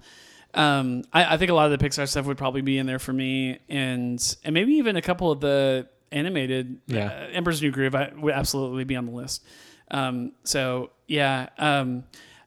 [0.54, 3.00] Um, I, I think a lot of the Pixar stuff would probably be in there
[3.00, 6.80] for me, and and maybe even a couple of the animated.
[6.88, 7.06] Yeah.
[7.06, 9.44] uh, Emperor's New Groove I, would absolutely be on the list.
[9.90, 12.04] Um, so yeah, um,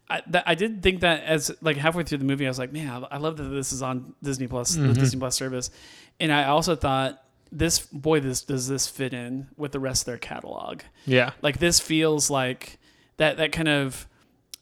[0.09, 2.73] I, that, I did think that as like halfway through the movie, I was like,
[2.73, 5.71] man, I, I love that this is on Disney Plus, the Disney Plus service,
[6.19, 7.23] and I also thought
[7.53, 10.83] this boy, this does this fit in with the rest of their catalog?
[11.07, 11.33] Yeah.
[11.43, 12.79] like this feels like
[13.17, 14.07] that that kind of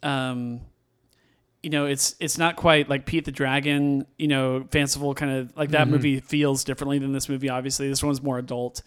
[0.02, 0.60] um
[1.62, 5.56] you know it's it's not quite like Pete the Dragon you know fanciful kind of
[5.56, 8.82] like that movie feels differently than this movie obviously this one's more adult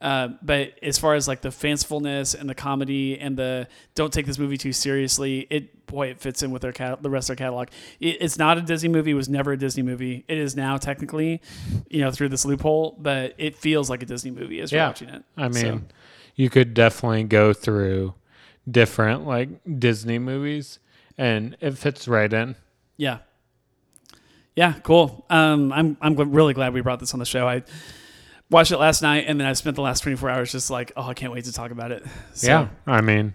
[0.00, 4.26] uh, but as far as like the fancifulness and the comedy and the don't take
[4.26, 7.36] this movie too seriously, it boy it fits in with their cat, the rest of
[7.36, 7.68] their catalog.
[7.98, 10.24] It, it's not a Disney movie; it was never a Disney movie.
[10.28, 11.40] It is now technically,
[11.88, 15.08] you know, through this loophole, but it feels like a Disney movie as you're watching
[15.08, 15.24] it.
[15.34, 15.80] I mean, So,
[16.34, 18.14] you could definitely go through
[18.70, 19.48] different like
[19.78, 20.78] Disney movies
[21.18, 22.56] and it fits right in.
[22.96, 23.18] Yeah.
[24.54, 25.26] Yeah, cool.
[25.28, 27.46] Um, I'm I'm really glad we brought this on the show.
[27.46, 27.62] I
[28.50, 31.02] watched it last night, and then I spent the last 24 hours just like, oh,
[31.02, 32.04] I can't wait to talk about it.
[32.32, 32.68] So, yeah.
[32.86, 33.34] I mean,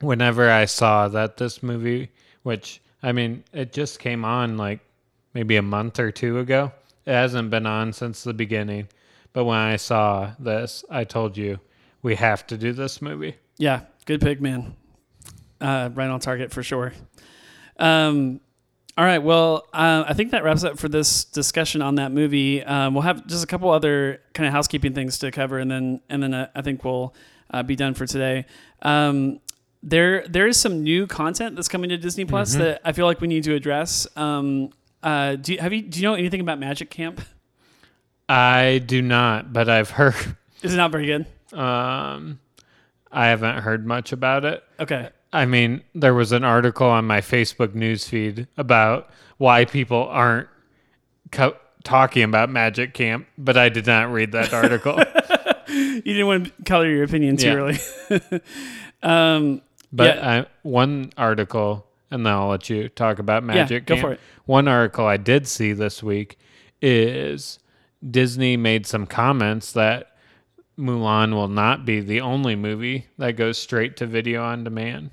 [0.00, 2.10] whenever I saw that this movie,
[2.42, 4.80] which I mean, it just came on like
[5.34, 6.72] maybe a month or two ago.
[7.06, 8.88] It hasn't been on since the beginning.
[9.32, 11.58] But when I saw this, I told you
[12.02, 13.36] we have to do this movie.
[13.58, 14.74] yeah, good pick, man.
[15.60, 16.92] Uh, right on target for sure.
[17.78, 18.40] Um,
[18.96, 19.18] all right.
[19.18, 22.62] Well, uh, I think that wraps up for this discussion on that movie.
[22.62, 26.00] Um, we'll have just a couple other kind of housekeeping things to cover, and then
[26.08, 27.14] and then uh, I think we'll
[27.50, 28.46] uh, be done for today.
[28.82, 29.40] Um,
[29.82, 33.20] there there is some new content that's coming to Disney Plus that I feel like
[33.20, 34.06] we need to address.
[34.16, 34.70] Um,
[35.02, 37.22] uh, do you, have you do you know anything about Magic Camp?
[38.28, 40.14] I do not, but I've heard.
[40.62, 41.26] Is it not very good?
[41.58, 42.38] Um,
[43.10, 44.62] I haven't heard much about it.
[44.78, 45.08] Okay.
[45.32, 49.08] I mean, there was an article on my Facebook newsfeed about
[49.38, 50.48] why people aren't
[51.30, 55.02] co- talking about Magic Camp, but I did not read that article.
[55.72, 57.54] You didn't want to color your opinion too Yeah.
[57.54, 57.78] early.
[59.04, 59.62] um,
[59.92, 60.30] But Yeah.
[60.42, 64.04] I, one article, and then I'll let you talk about Magic go Camp.
[64.06, 64.20] for it.
[64.46, 66.38] One article I did see this week
[66.82, 67.60] is
[68.08, 70.12] Disney made some comments that
[70.78, 75.10] Mulan will not be the only movie that goes straight to video on demand.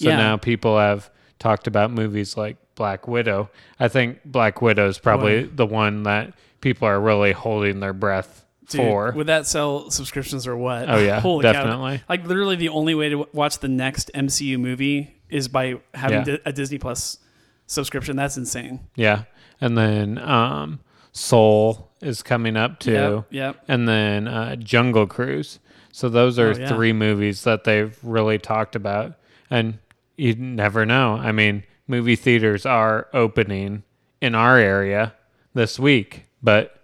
[0.00, 0.16] So Yeah.
[0.16, 3.50] now people have talked about movies like Black Widow.
[3.78, 6.32] I think Black Widow is probably the one that
[6.62, 9.12] people are really holding their breath dude, for.
[9.12, 10.88] would that sell subscriptions or what?
[10.88, 11.52] Oh, yeah, Holy cow.
[11.52, 12.02] definitely.
[12.08, 16.36] Like literally, the only way to watch the next MCU movie is by having Yeah.
[16.46, 17.18] a Disney Plus
[17.66, 18.16] subscription.
[18.16, 18.80] That's insane.
[18.96, 19.24] yeah.
[19.60, 20.80] And then um,
[21.12, 22.92] Soul is coming up too.
[22.92, 23.26] Yep.
[23.30, 23.64] Yep.
[23.68, 25.58] and then uh, Jungle Cruise.
[25.92, 26.68] So those are Oh, yeah.
[26.68, 29.14] three movies that they've really talked about,
[29.50, 29.78] and
[30.20, 31.14] you never know.
[31.14, 33.82] I mean, movie theaters are opening
[34.20, 35.14] in our area
[35.54, 36.76] this week, but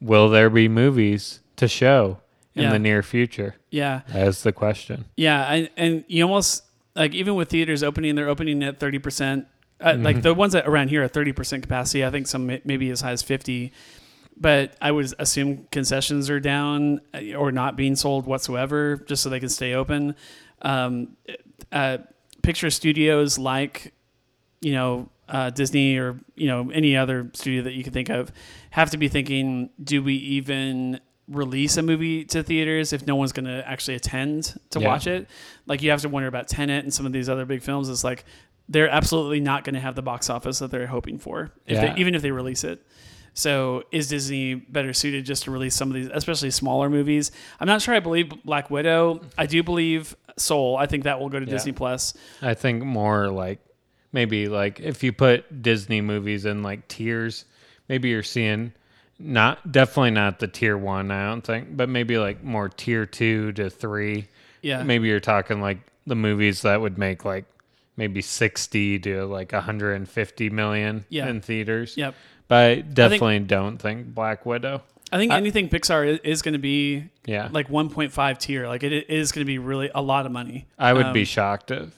[0.00, 2.18] will there be movies to show
[2.54, 2.72] in Yeah.
[2.72, 3.54] the near future?
[3.70, 4.00] Yeah.
[4.08, 5.04] That's the question.
[5.16, 6.64] Yeah, and, and you almost
[6.96, 9.46] like even with theaters opening, they're opening at thirty percent.
[9.80, 10.02] Uh, Mm-hmm.
[10.04, 12.04] Like the ones that around here are thirty percent capacity.
[12.04, 13.72] I think some may- maybe as high as fifty.
[14.36, 19.28] But I would assume concessions are down uh, or not being sold whatsoever, just so
[19.28, 20.14] they can stay open.
[20.62, 21.16] Um,
[21.70, 21.98] uh,
[22.42, 23.92] picture studios like
[24.60, 28.30] you know uh, Disney or you know any other studio that you can think of
[28.70, 33.32] have to be thinking: Do we even release a movie to theaters if no one's
[33.32, 34.88] going to actually attend to Yeah.
[34.88, 35.28] watch it.
[35.66, 37.88] Like you have to wonder about Tenet and some of these other big films.
[37.88, 38.24] It's like
[38.68, 41.94] they're absolutely not going to have the box office that they're hoping for, if Yeah.
[41.94, 42.84] they, even if they release it.
[43.34, 47.30] So is Disney better suited just to release some of these, especially smaller movies?
[47.60, 47.94] I'm not sure.
[47.94, 49.22] I believe Black Widow.
[49.38, 50.76] I do believe Soul.
[50.76, 51.52] I think that will go to Yeah.
[51.52, 52.14] Disney Plus.
[52.40, 53.58] I think more like
[54.12, 57.44] maybe like if you put Disney movies in like tiers,
[57.88, 58.72] maybe you're seeing
[59.18, 63.52] not definitely not the tier one, I don't think, but maybe like more tier two
[63.52, 64.26] to three.
[64.62, 64.82] Yeah.
[64.82, 67.44] Maybe you're talking like the movies that would make like
[67.96, 71.28] maybe 60 to like 150 million Yeah.
[71.28, 71.96] in theaters.
[71.96, 72.14] Yep.
[72.48, 74.82] But I definitely don't think Black Widow.
[75.12, 77.48] I think anything Pixar is, is going to be Yeah.
[77.52, 78.66] like 1.5 tier.
[78.66, 80.66] Like it, is going to be really a lot of money.
[80.78, 81.90] I would Um, be shocked if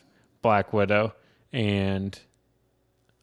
[0.42, 1.14] Black Widow
[1.52, 2.18] and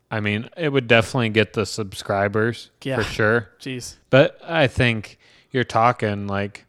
[0.09, 2.97] I mean, it would definitely get the subscribers Yeah.
[2.97, 3.49] for sure.
[3.59, 3.95] Jeez.
[4.09, 5.17] But I think
[5.51, 6.65] you're talking like,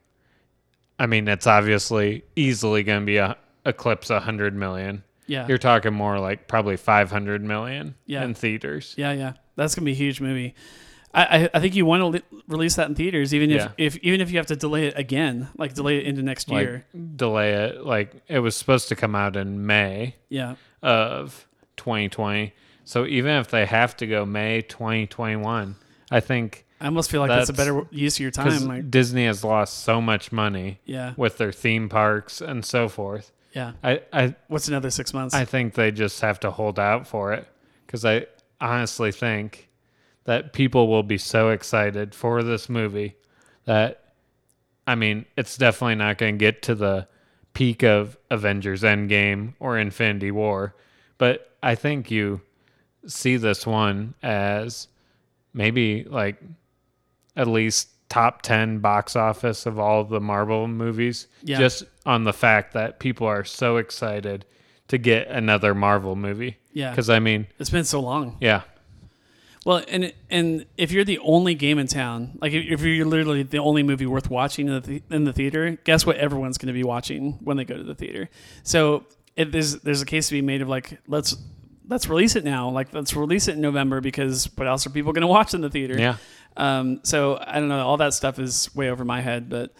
[0.99, 5.05] I mean, it's obviously easily going to be a eclipse a hundred million.
[5.27, 5.47] Yeah.
[5.49, 8.24] You're talking more like probably 500 million Yeah.
[8.24, 8.94] in theaters.
[8.99, 10.55] Yeah, yeah, that's gonna be a huge movie.
[11.14, 13.68] I, I, think you want to li- release that in theaters, even if, Yeah.
[13.76, 16.62] if even if you have to delay it again, like delay it into next Like
[16.62, 16.86] year.
[17.16, 17.84] delay it.
[17.84, 22.55] Like it was supposed to come out in May Yeah, of 2020.
[22.84, 25.76] So even if they have to go May 2021,
[26.10, 28.66] I think I almost feel like that's, a better use of your time.
[28.66, 33.30] Like, Disney has lost so much money yeah, with their theme parks and so forth.
[33.55, 33.72] yeah.
[33.84, 35.34] I, I, What's another six months?
[35.34, 37.47] I think they just have to hold out for it
[37.86, 38.26] because I
[38.60, 39.68] honestly think
[40.24, 43.16] that people will be so excited for this movie
[43.65, 44.12] that,
[44.86, 47.09] I mean, it's definitely not going to get to the
[47.55, 50.74] peak of Avengers Endgame or Infinity War,
[51.19, 52.40] but I think you
[53.07, 54.89] see this one as
[55.53, 56.40] maybe like
[57.36, 61.59] at least top 10 box office of all the Marvel movies Yeah.
[61.59, 64.44] just on the fact that people are so excited
[64.89, 66.59] to get another Marvel movie.
[66.73, 66.94] Yeah.
[66.94, 68.36] Cuz I mean, it's been so long.
[68.40, 68.62] yeah.
[69.64, 73.59] Well, and and if you're the only game in town, like if, you're literally the
[73.59, 76.16] only movie worth watching in the, th- in the theater, guess what?
[76.16, 78.28] Everyone's going to be watching when they go to the theater.
[78.64, 79.05] So
[79.36, 81.36] if there's there's a case to be made of like let's
[81.89, 85.12] let's release it now, like let's release it in November because what else are people
[85.12, 85.97] going to watch in the theater?
[85.97, 86.16] Yeah.
[86.56, 87.86] Um, so I don't know.
[87.86, 89.72] All that stuff is way over my head, but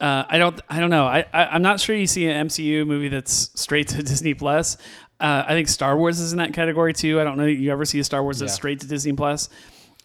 [0.00, 0.60] uh, I don't.
[0.68, 1.06] I don't know.
[1.06, 4.76] I, I I'm not sure you see an MCU movie that's straight to Disney Plus.
[5.20, 7.20] Uh, I think Star Wars is in that category too.
[7.20, 7.44] I don't know.
[7.44, 8.56] that You ever see a Star Wars that's Yeah.
[8.56, 9.48] straight to Disney Plus?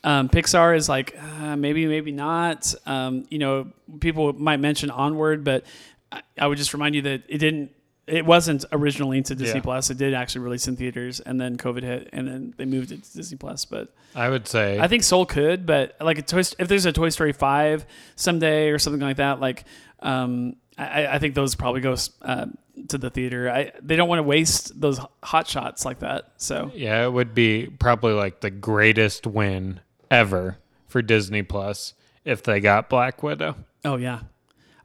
[0.04, 2.74] Um, Pixar is like uh, maybe, maybe not.
[2.86, 3.68] Um, you know,
[4.00, 5.66] people might mention Onward, but
[6.12, 7.72] I, I would just remind you that it didn't.
[8.08, 9.64] It wasn't originally into Disney Yeah.
[9.64, 9.90] Plus.
[9.92, 13.04] It did actually release in theaters, and then COVID hit, and then they moved it
[13.04, 13.66] to Disney Plus.
[13.66, 16.92] But I would say I think Soul could, but like a Toy, if there's a
[16.94, 19.64] Toy Story five someday or something like that, like
[20.00, 22.46] um, I, I think those probably go uh,
[22.88, 23.50] to the theater.
[23.50, 26.32] I they don't want to waste those hot shots like that.
[26.38, 29.80] So yeah, it would be probably like the greatest win
[30.10, 30.58] ever
[30.88, 31.94] for Disney Plus
[32.26, 33.56] if they got Black Widow.
[33.86, 34.22] oh yeah,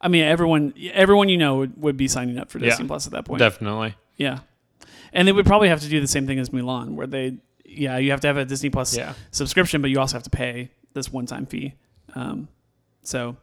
[0.00, 2.70] I mean everyone everyone you know would, would be signing up for Yeah.
[2.70, 3.38] Disney Plus at that point.
[3.38, 3.94] Definitely.
[4.16, 4.40] yeah,
[5.12, 7.96] and they would probably have to do the same thing as Mulan, where they yeah
[7.98, 9.14] you have to have a Disney Plus Yeah.
[9.30, 11.74] subscription, but you also have to pay this one time fee.
[12.14, 12.48] Um,
[13.02, 13.36] so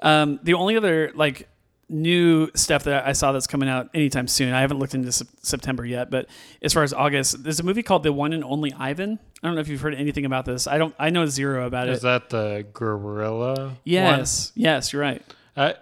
[0.00, 1.48] um, the only other like
[1.88, 5.28] new stuff that I saw that's coming out anytime soon, I haven't looked into Sep-
[5.40, 6.26] September yet, but
[6.62, 9.18] as far as August, there's a movie called The One and Only Ivan.
[9.42, 10.66] I don't know if you've heard anything about this.
[10.66, 10.94] I don't.
[10.98, 12.02] I know zero about Is it.
[12.02, 13.76] that the gorilla?
[13.84, 15.22] yes, yes, you're right.
[15.56, 15.74] I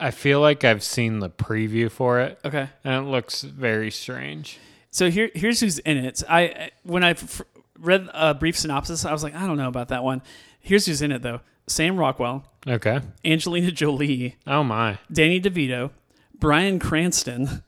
[0.00, 2.68] I feel like I've seen the preview for it, Okay.
[2.82, 4.58] and it looks very strange.
[4.90, 6.22] So here, here's who's in it.
[6.28, 7.42] I when I f-
[7.78, 10.20] read a brief synopsis, I was like, I don't know about that one.
[10.60, 13.00] Here's who's in it though: Sam Rockwell, Okay.
[13.24, 14.98] Angelina Jolie, Oh my.
[15.12, 15.90] Danny DeVito,
[16.38, 17.62] Bryan Cranston,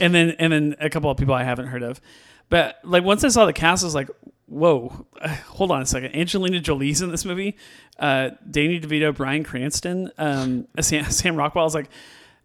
[0.00, 2.00] and then and then a couple of people I haven't heard of.
[2.50, 4.08] But like once I saw the cast, I was like,
[4.46, 5.06] "Whoa,
[5.48, 6.14] hold on a second.
[6.16, 7.56] Angelina Jolie's in this movie.
[7.98, 11.90] Uh, Danny DeVito, Bryan Cranston, um, Sam, Sam Rockwell." I was like,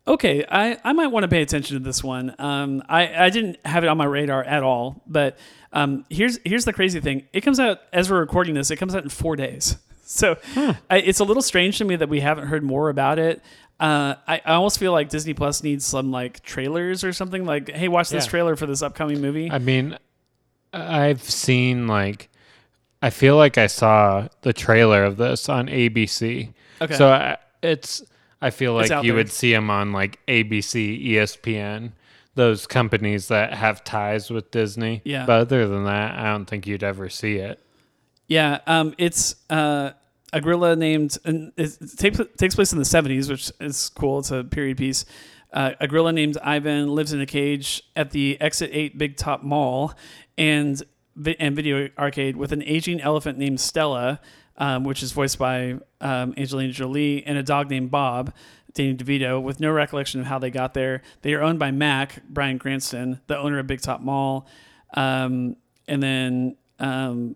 [0.08, 3.58] "Okay, I, I might want to pay attention to this one." Um, I I didn't
[3.66, 5.02] have it on my radar at all.
[5.08, 5.38] But
[5.72, 7.24] um, here's here's the crazy thing.
[7.32, 8.70] It comes out as we're recording this.
[8.72, 9.78] It comes out in four days.
[10.14, 10.38] So
[10.90, 13.42] I, it's a little strange to me that we haven't heard more about it.
[13.80, 17.46] Uh, I, I almost feel like Disney Plus needs some like trailers or something.
[17.46, 18.30] Like, hey, watch this Yeah.
[18.30, 19.50] trailer for this upcoming movie.
[19.52, 19.98] I mean,
[20.72, 22.30] I've seen like,
[23.02, 26.54] I feel like I saw the trailer of this on ABC.
[26.82, 26.94] Okay.
[26.96, 28.04] So I, it's,
[28.42, 29.16] I feel like you there.
[29.16, 31.92] would see them on like ABC, ESPN,
[32.36, 35.02] those companies that have ties with Disney.
[35.06, 35.26] Yeah.
[35.26, 37.60] But other than that, I don't think you'd ever see it.
[38.28, 39.36] Yeah, um, it's.
[39.50, 39.92] Uh,
[40.34, 44.20] a gorilla named and it takes takes place in the 70s, which is cool.
[44.20, 45.06] It's a period piece.
[45.54, 49.44] Uh, a gorilla named Ivan lives in a cage at the Exit 8 Big Top
[49.44, 49.94] Mall
[50.38, 50.82] and
[51.40, 54.20] and video arcade with an aging elephant named Stella,
[54.58, 58.34] um, which is voiced by um, Angelina Jolie, and a dog named Bob,
[58.74, 61.04] Danny DeVito, with no recollection of how they got there.
[61.22, 64.48] They are owned by Mac, Bryan Cranston, the owner of Big Top Mall.
[64.96, 65.58] Um,
[65.88, 67.36] and then um,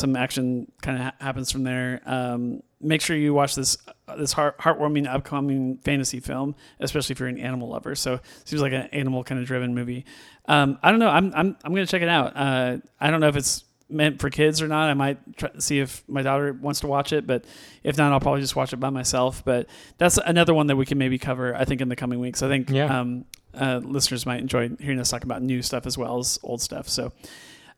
[0.00, 2.00] some action kind of ha- happens from there.
[2.06, 3.76] Um, make sure you watch this
[4.18, 7.94] this heart- heartwarming upcoming fantasy film, especially if you're an animal lover.
[7.94, 10.04] So it seems like an animal kind of driven movie.
[10.46, 11.08] Um, I don't know.
[11.10, 12.32] I'm I'm I'm gonna check it out.
[12.36, 14.88] Uh, I don't know if it's meant for kids or not.
[14.88, 17.44] I might try see if my daughter wants to watch it, but
[17.82, 19.44] if not, I'll probably just watch it by myself.
[19.44, 19.66] But
[19.98, 21.54] that's another one that we can maybe cover.
[21.54, 22.42] I think in the coming weeks.
[22.42, 23.00] I think Yeah.
[23.00, 26.62] um, uh, listeners might enjoy hearing us talk about new stuff as well as old
[26.62, 26.88] stuff.
[26.88, 27.12] So.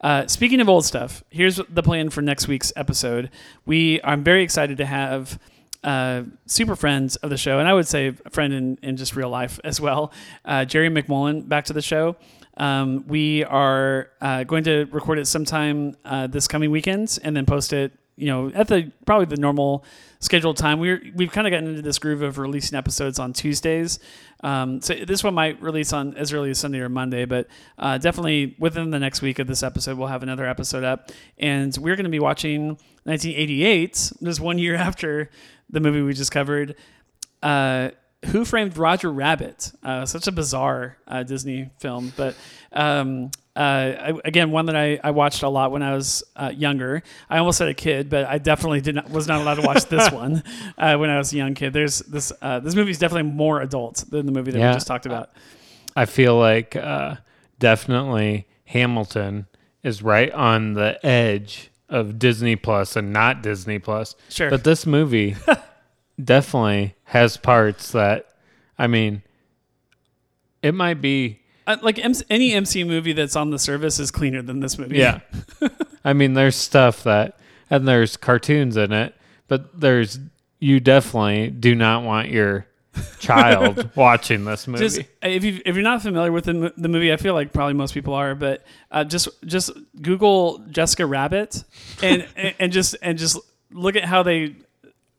[0.03, 3.31] Uh, speaking of old stuff, here's the plan for next week's episode.
[3.65, 5.39] We I'm very excited to have
[5.85, 9.15] uh, super friends of the show, and I would say a friend in, in just
[9.15, 10.13] real life as well,
[10.45, 12.17] uh, Jerry McMullen back to the show.
[12.57, 17.47] Um, we are uh, going to record it sometime uh, this coming weekend and then
[17.47, 19.85] post it, you know, at the probably the normal
[20.23, 20.79] scheduled time.
[20.79, 23.99] We're we've kind of gotten into this groove of releasing episodes on Tuesdays.
[24.43, 27.99] Um, so this one might release on as early as Sunday or Monday, but uh,
[27.99, 31.97] definitely within the next week of this episode, we'll have another episode up, and we're
[31.97, 32.69] going to be watching
[33.05, 35.29] 1988, just one year after
[35.69, 36.77] the movie we just covered.
[37.43, 37.91] Uh,
[38.27, 39.73] who Framed Roger Rabbit?
[39.83, 42.35] Uh, such a bizarre uh, Disney film, but
[42.73, 46.51] um, uh, I, again, one that I, I watched a lot when I was uh,
[46.55, 47.03] younger.
[47.29, 49.85] I almost said a kid, but I definitely did not was not allowed to watch
[49.87, 50.43] this one
[50.79, 51.73] uh, when I was a young kid.
[51.73, 54.71] There's this uh, this movie is definitely more adult than the movie that Yeah.
[54.71, 55.31] we just talked about.
[55.95, 57.17] I feel like uh,
[57.59, 59.47] definitely Hamilton
[59.83, 64.15] is right on the edge of Disney Plus and not Disney Plus.
[64.31, 64.49] Sure.
[64.49, 65.37] But this movie
[66.23, 68.29] definitely has parts that,
[68.79, 69.23] I mean,
[70.63, 71.41] it might be.
[71.67, 74.99] Uh, like M- any MCU movie that's on the service is cleaner than this movie.
[74.99, 75.21] Yeah.
[76.05, 77.39] I mean, there's stuff that,
[77.71, 79.15] and there's cartoons in it,
[79.49, 80.19] but there's,
[80.59, 82.67] you definitely do not want your
[83.19, 84.85] child watching this movie.
[84.85, 87.75] Just if you if you're not familiar with the, the movie, I feel like probably
[87.75, 89.71] most people are, but uh, just just
[90.01, 91.65] Google Jessica Rabbit
[92.03, 93.39] and and, and just and just
[93.71, 94.55] look at how they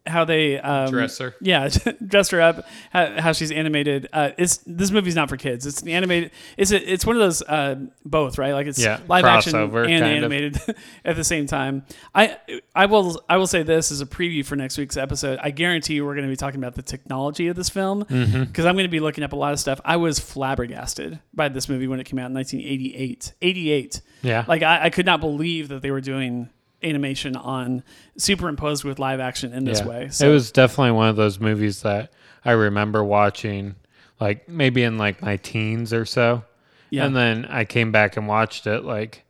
[0.05, 1.33] how they um, Dress her.
[1.39, 1.69] Yeah,
[2.07, 2.65] dress her up.
[2.91, 4.09] How, how she's animated.
[4.11, 5.65] Uh, it's this movie's not for kids.
[5.65, 6.31] It's the animated.
[6.57, 7.75] It's a, it's one of those uh,
[8.05, 8.53] both right.
[8.53, 10.59] Like it's Yeah, live action and animated
[11.05, 11.85] at the same time.
[12.13, 12.37] I
[12.75, 15.39] I will I will say this as a preview for next week's episode.
[15.41, 18.13] I guarantee you we're going to be talking about the technology of this film because
[18.19, 18.67] Mm-hmm.
[18.67, 19.79] I'm going to be looking up a lot of stuff.
[19.85, 23.33] I was flabbergasted by this movie when it came out in 1988.
[23.41, 24.01] 88.
[24.21, 24.45] Yeah.
[24.47, 26.49] Like I, I could not believe that they were doing
[26.83, 27.83] animation on
[28.17, 29.87] superimposed with live action in this Yeah.
[29.87, 30.09] way.
[30.21, 32.11] it was definitely one of those movies that
[32.45, 33.75] I remember watching,
[34.19, 36.43] like maybe in like my teens or so.
[36.89, 37.05] Yeah.
[37.05, 39.23] And then I came back and watched it like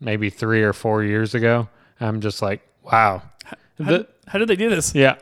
[0.00, 1.68] maybe three or four years ago.
[2.00, 3.22] I'm just like, wow.
[3.44, 4.94] how, The- how did they do this?
[4.94, 5.16] yeah.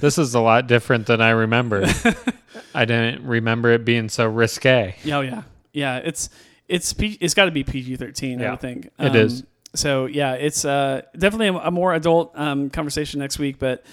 [0.00, 1.84] This is a lot different than I remember.
[2.74, 4.94] I didn't remember it being so risque.
[5.04, 5.42] Yeah, oh yeah,
[5.74, 5.96] yeah.
[5.98, 6.30] It's
[6.66, 8.40] it's it's got to be PG thirteen.
[8.40, 9.44] I Yeah, would think it um, is.
[9.74, 13.84] So yeah, it's uh, definitely a, a more adult um, conversation next week, but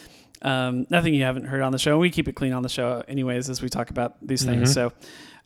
[0.41, 1.97] um, nothing you haven't heard on the show.
[1.97, 4.73] We keep it clean on the show, anyways, as we talk about these things.
[4.73, 4.93] So,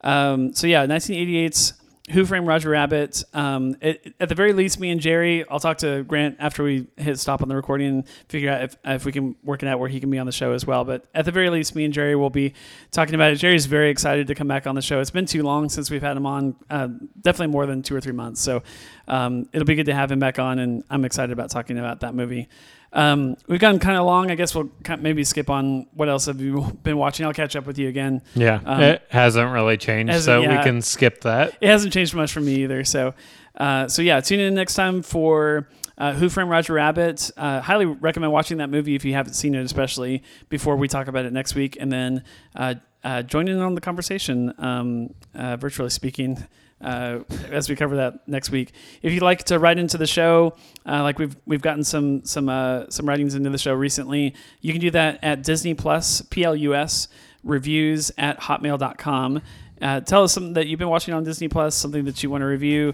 [0.02, 1.74] um, so yeah, 1988's
[2.12, 3.24] Who Framed Roger Rabbit.
[3.34, 6.86] Um, it, at the very least, me and Jerry, I'll talk to Grant after we
[6.98, 9.80] hit stop on the recording and figure out if, if we can work it out
[9.80, 10.84] where he can be on the show as well.
[10.84, 12.56] But at the very least, me and Jerry will be
[12.92, 13.38] talking about it.
[13.38, 15.00] Jerry's very excited to come back on the show.
[15.00, 16.90] It's been too long since we've had him on, uh,
[17.22, 18.42] definitely more than two or three months.
[18.42, 18.64] So
[19.08, 22.02] um, it'll be good to have him back on, and I'm excited about talking about
[22.02, 22.50] that movie.
[22.94, 24.30] Um, we've gone kind of long.
[24.32, 27.26] I guess we'll maybe skip on what else have you been watching.
[27.26, 28.22] I'll catch up with you again.
[28.36, 28.60] Yeah.
[28.64, 30.58] Um, it hasn't really changed, hasn't- so yeah.
[30.58, 31.58] we can skip that.
[31.60, 32.84] It hasn't changed much for me either.
[32.84, 33.16] So,
[33.58, 35.68] uh, so yeah, tune in next time for
[35.98, 37.32] uh, Who Framed Roger Rabbit.
[37.36, 41.08] Uh, highly recommend watching that movie if you haven't seen it, especially before we talk
[41.08, 42.24] about it next week, and then
[42.56, 46.46] uh, uh, join in on the conversation, um, uh, virtually speaking.
[46.84, 47.20] Uh,
[47.50, 50.56] as we cover that next week, if you'd like to write into the show,
[50.86, 54.74] uh, like we've we've gotten some some uh, some writings into the show recently, you
[54.74, 57.08] can do that at Disney Plus P L U S
[57.44, 59.42] reviews at hotmail.com.
[59.82, 62.42] Uh, tell us something that you've been watching on Disney Plus, something that you want
[62.42, 62.94] to review,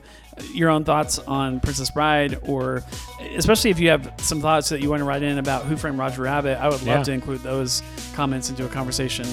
[0.54, 2.84] your own thoughts on Princess Bride, or
[3.36, 6.00] especially if you have some thoughts that you want to write in about Who Framed
[6.00, 6.58] Roger Rabbit.
[6.60, 7.04] I would love Yeah.
[7.04, 7.84] to include those
[8.16, 9.28] comments into a conversation.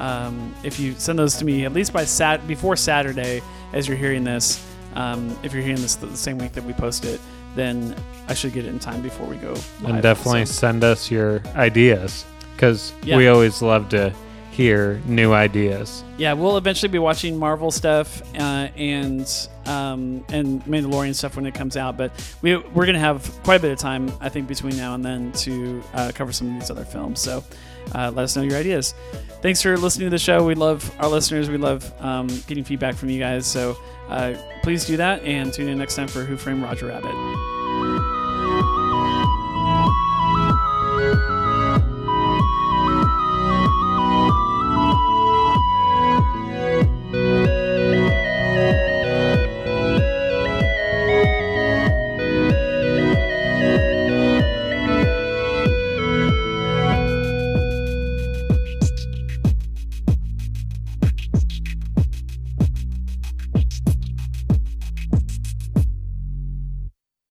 [0.00, 3.96] Um, if you send those to me at least by sat before Saturday, as you're
[3.98, 4.64] hearing this,
[4.94, 7.20] um, if you're hearing this the same week that we post it,
[7.54, 7.94] then
[8.28, 9.52] I should get it in time before we go.
[9.52, 9.84] Live.
[9.84, 12.24] and definitely So, send us your ideas
[12.56, 13.16] because Yeah.
[13.16, 14.12] we always love to
[14.50, 16.02] hear new ideas.
[16.18, 19.26] yeah, we'll eventually be watching Marvel stuff uh, and
[19.66, 21.96] um, and Mandalorian stuff when it comes out.
[21.96, 22.10] But
[22.42, 25.32] we we're gonna have quite a bit of time, I think, between now and then
[25.32, 27.20] to uh, cover some of these other films.
[27.20, 27.44] So
[27.94, 28.94] uh, let us know your ideas.
[29.42, 30.44] Thanks for listening to the show.
[30.44, 31.48] We love our listeners.
[31.48, 33.46] We love um, getting feedback from you guys.
[33.46, 33.76] So
[34.08, 37.59] uh, please do that and tune in next time for Who Framed Roger Rabbit.